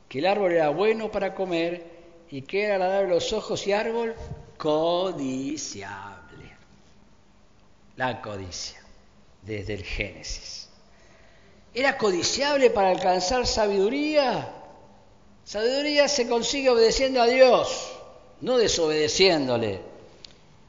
que 0.08 0.20
el 0.20 0.26
árbol 0.26 0.52
era 0.52 0.70
bueno 0.70 1.10
para 1.10 1.34
comer 1.34 1.90
y 2.30 2.40
que 2.40 2.64
era 2.64 2.76
agradable 2.76 3.10
a 3.10 3.14
los 3.16 3.34
ojos 3.34 3.66
y 3.66 3.72
árbol 3.72 4.14
codiciable. 4.62 6.56
La 7.96 8.22
codicia, 8.22 8.80
desde 9.42 9.74
el 9.74 9.82
Génesis. 9.82 10.68
¿Era 11.74 11.98
codiciable 11.98 12.70
para 12.70 12.90
alcanzar 12.90 13.44
sabiduría? 13.44 14.54
Sabiduría 15.44 16.06
se 16.06 16.28
consigue 16.28 16.70
obedeciendo 16.70 17.20
a 17.20 17.26
Dios, 17.26 17.90
no 18.40 18.56
desobedeciéndole. 18.56 19.80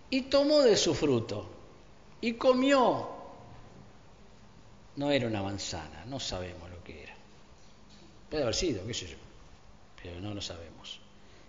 Y 0.09 0.23
tomó 0.23 0.61
de 0.61 0.75
su 0.75 0.95
fruto 0.95 1.47
y 2.19 2.33
comió 2.33 3.09
no 4.95 5.11
era 5.11 5.27
una 5.27 5.43
manzana, 5.43 6.03
no 6.07 6.19
sabemos 6.19 6.67
lo 6.71 6.83
que 6.83 7.03
era. 7.03 7.13
Puede 8.31 8.41
haber 8.41 8.55
sido, 8.55 8.87
qué 8.87 8.93
sé 8.95 9.07
yo, 9.07 9.17
pero 10.01 10.19
no 10.19 10.33
lo 10.33 10.41
sabemos. 10.41 10.99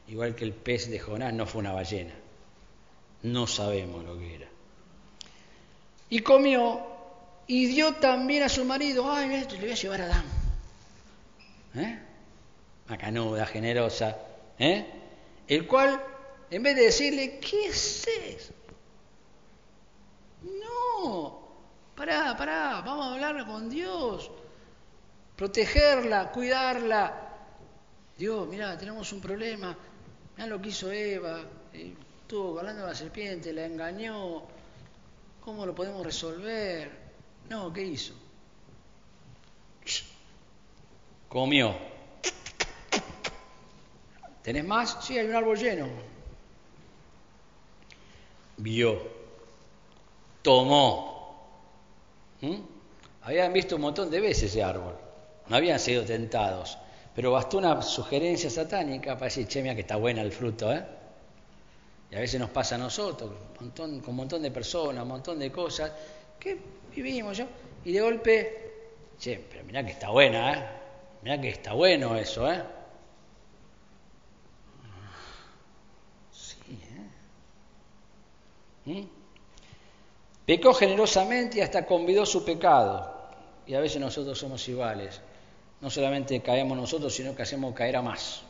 Igual 0.09 0.35
que 0.35 0.45
el 0.45 0.53
pez 0.53 0.91
de 0.91 0.99
Jonás 0.99 1.33
no 1.33 1.47
fue 1.47 1.61
una 1.61 1.73
ballena, 1.73 2.15
no 3.25 3.47
sabemos 3.47 4.05
lo 4.05 4.19
que 4.19 4.35
era. 4.37 4.49
Y 6.11 6.21
comió 6.21 6.81
y 7.47 7.67
dio 7.67 7.95
también 7.95 8.45
a 8.45 8.49
su 8.49 8.65
marido, 8.65 9.11
ay, 9.13 9.35
esto 9.35 9.55
le 9.57 9.63
voy 9.63 9.71
a 9.73 9.75
llevar 9.75 10.01
a 10.03 10.05
Adán. 10.05 10.25
¿Eh? 11.75 11.99
Macanuda, 12.89 13.47
generosa, 13.47 14.17
¿eh? 14.59 14.87
El 15.49 15.67
cual, 15.67 16.01
en 16.51 16.63
vez 16.63 16.77
de 16.77 16.83
decirle, 16.85 17.39
¿qué 17.41 17.67
es 17.67 18.07
eso? 18.07 18.53
No, 20.43 21.45
Pará, 21.95 22.37
pará, 22.37 22.83
vamos 22.85 23.07
a 23.07 23.13
hablar 23.15 23.47
con 23.47 23.71
Dios. 23.71 24.31
Protegerla, 25.37 26.33
cuidarla. 26.33 27.31
Dios, 28.19 28.49
mira, 28.49 28.77
tenemos 28.77 29.13
un 29.13 29.21
problema. 29.21 29.77
Mirá 30.37 30.49
lo 30.49 30.61
que 30.61 30.71
hizo 30.71 30.91
Eva. 30.91 31.41
Estuvo 32.35 32.59
hablando 32.59 32.83
de 32.83 32.89
la 32.89 32.95
serpiente, 32.97 33.53
la 33.53 33.65
engañó. 33.65 34.43
¿Cómo 35.41 35.65
lo 35.65 35.73
podemos 35.73 36.05
resolver? 36.05 36.91
No, 37.49 37.73
¿qué 37.73 37.85
hizo? 37.85 38.13
Comió. 41.29 41.77
¿Tenés 44.43 44.65
más? 44.65 44.99
Sí, 45.01 45.17
hay 45.17 45.29
un 45.29 45.37
árbol 45.37 45.57
lleno. 45.57 45.87
Vio. 48.57 49.01
Tomó 50.43 51.39
¿Mm? 52.41 52.57
habían 53.23 53.53
visto 53.53 53.77
un 53.77 53.83
montón 53.83 54.11
de 54.11 54.21
veces 54.21 54.51
ese 54.51 54.65
árbol, 54.65 54.97
no 55.47 55.55
habían 55.55 55.79
sido 55.79 56.05
tentados, 56.05 56.79
pero 57.15 57.31
bastó 57.31 57.59
una 57.59 57.81
sugerencia 57.81 58.51
satánica 58.51 59.15
para 59.15 59.27
decir, 59.27 59.47
che, 59.47 59.63
mira 59.63 59.77
que 59.77 59.83
está 59.83 59.95
buena 59.95 60.21
el 60.21 60.33
fruto, 60.33 60.73
¿eh? 60.73 61.04
Y 62.11 62.17
a 62.17 62.21
veces 62.21 62.39
nos 62.39 62.51
pasa 62.51 62.77
a 62.77 62.79
nosotros, 62.79 63.31
con 63.57 63.73
un 63.81 64.17
montón 64.17 64.43
de 64.43 64.51
personas, 64.51 65.03
un 65.03 65.09
montón 65.09 65.39
de 65.39 65.51
cosas, 65.51 65.91
que 66.39 66.59
vivimos 66.95 67.37
yo, 67.37 67.47
y 67.85 67.93
de 67.93 68.01
golpe, 68.01 68.73
che, 69.19 69.43
pero 69.51 69.65
mira 69.65 69.85
que 69.85 69.93
está 69.93 70.11
buena, 70.11 70.53
¿eh? 70.53 70.69
Mira 71.23 71.41
que 71.41 71.49
está 71.49 71.73
bueno 71.73 72.17
eso, 72.17 72.51
¿eh? 72.53 72.63
Sí, 76.31 76.79
¿eh? 78.87 78.91
¿Mm? 78.91 79.09
Pecó 80.47 80.75
generosamente 80.75 81.59
y 81.59 81.61
hasta 81.63 81.87
convidó 81.87 82.27
su 82.27 82.45
pecado. 82.45 83.13
Y 83.67 83.75
a 83.75 83.81
veces 83.81 84.01
nosotros 84.01 84.39
somos 84.39 84.69
iguales. 84.69 85.21
No 85.81 85.89
solamente 85.89 86.41
caemos 86.43 86.77
nosotros, 86.77 87.15
sino 87.15 87.35
que 87.35 87.43
hacemos 87.43 87.75
caer 87.75 87.97
a 87.97 88.03
más. 88.03 88.43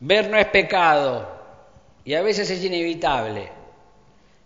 Ver 0.00 0.30
no 0.30 0.38
es 0.38 0.46
pecado 0.46 1.37
y 2.04 2.14
a 2.14 2.22
veces 2.22 2.50
es 2.50 2.64
inevitable. 2.64 3.48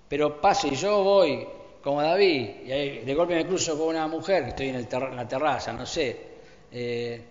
Pero 0.08 0.40
paso 0.40 0.68
y 0.68 0.76
yo 0.76 1.02
voy 1.02 1.46
como 1.82 2.00
David 2.00 2.50
y 2.64 2.98
de 3.04 3.14
golpe 3.14 3.34
me 3.34 3.46
cruzo 3.46 3.76
con 3.78 3.88
una 3.88 4.06
mujer 4.06 4.44
que 4.44 4.50
estoy 4.50 4.68
en, 4.68 5.16
la 5.16 5.26
terraza, 5.26 5.72
no 5.72 5.84
sé. 5.84 6.16
Eh, 6.70 7.22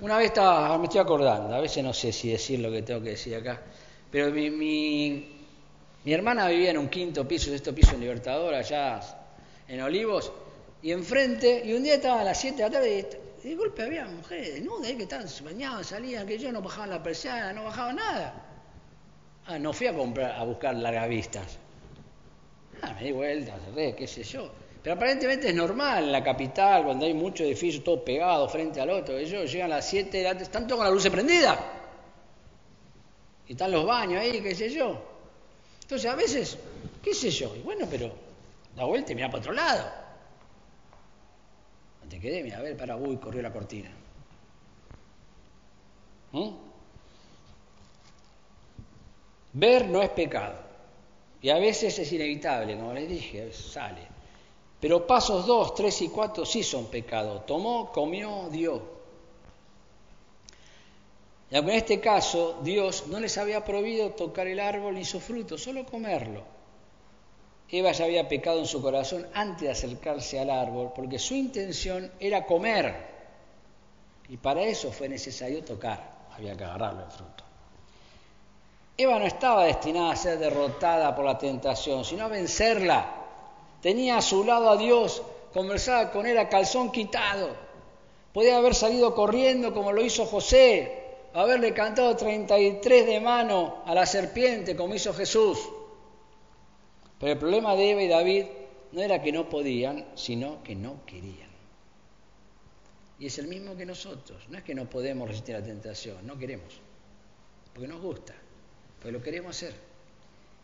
una 0.00 0.18
vez 0.18 0.26
estaba, 0.26 0.76
me 0.78 0.84
estoy 0.84 1.00
acordando, 1.00 1.54
a 1.54 1.60
veces 1.60 1.82
no 1.82 1.92
sé 1.92 2.12
si 2.12 2.30
decir 2.30 2.60
lo 2.60 2.70
que 2.70 2.82
tengo 2.82 3.02
que 3.02 3.10
decir 3.10 3.34
acá, 3.34 3.60
pero 4.10 4.30
mi, 4.30 4.50
mi, 4.50 5.28
mi 6.04 6.12
hermana 6.12 6.48
vivía 6.48 6.70
en 6.70 6.78
un 6.78 6.88
quinto 6.88 7.26
piso, 7.26 7.50
sexto 7.50 7.74
piso 7.74 7.94
en 7.94 8.00
Libertador, 8.00 8.54
allá 8.54 9.00
en 9.66 9.80
Olivos, 9.80 10.30
y 10.82 10.92
enfrente, 10.92 11.62
y 11.64 11.72
un 11.72 11.82
día 11.82 11.94
estaba 11.94 12.20
a 12.20 12.24
las 12.24 12.40
7 12.40 12.56
de 12.56 12.62
la 12.62 12.70
tarde 12.70 13.08
y 13.42 13.48
de 13.48 13.54
golpe 13.56 13.82
había 13.82 14.04
mujeres 14.06 14.54
desnudas 14.54 14.88
ahí 14.88 14.96
que 14.96 15.02
estaban 15.04 15.26
bañadas, 15.44 15.86
salían, 15.86 16.26
que 16.26 16.38
yo 16.38 16.52
no 16.52 16.62
bajaban 16.62 16.90
la 16.90 17.02
persiana, 17.02 17.52
no 17.52 17.64
bajaba 17.64 17.92
nada. 17.92 18.47
Ah, 19.50 19.58
no 19.58 19.72
fui 19.72 19.86
a 19.86 19.94
comprar, 19.94 20.32
a 20.32 20.44
buscar 20.44 20.74
largavistas. 20.76 21.58
Ah, 22.82 22.92
me 22.92 23.02
di 23.02 23.12
vuelta, 23.12 23.58
cerré, 23.64 23.94
qué 23.96 24.06
sé 24.06 24.22
yo. 24.22 24.50
Pero 24.82 24.94
aparentemente 24.94 25.48
es 25.48 25.54
normal 25.54 26.04
en 26.04 26.12
la 26.12 26.22
capital, 26.22 26.84
cuando 26.84 27.06
hay 27.06 27.14
muchos 27.14 27.46
edificios 27.46 27.82
todos 27.82 28.00
pegados 28.00 28.52
frente 28.52 28.78
al 28.78 28.90
otro. 28.90 29.16
Ellos 29.16 29.50
llegan 29.50 29.72
a 29.72 29.76
las 29.76 29.88
7 29.88 30.18
de 30.18 30.24
la 30.24 30.30
tarde, 30.32 30.44
están 30.44 30.66
todos 30.66 30.80
con 30.80 30.86
la 30.86 30.92
luz 30.92 31.08
prendida. 31.08 31.58
Y 33.46 33.52
están 33.52 33.72
los 33.72 33.86
baños 33.86 34.20
ahí, 34.20 34.42
qué 34.42 34.54
sé 34.54 34.68
yo. 34.68 35.00
Entonces 35.80 36.10
a 36.10 36.14
veces, 36.14 36.58
qué 37.02 37.14
sé 37.14 37.30
yo, 37.30 37.56
y 37.56 37.60
bueno, 37.60 37.86
pero 37.90 38.12
da 38.76 38.84
vuelta 38.84 39.12
y 39.12 39.14
mira 39.14 39.28
para 39.30 39.38
otro 39.38 39.52
lado. 39.54 39.90
No 42.02 42.08
te 42.10 42.20
quedé, 42.20 42.42
mira, 42.42 42.58
a 42.58 42.62
ver, 42.62 42.76
para, 42.76 42.96
uy, 42.96 43.16
corrió 43.16 43.40
la 43.40 43.50
cortina. 43.50 43.90
¿Mm? 46.32 46.67
Ver 49.52 49.88
no 49.88 50.02
es 50.02 50.10
pecado. 50.10 50.54
Y 51.40 51.50
a 51.50 51.58
veces 51.58 51.98
es 51.98 52.12
inevitable, 52.12 52.76
como 52.76 52.92
les 52.92 53.08
dije, 53.08 53.52
sale. 53.52 54.02
Pero 54.80 55.06
pasos 55.06 55.46
2, 55.46 55.74
3 55.74 56.02
y 56.02 56.08
4 56.08 56.44
sí 56.44 56.62
son 56.62 56.86
pecado. 56.86 57.40
Tomó, 57.42 57.90
comió, 57.92 58.48
dio. 58.50 58.98
Y 61.50 61.56
aunque 61.56 61.72
en 61.72 61.78
este 61.78 62.00
caso 62.00 62.60
Dios 62.62 63.06
no 63.08 63.18
les 63.18 63.38
había 63.38 63.64
prohibido 63.64 64.10
tocar 64.10 64.46
el 64.46 64.60
árbol 64.60 64.94
ni 64.94 65.04
su 65.04 65.18
fruto, 65.20 65.56
solo 65.56 65.86
comerlo. 65.86 66.42
Eva 67.70 67.92
ya 67.92 68.04
había 68.04 68.28
pecado 68.28 68.60
en 68.60 68.66
su 68.66 68.80
corazón 68.80 69.26
antes 69.34 69.62
de 69.62 69.70
acercarse 69.70 70.40
al 70.40 70.50
árbol, 70.50 70.92
porque 70.94 71.18
su 71.18 71.34
intención 71.34 72.10
era 72.18 72.46
comer. 72.46 73.18
Y 74.28 74.36
para 74.38 74.62
eso 74.62 74.90
fue 74.90 75.08
necesario 75.08 75.62
tocar, 75.64 76.28
había 76.30 76.56
que 76.56 76.64
agarrarlo 76.64 77.04
el 77.04 77.10
fruto. 77.10 77.47
Eva 79.00 79.20
no 79.20 79.26
estaba 79.26 79.62
destinada 79.62 80.10
a 80.10 80.16
ser 80.16 80.40
derrotada 80.40 81.14
por 81.14 81.24
la 81.24 81.38
tentación, 81.38 82.04
sino 82.04 82.24
a 82.24 82.28
vencerla. 82.28 83.14
Tenía 83.80 84.16
a 84.16 84.22
su 84.22 84.42
lado 84.42 84.70
a 84.70 84.76
Dios, 84.76 85.22
conversaba 85.54 86.10
con 86.10 86.26
él 86.26 86.36
a 86.36 86.48
calzón 86.48 86.90
quitado. 86.90 87.54
Podía 88.32 88.56
haber 88.56 88.74
salido 88.74 89.14
corriendo 89.14 89.72
como 89.72 89.92
lo 89.92 90.04
hizo 90.04 90.26
José, 90.26 91.14
haberle 91.32 91.72
cantado 91.72 92.16
33 92.16 93.06
de 93.06 93.20
mano 93.20 93.84
a 93.86 93.94
la 93.94 94.04
serpiente 94.04 94.74
como 94.74 94.96
hizo 94.96 95.14
Jesús. 95.14 95.60
Pero 97.20 97.32
el 97.32 97.38
problema 97.38 97.76
de 97.76 97.90
Eva 97.92 98.02
y 98.02 98.08
David 98.08 98.46
no 98.90 99.00
era 99.00 99.22
que 99.22 99.30
no 99.30 99.48
podían, 99.48 100.08
sino 100.16 100.60
que 100.64 100.74
no 100.74 101.04
querían. 101.06 101.50
Y 103.20 103.26
es 103.26 103.38
el 103.38 103.46
mismo 103.46 103.76
que 103.76 103.86
nosotros. 103.86 104.42
No 104.48 104.58
es 104.58 104.64
que 104.64 104.74
no 104.74 104.90
podemos 104.90 105.28
resistir 105.28 105.54
la 105.54 105.62
tentación, 105.62 106.26
no 106.26 106.36
queremos, 106.36 106.80
porque 107.72 107.86
nos 107.86 108.00
gusta, 108.00 108.34
porque 108.98 109.12
lo 109.12 109.22
queremos 109.22 109.56
hacer. 109.56 109.74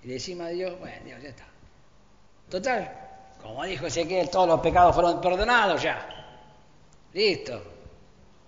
Y 0.03 0.09
le 0.09 0.15
decimos 0.15 0.47
a 0.47 0.51
Dios, 0.51 0.79
bueno, 0.79 1.05
Dios, 1.05 1.23
ya 1.23 1.29
está. 1.31 1.47
Total, 2.51 3.05
como 3.43 3.65
dijo 3.65 3.87
Ezequiel, 3.87 4.29
todos 4.31 4.49
los 4.49 4.61
pecados 4.61 4.95
fueron 4.95 5.21
perdonados 5.21 5.83
ya. 5.83 6.09
Listo. 7.13 7.63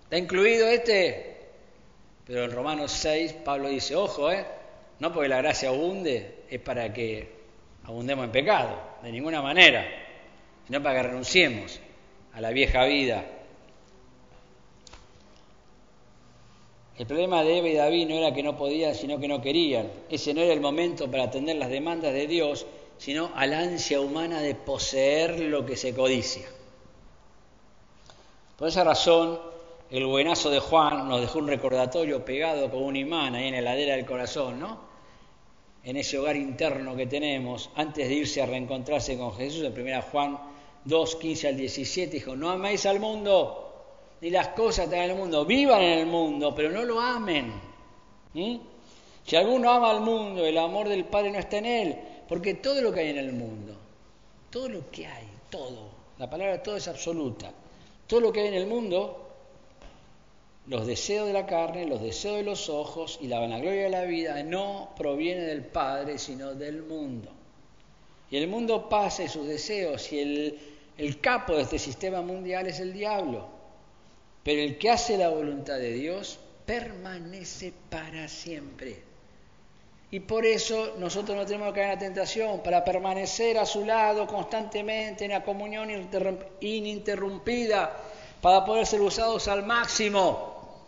¿Está 0.03 0.17
incluido 0.17 0.67
este? 0.67 1.37
Pero 2.25 2.43
en 2.43 2.51
Romanos 2.51 2.91
6 2.91 3.33
Pablo 3.45 3.69
dice, 3.69 3.95
ojo, 3.95 4.31
¿eh? 4.31 4.45
no 4.99 5.13
porque 5.13 5.29
la 5.29 5.37
gracia 5.37 5.69
abunde, 5.69 6.43
es 6.49 6.59
para 6.59 6.91
que 6.93 7.37
abundemos 7.83 8.25
en 8.25 8.31
pecado, 8.31 8.79
de 9.01 9.11
ninguna 9.11 9.41
manera, 9.41 9.85
sino 10.65 10.81
para 10.83 11.01
que 11.01 11.07
renunciemos 11.07 11.79
a 12.33 12.41
la 12.41 12.51
vieja 12.51 12.85
vida. 12.85 13.23
El 16.97 17.05
problema 17.05 17.43
de 17.43 17.59
Eva 17.59 17.67
y 17.67 17.75
David 17.75 18.07
no 18.07 18.15
era 18.15 18.33
que 18.33 18.41
no 18.41 18.57
podían, 18.57 18.95
sino 18.95 19.19
que 19.19 19.27
no 19.27 19.39
querían. 19.39 19.91
Ese 20.09 20.33
no 20.33 20.41
era 20.41 20.53
el 20.53 20.61
momento 20.61 21.09
para 21.11 21.25
atender 21.25 21.55
las 21.57 21.69
demandas 21.69 22.11
de 22.11 22.25
Dios, 22.25 22.65
sino 22.97 23.31
a 23.35 23.45
la 23.45 23.59
ansia 23.59 24.01
humana 24.01 24.41
de 24.41 24.55
poseer 24.55 25.39
lo 25.39 25.63
que 25.63 25.75
se 25.75 25.93
codicia. 25.93 26.47
Por 28.57 28.67
esa 28.67 28.83
razón, 28.83 29.39
el 29.91 30.07
buenazo 30.07 30.49
de 30.49 30.59
Juan 30.59 31.07
nos 31.07 31.21
dejó 31.21 31.37
un 31.37 31.47
recordatorio 31.47 32.25
pegado 32.25 32.71
con 32.71 32.81
un 32.81 32.95
imán 32.95 33.35
ahí 33.35 33.45
en 33.47 33.53
la 33.53 33.59
heladera 33.59 33.95
del 33.95 34.05
corazón, 34.05 34.59
¿no? 34.59 34.87
En 35.83 35.97
ese 35.97 36.17
hogar 36.17 36.35
interno 36.35 36.95
que 36.95 37.05
tenemos, 37.05 37.69
antes 37.75 38.09
de 38.09 38.15
irse 38.15 38.41
a 38.41 38.47
reencontrarse 38.47 39.17
con 39.17 39.35
Jesús, 39.35 39.63
en 39.63 39.79
1 39.79 40.01
Juan 40.11 40.39
2, 40.83 41.15
15 41.17 41.47
al 41.47 41.57
17, 41.57 42.11
dijo, 42.11 42.35
no 42.35 42.49
améis 42.49 42.87
al 42.87 42.99
mundo, 42.99 43.66
ni 44.21 44.29
las 44.29 44.49
cosas 44.49 44.87
que 44.87 44.95
en 44.95 45.11
el 45.11 45.15
mundo, 45.15 45.45
vivan 45.45 45.81
en 45.81 45.99
el 45.99 46.05
mundo, 46.05 46.53
pero 46.55 46.69
no 46.71 46.83
lo 46.83 46.99
amen. 46.99 47.53
Si 49.25 49.35
alguno 49.35 49.71
ama 49.71 49.91
al 49.91 50.01
mundo, 50.01 50.45
el 50.45 50.57
amor 50.57 50.89
del 50.89 51.05
Padre 51.05 51.31
no 51.31 51.39
está 51.39 51.57
en 51.57 51.65
él, 51.65 51.97
porque 52.27 52.55
todo 52.55 52.81
lo 52.81 52.91
que 52.91 53.01
hay 53.01 53.09
en 53.09 53.17
el 53.17 53.33
mundo, 53.33 53.75
todo 54.49 54.69
lo 54.69 54.89
que 54.91 55.07
hay, 55.07 55.27
todo, 55.49 55.89
la 56.17 56.29
palabra 56.29 56.61
todo 56.61 56.77
es 56.77 56.87
absoluta, 56.87 57.51
todo 58.07 58.19
lo 58.21 58.31
que 58.31 58.41
hay 58.41 58.47
en 58.47 58.53
el 58.55 58.67
mundo 58.67 59.27
los 60.67 60.85
deseos 60.85 61.27
de 61.27 61.33
la 61.33 61.45
carne, 61.45 61.85
los 61.85 62.01
deseos 62.01 62.37
de 62.37 62.43
los 62.43 62.67
ojos 62.67 63.19
y 63.21 63.27
la 63.27 63.39
vanagloria 63.39 63.83
de 63.83 63.89
la 63.89 64.03
vida 64.03 64.43
no 64.43 64.89
proviene 64.97 65.43
del 65.43 65.63
Padre, 65.63 66.17
sino 66.17 66.53
del 66.53 66.83
mundo. 66.83 67.31
Y 68.29 68.35
el 68.35 68.49
mundo 68.49 68.89
pasa 68.89 69.23
y 69.23 69.29
sus 69.29 69.47
deseos, 69.47 70.11
y 70.11 70.19
el, 70.19 70.59
el 70.97 71.21
capo 71.21 71.55
de 71.55 71.61
este 71.61 71.79
sistema 71.79 72.21
mundial 72.21 72.67
es 72.67 72.81
el 72.81 72.91
diablo. 72.91 73.47
Pero 74.47 74.61
el 74.61 74.77
que 74.77 74.89
hace 74.89 75.17
la 75.17 75.27
voluntad 75.27 75.75
de 75.75 75.91
Dios 75.91 76.39
permanece 76.65 77.73
para 77.89 78.29
siempre. 78.29 79.03
Y 80.09 80.21
por 80.21 80.45
eso 80.45 80.95
nosotros 80.99 81.35
no 81.35 81.45
tenemos 81.45 81.73
que 81.73 81.81
caer 81.81 81.87
en 81.87 81.95
la 81.95 81.99
tentación, 81.99 82.63
para 82.63 82.81
permanecer 82.81 83.57
a 83.57 83.65
su 83.65 83.83
lado 83.83 84.25
constantemente 84.25 85.25
en 85.25 85.31
la 85.31 85.43
comunión 85.43 85.89
ininterrumpida, 86.61 87.91
para 88.41 88.63
poder 88.63 88.85
ser 88.85 89.01
usados 89.01 89.49
al 89.49 89.65
máximo 89.65 90.79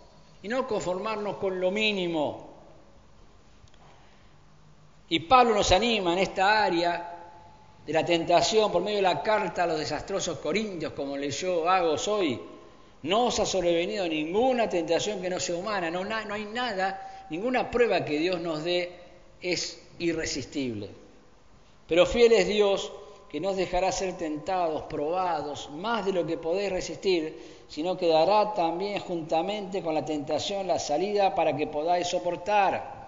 y 0.41 0.47
no 0.47 0.65
conformarnos 0.65 1.35
con 1.35 1.59
lo 1.59 1.69
mínimo. 1.69 2.53
Y 5.09 5.19
Pablo 5.19 5.53
nos 5.53 5.69
anima 5.73 6.13
en 6.13 6.19
esta 6.19 6.63
área 6.63 7.13
de 7.85 7.91
la 7.91 8.05
tentación 8.05 8.71
por 8.71 8.81
medio 8.81 8.99
de 8.99 9.03
la 9.03 9.21
carta 9.21 9.63
a 9.63 9.67
los 9.67 9.79
desastrosos 9.79 10.39
corintios, 10.39 10.93
como 10.93 11.17
leyó 11.17 11.69
Agos 11.69 12.07
hoy. 12.07 12.39
No 13.03 13.27
os 13.27 13.39
ha 13.39 13.45
sobrevenido 13.45 14.07
ninguna 14.07 14.67
tentación 14.67 15.21
que 15.21 15.29
no 15.29 15.39
sea 15.39 15.55
humana, 15.55 15.89
no, 15.89 16.03
hay 16.33 16.45
nada, 16.45 17.25
ninguna 17.29 17.71
prueba 17.71 18.03
que 18.03 18.19
Dios 18.19 18.41
nos 18.41 18.63
dé 18.63 18.91
es 19.41 19.79
irresistible. 19.99 20.89
Pero 21.87 22.05
fiel 22.05 22.33
es 22.33 22.47
Dios 22.47 22.91
que 23.29 23.39
no 23.39 23.49
os 23.49 23.57
dejará 23.57 23.91
ser 23.91 24.17
tentados, 24.17 24.83
probados, 24.83 25.69
más 25.71 26.05
de 26.05 26.11
lo 26.11 26.25
que 26.25 26.37
podéis 26.37 26.71
resistir, 26.71 27.37
sino 27.69 27.95
que 27.95 28.07
dará 28.07 28.53
también 28.53 28.99
juntamente 28.99 29.81
con 29.81 29.93
la 29.93 30.03
tentación 30.03 30.67
la 30.67 30.79
salida 30.79 31.35
para 31.35 31.55
que 31.55 31.67
podáis 31.67 32.07
soportar. 32.07 33.07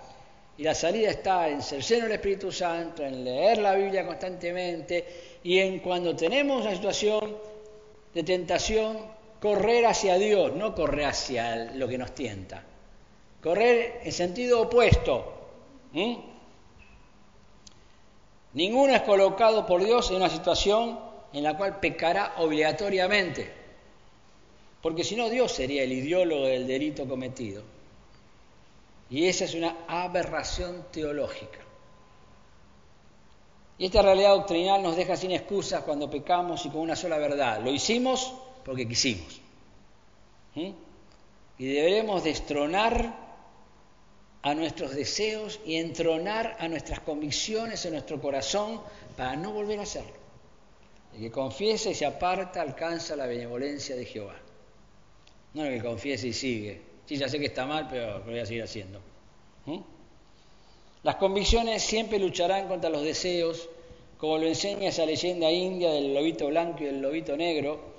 Y 0.58 0.64
la 0.64 0.76
salida 0.76 1.10
está 1.10 1.50
en 1.50 1.62
ser 1.62 1.82
lleno 1.82 2.04
del 2.04 2.14
Espíritu 2.14 2.52
Santo, 2.52 3.04
en 3.04 3.24
leer 3.24 3.58
la 3.58 3.74
Biblia 3.74 4.06
constantemente 4.06 5.40
y 5.44 5.58
en 5.58 5.80
cuando 5.80 6.16
tenemos 6.16 6.62
una 6.62 6.76
situación 6.76 7.36
de 8.14 8.24
tentación, 8.24 8.98
correr 9.42 9.88
hacia 9.88 10.18
Dios, 10.18 10.54
no 10.54 10.76
correr 10.76 11.06
hacia 11.06 11.74
lo 11.74 11.88
que 11.88 11.98
nos 11.98 12.14
tienta. 12.14 12.64
Correr 13.42 14.02
en 14.04 14.12
sentido 14.12 14.62
opuesto. 14.62 15.34
Ninguno 18.54 18.94
es 18.94 19.02
colocado 19.02 19.66
por 19.66 19.84
Dios 19.84 20.12
en 20.12 20.18
una 20.18 20.30
situación 20.30 21.00
en 21.34 21.44
la 21.44 21.58
cual 21.58 21.80
pecará 21.80 22.36
obligatoriamente, 22.38 23.52
porque 24.82 25.04
si 25.04 25.16
no 25.16 25.30
Dios 25.30 25.52
sería 25.52 25.84
el 25.84 25.92
ideólogo 25.92 26.46
del 26.46 26.68
delito 26.68 27.08
cometido. 27.08 27.64
Y 29.10 29.28
esa 29.28 29.46
es 29.46 29.56
una 29.56 29.76
aberración 29.88 30.86
teológica. 30.92 31.60
Y 33.78 33.86
esta 33.86 34.04
realidad 34.04 34.36
doctrinal 34.36 34.84
nos 34.84 34.96
deja 34.96 35.18
sin 35.18 35.32
excusas 35.32 35.84
cuando 35.84 36.10
pecamos 36.10 36.64
y 36.66 36.70
con 36.70 36.82
una 36.82 36.96
sola 36.96 37.18
verdad. 37.18 37.62
Lo 37.64 37.72
hicimos 37.72 38.34
porque 38.64 38.88
quisimos. 38.88 39.42
Y 40.56 41.66
deberemos 41.66 42.24
destronar 42.24 43.22
a 44.42 44.56
nuestros 44.56 44.96
deseos 44.96 45.60
y 45.66 45.76
entronar 45.76 46.58
a 46.60 46.68
nuestras 46.68 47.00
convicciones 47.02 47.86
en 47.86 47.94
nuestro 47.94 48.20
corazón 48.20 48.82
para 49.16 49.36
no 49.36 49.52
volver 49.52 49.80
a 49.80 49.84
hacerlo. 49.84 50.14
El 51.14 51.22
que 51.22 51.32
confiesa 51.32 51.90
y 51.90 51.96
se 51.96 52.06
aparta 52.06 52.62
alcanza 52.62 53.16
la 53.16 53.28
benevolencia 53.28 53.96
de 53.96 54.06
Jehová. 54.06 54.36
No 55.54 55.66
el 55.66 55.76
que 55.82 55.88
confiese 55.88 56.30
y 56.30 56.34
sigue. 56.34 56.82
Sí, 57.06 57.18
ya 57.18 57.28
sé 57.28 57.40
que 57.40 57.48
está 57.48 57.66
mal, 57.66 57.88
pero 57.90 58.20
lo 58.20 58.26
voy 58.26 58.40
a 58.40 58.46
seguir 58.46 58.64
haciendo. 58.64 59.00
Las 61.04 61.16
convicciones 61.16 61.84
siempre 61.84 62.20
lucharán 62.20 62.68
contra 62.68 62.90
los 62.90 63.04
deseos, 63.04 63.70
como 64.18 64.38
lo 64.38 64.48
enseña 64.48 64.90
esa 64.90 65.06
leyenda 65.06 65.52
india 65.52 65.92
del 65.92 66.14
lobito 66.14 66.48
blanco 66.48 66.84
y 66.84 66.86
del 66.86 67.02
lobito 67.02 67.36
negro, 67.36 67.91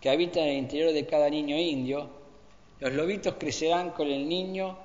que 0.00 0.10
habitan 0.10 0.44
en 0.44 0.48
el 0.50 0.58
interior 0.58 0.92
de 0.92 1.06
cada 1.06 1.28
niño 1.28 1.56
indio. 1.56 2.08
Los 2.80 2.92
lobitos 2.92 3.34
crecerán 3.38 3.90
con 3.90 4.08
el 4.08 4.28
niño 4.28 4.78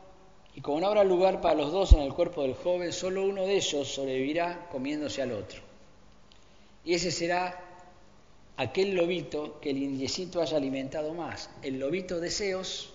y 0.56 0.62
como 0.62 0.80
no 0.80 0.88
habrá 0.88 1.04
lugar 1.04 1.42
para 1.42 1.56
los 1.56 1.72
dos 1.72 1.94
en 1.94 2.00
el 2.00 2.14
cuerpo 2.14 2.42
del 2.44 2.54
joven, 2.54 2.94
solo 2.94 3.24
uno 3.24 3.44
de 3.44 3.56
ellos 3.56 3.88
sobrevivirá 3.88 4.70
comiéndose 4.72 5.22
al 5.22 5.34
otro. 5.34 5.62
Y 6.86 6.94
ese 6.94 7.12
será 7.12 7.62
aquel 8.58 8.96
lobito 8.96 9.60
que 9.60 9.72
el 9.72 9.78
indiecito 9.78 10.42
haya 10.42 10.58
alimentado 10.58 11.14
más. 11.14 11.50
El 11.62 11.80
lobito 11.80 12.20
deseos, 12.20 12.94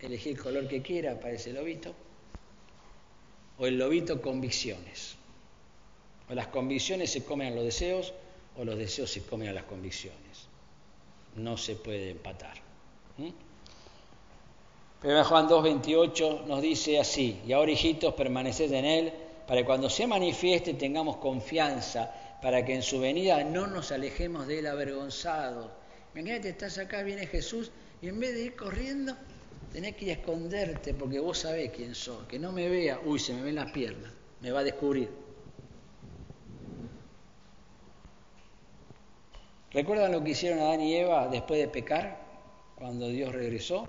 elegir 0.00 0.36
el 0.36 0.42
color 0.42 0.68
que 0.68 0.82
quiera 0.82 1.20
para 1.20 1.34
ese 1.34 1.52
lobito, 1.52 1.94
o 3.58 3.66
el 3.66 3.78
lobito 3.78 4.22
convicciones. 4.22 5.16
O 6.30 6.34
las 6.34 6.46
convicciones 6.48 7.10
se 7.10 7.22
comen 7.22 7.52
a 7.52 7.56
los 7.56 7.64
deseos, 7.64 8.14
o 8.56 8.64
los 8.64 8.78
deseos 8.78 9.10
se 9.10 9.22
comen 9.22 9.48
a 9.48 9.52
las 9.52 9.64
convicciones. 9.64 10.48
No 11.36 11.56
se 11.56 11.76
puede 11.76 12.10
empatar. 12.10 12.54
Pero 15.00 15.24
Juan 15.24 15.48
2.28 15.48 16.46
nos 16.46 16.62
dice 16.62 16.98
así, 16.98 17.40
y 17.46 17.52
ahora 17.52 17.72
hijitos 17.72 18.14
permaneced 18.14 18.72
en 18.72 18.84
él, 18.84 19.12
para 19.46 19.60
que 19.60 19.66
cuando 19.66 19.90
se 19.90 20.06
manifieste 20.06 20.74
tengamos 20.74 21.18
confianza 21.18 22.10
para 22.40 22.64
que 22.64 22.74
en 22.74 22.82
su 22.82 23.00
venida 23.00 23.42
no 23.42 23.66
nos 23.66 23.90
alejemos 23.90 24.46
de 24.46 24.58
él 24.58 24.66
avergonzados. 24.66 25.70
Imagínate, 26.14 26.50
estás 26.50 26.78
acá, 26.78 27.02
viene 27.02 27.26
Jesús, 27.26 27.70
y 28.00 28.08
en 28.08 28.20
vez 28.20 28.34
de 28.34 28.44
ir 28.44 28.56
corriendo, 28.56 29.14
tenés 29.72 29.96
que 29.96 30.04
ir 30.04 30.10
a 30.10 30.14
esconderte 30.14 30.94
porque 30.94 31.18
vos 31.18 31.38
sabés 31.38 31.70
quién 31.70 31.94
soy. 31.94 32.26
Que 32.28 32.38
no 32.38 32.52
me 32.52 32.68
vea, 32.68 33.00
uy, 33.04 33.18
se 33.18 33.32
me 33.32 33.42
ven 33.42 33.54
las 33.54 33.72
piernas, 33.72 34.12
me 34.40 34.50
va 34.50 34.60
a 34.60 34.64
descubrir. 34.64 35.08
¿Recuerdan 39.74 40.12
lo 40.12 40.22
que 40.22 40.30
hicieron 40.30 40.60
Adán 40.60 40.80
y 40.80 40.94
Eva 40.94 41.26
después 41.26 41.58
de 41.58 41.66
pecar, 41.66 42.16
cuando 42.76 43.08
Dios 43.08 43.34
regresó? 43.34 43.88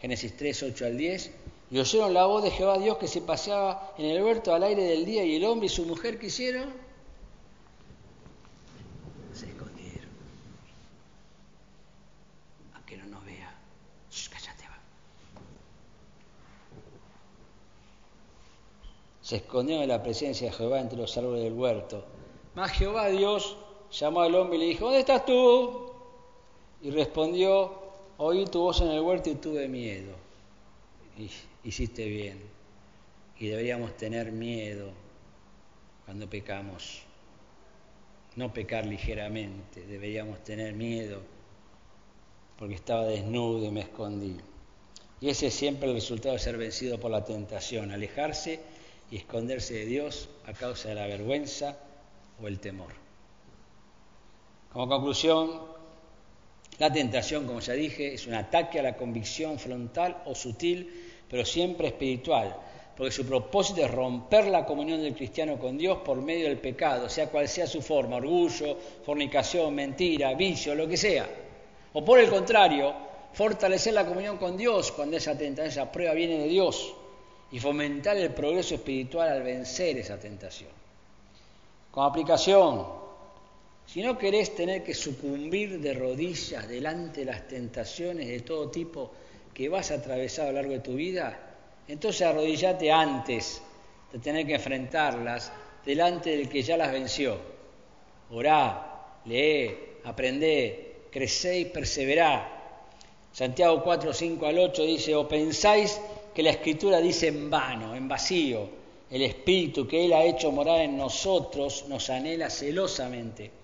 Génesis 0.00 0.36
3, 0.36 0.64
8 0.64 0.86
al 0.86 0.98
10. 0.98 1.30
Y 1.70 1.78
oyeron 1.78 2.12
la 2.12 2.26
voz 2.26 2.42
de 2.42 2.50
Jehová 2.50 2.78
Dios 2.78 2.98
que 2.98 3.06
se 3.06 3.20
paseaba 3.20 3.94
en 3.96 4.06
el 4.06 4.20
huerto 4.20 4.52
al 4.52 4.64
aire 4.64 4.82
del 4.82 5.04
día 5.04 5.24
y 5.24 5.36
el 5.36 5.44
hombre 5.44 5.66
y 5.66 5.68
su 5.68 5.84
mujer 5.84 6.18
¿qué 6.18 6.26
hicieron? 6.26 6.72
Se 9.34 9.46
escondieron. 9.46 10.08
A 12.74 12.84
que 12.86 12.96
no 12.96 13.06
nos 13.06 13.24
vea. 13.24 13.54
cállate, 14.30 14.64
va. 14.64 14.78
Se 19.22 19.36
escondió 19.36 19.80
en 19.80 19.88
la 19.88 20.02
presencia 20.02 20.50
de 20.50 20.56
Jehová 20.56 20.80
entre 20.80 20.98
los 20.98 21.16
árboles 21.16 21.44
del 21.44 21.52
huerto. 21.52 22.04
Mas 22.54 22.72
Jehová 22.72 23.08
Dios 23.08 23.56
llamó 23.90 24.20
al 24.20 24.34
hombre 24.34 24.56
y 24.56 24.60
le 24.60 24.66
dijo, 24.66 24.86
¿dónde 24.86 25.00
estás 25.00 25.24
tú? 25.24 25.92
Y 26.82 26.90
respondió, 26.90 27.72
oí 28.18 28.44
tu 28.46 28.60
voz 28.60 28.80
en 28.80 28.88
el 28.88 29.00
huerto 29.00 29.30
y 29.30 29.34
tuve 29.36 29.68
miedo. 29.68 30.12
Hiciste 31.64 32.06
bien. 32.06 32.40
Y 33.38 33.48
deberíamos 33.48 33.96
tener 33.96 34.32
miedo 34.32 34.90
cuando 36.04 36.28
pecamos. 36.28 37.02
No 38.36 38.52
pecar 38.52 38.86
ligeramente, 38.86 39.84
deberíamos 39.86 40.42
tener 40.44 40.74
miedo 40.74 41.20
porque 42.58 42.74
estaba 42.74 43.04
desnudo 43.04 43.66
y 43.66 43.70
me 43.70 43.80
escondí. 43.80 44.36
Y 45.20 45.30
ese 45.30 45.48
es 45.48 45.54
siempre 45.54 45.88
el 45.88 45.94
resultado 45.94 46.34
de 46.34 46.40
ser 46.40 46.56
vencido 46.56 46.98
por 46.98 47.10
la 47.10 47.24
tentación, 47.24 47.90
alejarse 47.90 48.60
y 49.10 49.16
esconderse 49.16 49.74
de 49.74 49.86
Dios 49.86 50.28
a 50.46 50.52
causa 50.52 50.88
de 50.90 50.94
la 50.96 51.06
vergüenza 51.06 51.78
o 52.40 52.46
el 52.46 52.60
temor. 52.60 53.07
Como 54.72 54.88
conclusión, 54.88 55.60
la 56.78 56.92
tentación, 56.92 57.46
como 57.46 57.60
ya 57.60 57.72
dije, 57.72 58.14
es 58.14 58.26
un 58.26 58.34
ataque 58.34 58.78
a 58.78 58.82
la 58.82 58.96
convicción 58.96 59.58
frontal 59.58 60.22
o 60.26 60.34
sutil 60.34 61.08
pero 61.28 61.44
siempre 61.44 61.88
espiritual, 61.88 62.56
porque 62.96 63.12
su 63.12 63.26
propósito 63.26 63.84
es 63.84 63.90
romper 63.90 64.46
la 64.46 64.64
comunión 64.64 65.02
del 65.02 65.14
cristiano 65.14 65.58
con 65.58 65.76
Dios 65.76 65.98
por 65.98 66.20
medio 66.20 66.48
del 66.48 66.58
pecado, 66.58 67.08
sea 67.08 67.28
cual 67.28 67.48
sea 67.48 67.66
su 67.66 67.82
forma, 67.82 68.16
orgullo, 68.16 68.76
fornicación, 69.04 69.74
mentira, 69.74 70.34
vicio, 70.34 70.74
lo 70.74 70.88
que 70.88 70.96
sea. 70.96 71.28
O 71.92 72.04
por 72.04 72.18
el 72.18 72.30
contrario, 72.30 72.94
fortalecer 73.32 73.94
la 73.94 74.06
comunión 74.06 74.38
con 74.38 74.56
Dios 74.56 74.90
cuando 74.92 75.16
esa 75.16 75.36
tentación, 75.36 75.68
esa 75.68 75.92
prueba 75.92 76.14
viene 76.14 76.38
de 76.38 76.48
Dios 76.48 76.94
y 77.52 77.60
fomentar 77.60 78.16
el 78.16 78.32
progreso 78.32 78.74
espiritual 78.74 79.28
al 79.28 79.42
vencer 79.42 79.98
esa 79.98 80.18
tentación. 80.18 80.70
Con 81.90 82.04
aplicación, 82.04 82.86
si 83.88 84.02
no 84.02 84.18
querés 84.18 84.54
tener 84.54 84.84
que 84.84 84.92
sucumbir 84.92 85.80
de 85.80 85.94
rodillas 85.94 86.68
delante 86.68 87.20
de 87.20 87.26
las 87.32 87.48
tentaciones 87.48 88.28
de 88.28 88.40
todo 88.40 88.68
tipo, 88.70 89.10
que 89.54 89.70
vas 89.70 89.90
a 89.90 89.94
atravesar 89.94 90.44
a 90.44 90.50
lo 90.50 90.56
largo 90.56 90.72
de 90.72 90.80
tu 90.80 90.92
vida, 90.92 91.56
entonces 91.88 92.20
arrodillate 92.20 92.92
antes 92.92 93.62
de 94.12 94.18
tener 94.18 94.46
que 94.46 94.56
enfrentarlas 94.56 95.50
delante 95.86 96.36
del 96.36 96.50
que 96.50 96.62
ya 96.62 96.76
las 96.76 96.92
venció. 96.92 97.38
Orá, 98.30 99.20
lee, 99.24 99.74
aprendé, 100.04 101.04
crecé 101.10 101.60
y 101.60 101.64
perseverá. 101.64 102.82
Santiago 103.32 103.82
4, 103.82 104.12
5 104.12 104.46
al 104.46 104.58
8 104.58 104.84
dice, 104.84 105.14
o 105.14 105.26
pensáis 105.26 105.98
que 106.34 106.42
la 106.42 106.50
escritura 106.50 107.00
dice 107.00 107.28
en 107.28 107.48
vano, 107.48 107.94
en 107.94 108.06
vacío, 108.06 108.68
el 109.10 109.22
Espíritu 109.22 109.88
que 109.88 110.04
Él 110.04 110.12
ha 110.12 110.24
hecho 110.24 110.52
morar 110.52 110.80
en 110.80 110.98
nosotros 110.98 111.86
nos 111.88 112.10
anhela 112.10 112.50
celosamente, 112.50 113.57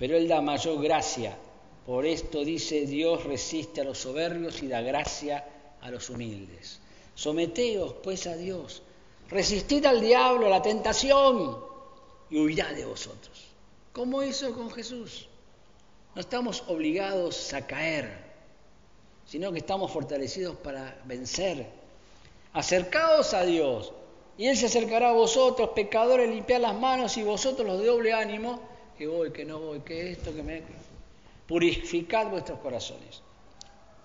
pero 0.00 0.16
Él 0.16 0.28
da 0.28 0.40
mayor 0.40 0.82
gracia. 0.82 1.36
Por 1.84 2.06
esto 2.06 2.42
dice 2.42 2.86
Dios 2.86 3.22
resiste 3.24 3.82
a 3.82 3.84
los 3.84 3.98
soberbios 3.98 4.62
y 4.62 4.66
da 4.66 4.80
gracia 4.80 5.44
a 5.82 5.90
los 5.90 6.08
humildes. 6.08 6.80
Someteos 7.14 7.96
pues 8.02 8.26
a 8.26 8.34
Dios, 8.34 8.82
resistid 9.28 9.84
al 9.84 10.00
diablo, 10.00 10.46
a 10.46 10.48
la 10.48 10.62
tentación 10.62 11.54
y 12.30 12.40
huirá 12.40 12.72
de 12.72 12.86
vosotros. 12.86 13.48
¿Cómo 13.92 14.22
hizo 14.22 14.54
con 14.54 14.70
Jesús? 14.70 15.28
No 16.14 16.22
estamos 16.22 16.64
obligados 16.68 17.52
a 17.52 17.66
caer, 17.66 18.24
sino 19.26 19.52
que 19.52 19.58
estamos 19.58 19.92
fortalecidos 19.92 20.56
para 20.56 20.98
vencer. 21.04 21.66
Acercaos 22.54 23.34
a 23.34 23.44
Dios 23.44 23.92
y 24.38 24.46
Él 24.46 24.56
se 24.56 24.64
acercará 24.64 25.10
a 25.10 25.12
vosotros, 25.12 25.70
pecadores, 25.74 26.30
limpiad 26.30 26.62
las 26.62 26.74
manos 26.74 27.18
y 27.18 27.22
vosotros 27.22 27.68
los 27.68 27.80
de 27.80 27.86
doble 27.86 28.14
ánimo, 28.14 28.69
que 29.00 29.06
voy, 29.06 29.32
que 29.32 29.46
no 29.46 29.58
voy, 29.58 29.80
que 29.80 30.12
esto, 30.12 30.34
que 30.34 30.42
me 30.42 30.62
purificad 31.48 32.28
vuestros 32.28 32.58
corazones. 32.58 33.22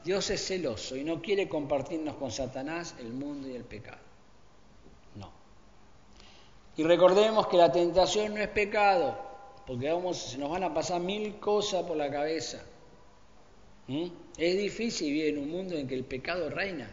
Dios 0.05 0.29
es 0.29 0.47
celoso 0.47 0.95
y 0.95 1.03
no 1.03 1.21
quiere 1.21 1.49
compartirnos 1.49 2.15
con 2.15 2.31
Satanás 2.31 2.95
el 2.97 3.11
mundo 3.11 3.49
y 3.49 3.55
el 3.55 3.65
pecado. 3.65 3.99
No. 5.15 5.33
Y 6.77 6.83
recordemos 6.83 7.47
que 7.47 7.57
la 7.57 7.73
tentación 7.73 8.35
no 8.35 8.39
es 8.39 8.47
pecado, 8.47 9.19
porque 9.67 9.91
vamos, 9.91 10.17
se 10.17 10.37
nos 10.37 10.49
van 10.49 10.63
a 10.63 10.73
pasar 10.73 11.01
mil 11.01 11.41
cosas 11.41 11.83
por 11.83 11.97
la 11.97 12.09
cabeza. 12.09 12.63
¿Mm? 13.87 14.05
Es 14.37 14.57
difícil 14.57 15.11
vivir 15.11 15.33
en 15.33 15.39
un 15.39 15.51
mundo 15.51 15.75
en 15.75 15.89
que 15.89 15.95
el 15.95 16.05
pecado 16.05 16.49
reina. 16.49 16.89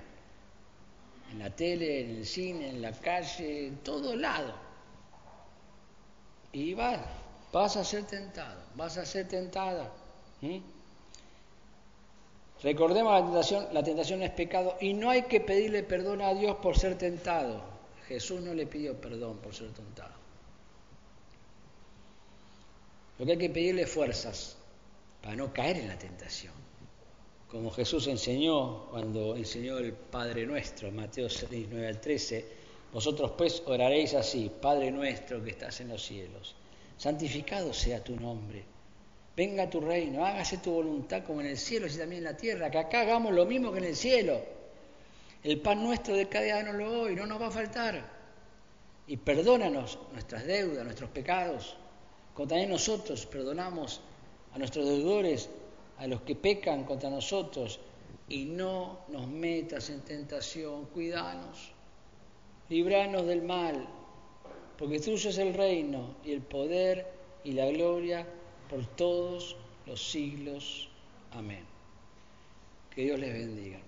en 1.31 1.39
la 1.39 1.51
tele, 1.55 2.01
en 2.01 2.17
el 2.17 2.27
cine, 2.27 2.69
en 2.71 2.83
la 2.83 2.91
calle, 2.91 3.69
en 3.69 3.77
todo 3.77 4.17
lado. 4.17 4.55
Y 6.53 6.75
vas, 6.75 7.22
vas 7.53 7.77
a 7.77 7.85
ser 7.85 8.05
tentado, 8.05 8.61
vas 8.75 8.97
a 8.97 9.05
ser 9.05 9.29
tentada. 9.29 9.93
Recordemos 12.63 13.13
la 13.13 13.25
tentación, 13.25 13.67
la 13.73 13.83
tentación 13.83 14.23
es 14.23 14.31
pecado 14.31 14.77
y 14.81 14.95
no 14.95 15.11
hay 15.11 15.23
que 15.23 15.41
pedirle 15.41 15.83
perdón 15.83 16.23
a 16.23 16.33
Dios 16.35 16.57
por 16.57 16.79
ser 16.79 16.97
tentado. 16.97 17.63
Jesús 18.09 18.41
no 18.41 18.55
le 18.55 18.67
pidió 18.67 19.01
perdón 19.01 19.39
por 19.39 19.55
ser 19.55 19.71
tentado. 19.73 20.15
Lo 23.19 23.27
que 23.27 23.33
hay 23.33 23.39
que 23.39 23.51
pedirle 23.51 23.87
fuerzas 23.87 24.57
para 25.21 25.37
no 25.37 25.53
caer 25.53 25.77
en 25.79 25.89
la 25.89 25.99
tentación. 25.99 26.55
Como 27.49 27.71
Jesús 27.71 28.07
enseñó 28.07 28.87
cuando 28.91 29.37
enseñó 29.37 29.79
el 29.79 29.93
Padre 29.93 30.47
Nuestro, 30.47 30.91
Mateo 30.91 31.29
6, 31.29 31.69
9 31.71 31.87
al 31.87 32.01
13, 32.01 32.47
vosotros 32.93 33.33
pues 33.37 33.63
oraréis 33.67 34.15
así, 34.15 34.51
Padre 34.61 34.91
nuestro 34.91 35.43
que 35.43 35.51
estás 35.51 35.81
en 35.81 35.89
los 35.89 36.03
cielos, 36.03 36.55
santificado 36.97 37.73
sea 37.73 38.03
tu 38.03 38.17
nombre, 38.17 38.65
venga 39.37 39.69
tu 39.69 39.81
reino, 39.81 40.25
hágase 40.25 40.59
tu 40.59 40.73
voluntad 40.73 41.25
como 41.25 41.41
en 41.41 41.49
el 41.49 41.59
cielo 41.59 41.87
y 41.87 41.91
también 41.91 42.19
en 42.19 42.25
la 42.25 42.37
tierra, 42.37 42.71
que 42.71 42.79
acá 42.79 43.01
hagamos 43.01 43.33
lo 43.33 43.47
mismo 43.47 43.73
que 43.73 43.79
en 43.79 43.85
el 43.85 43.97
cielo. 43.97 44.41
El 45.43 45.61
pan 45.61 45.83
nuestro 45.83 46.15
de 46.15 46.29
cada 46.29 46.45
día 46.45 46.63
no 46.63 46.73
lo 46.73 47.03
hoy, 47.03 47.17
no 47.17 47.27
nos 47.27 47.41
va 47.41 47.49
a 47.49 47.51
faltar. 47.51 48.23
Y 49.07 49.17
perdónanos 49.17 49.99
nuestras 50.13 50.47
deudas, 50.47 50.85
nuestros 50.85 51.11
pecados, 51.11 51.77
como 52.35 52.49
también 52.49 52.71
nosotros 52.71 53.27
perdonamos 53.27 54.01
a 54.55 54.59
nuestros 54.59 54.87
deudores, 54.87 55.51
a 55.99 56.07
los 56.07 56.23
que 56.23 56.37
pecan 56.37 56.85
contra 56.85 57.11
nosotros, 57.11 57.81
y 58.29 58.45
no 58.45 59.01
nos 59.09 59.27
metas 59.27 59.91
en 59.91 60.01
tentación, 60.03 60.87
cuidanos, 60.87 61.73
libranos 62.69 63.27
del 63.27 63.43
mal, 63.43 63.87
porque 64.83 64.99
tuyo 64.99 65.31
es 65.31 65.39
el 65.39 65.55
reino 65.55 66.17
y 66.25 66.33
el 66.33 66.41
poder 66.41 67.07
y 67.45 67.53
la 67.53 67.67
gloria 67.67 68.27
por 68.69 68.85
todos 68.97 69.55
los 69.87 70.11
siglos. 70.11 70.89
Amén. 71.31 71.65
Que 72.93 73.05
Dios 73.05 73.21
les 73.21 73.33
bendiga, 73.33 73.79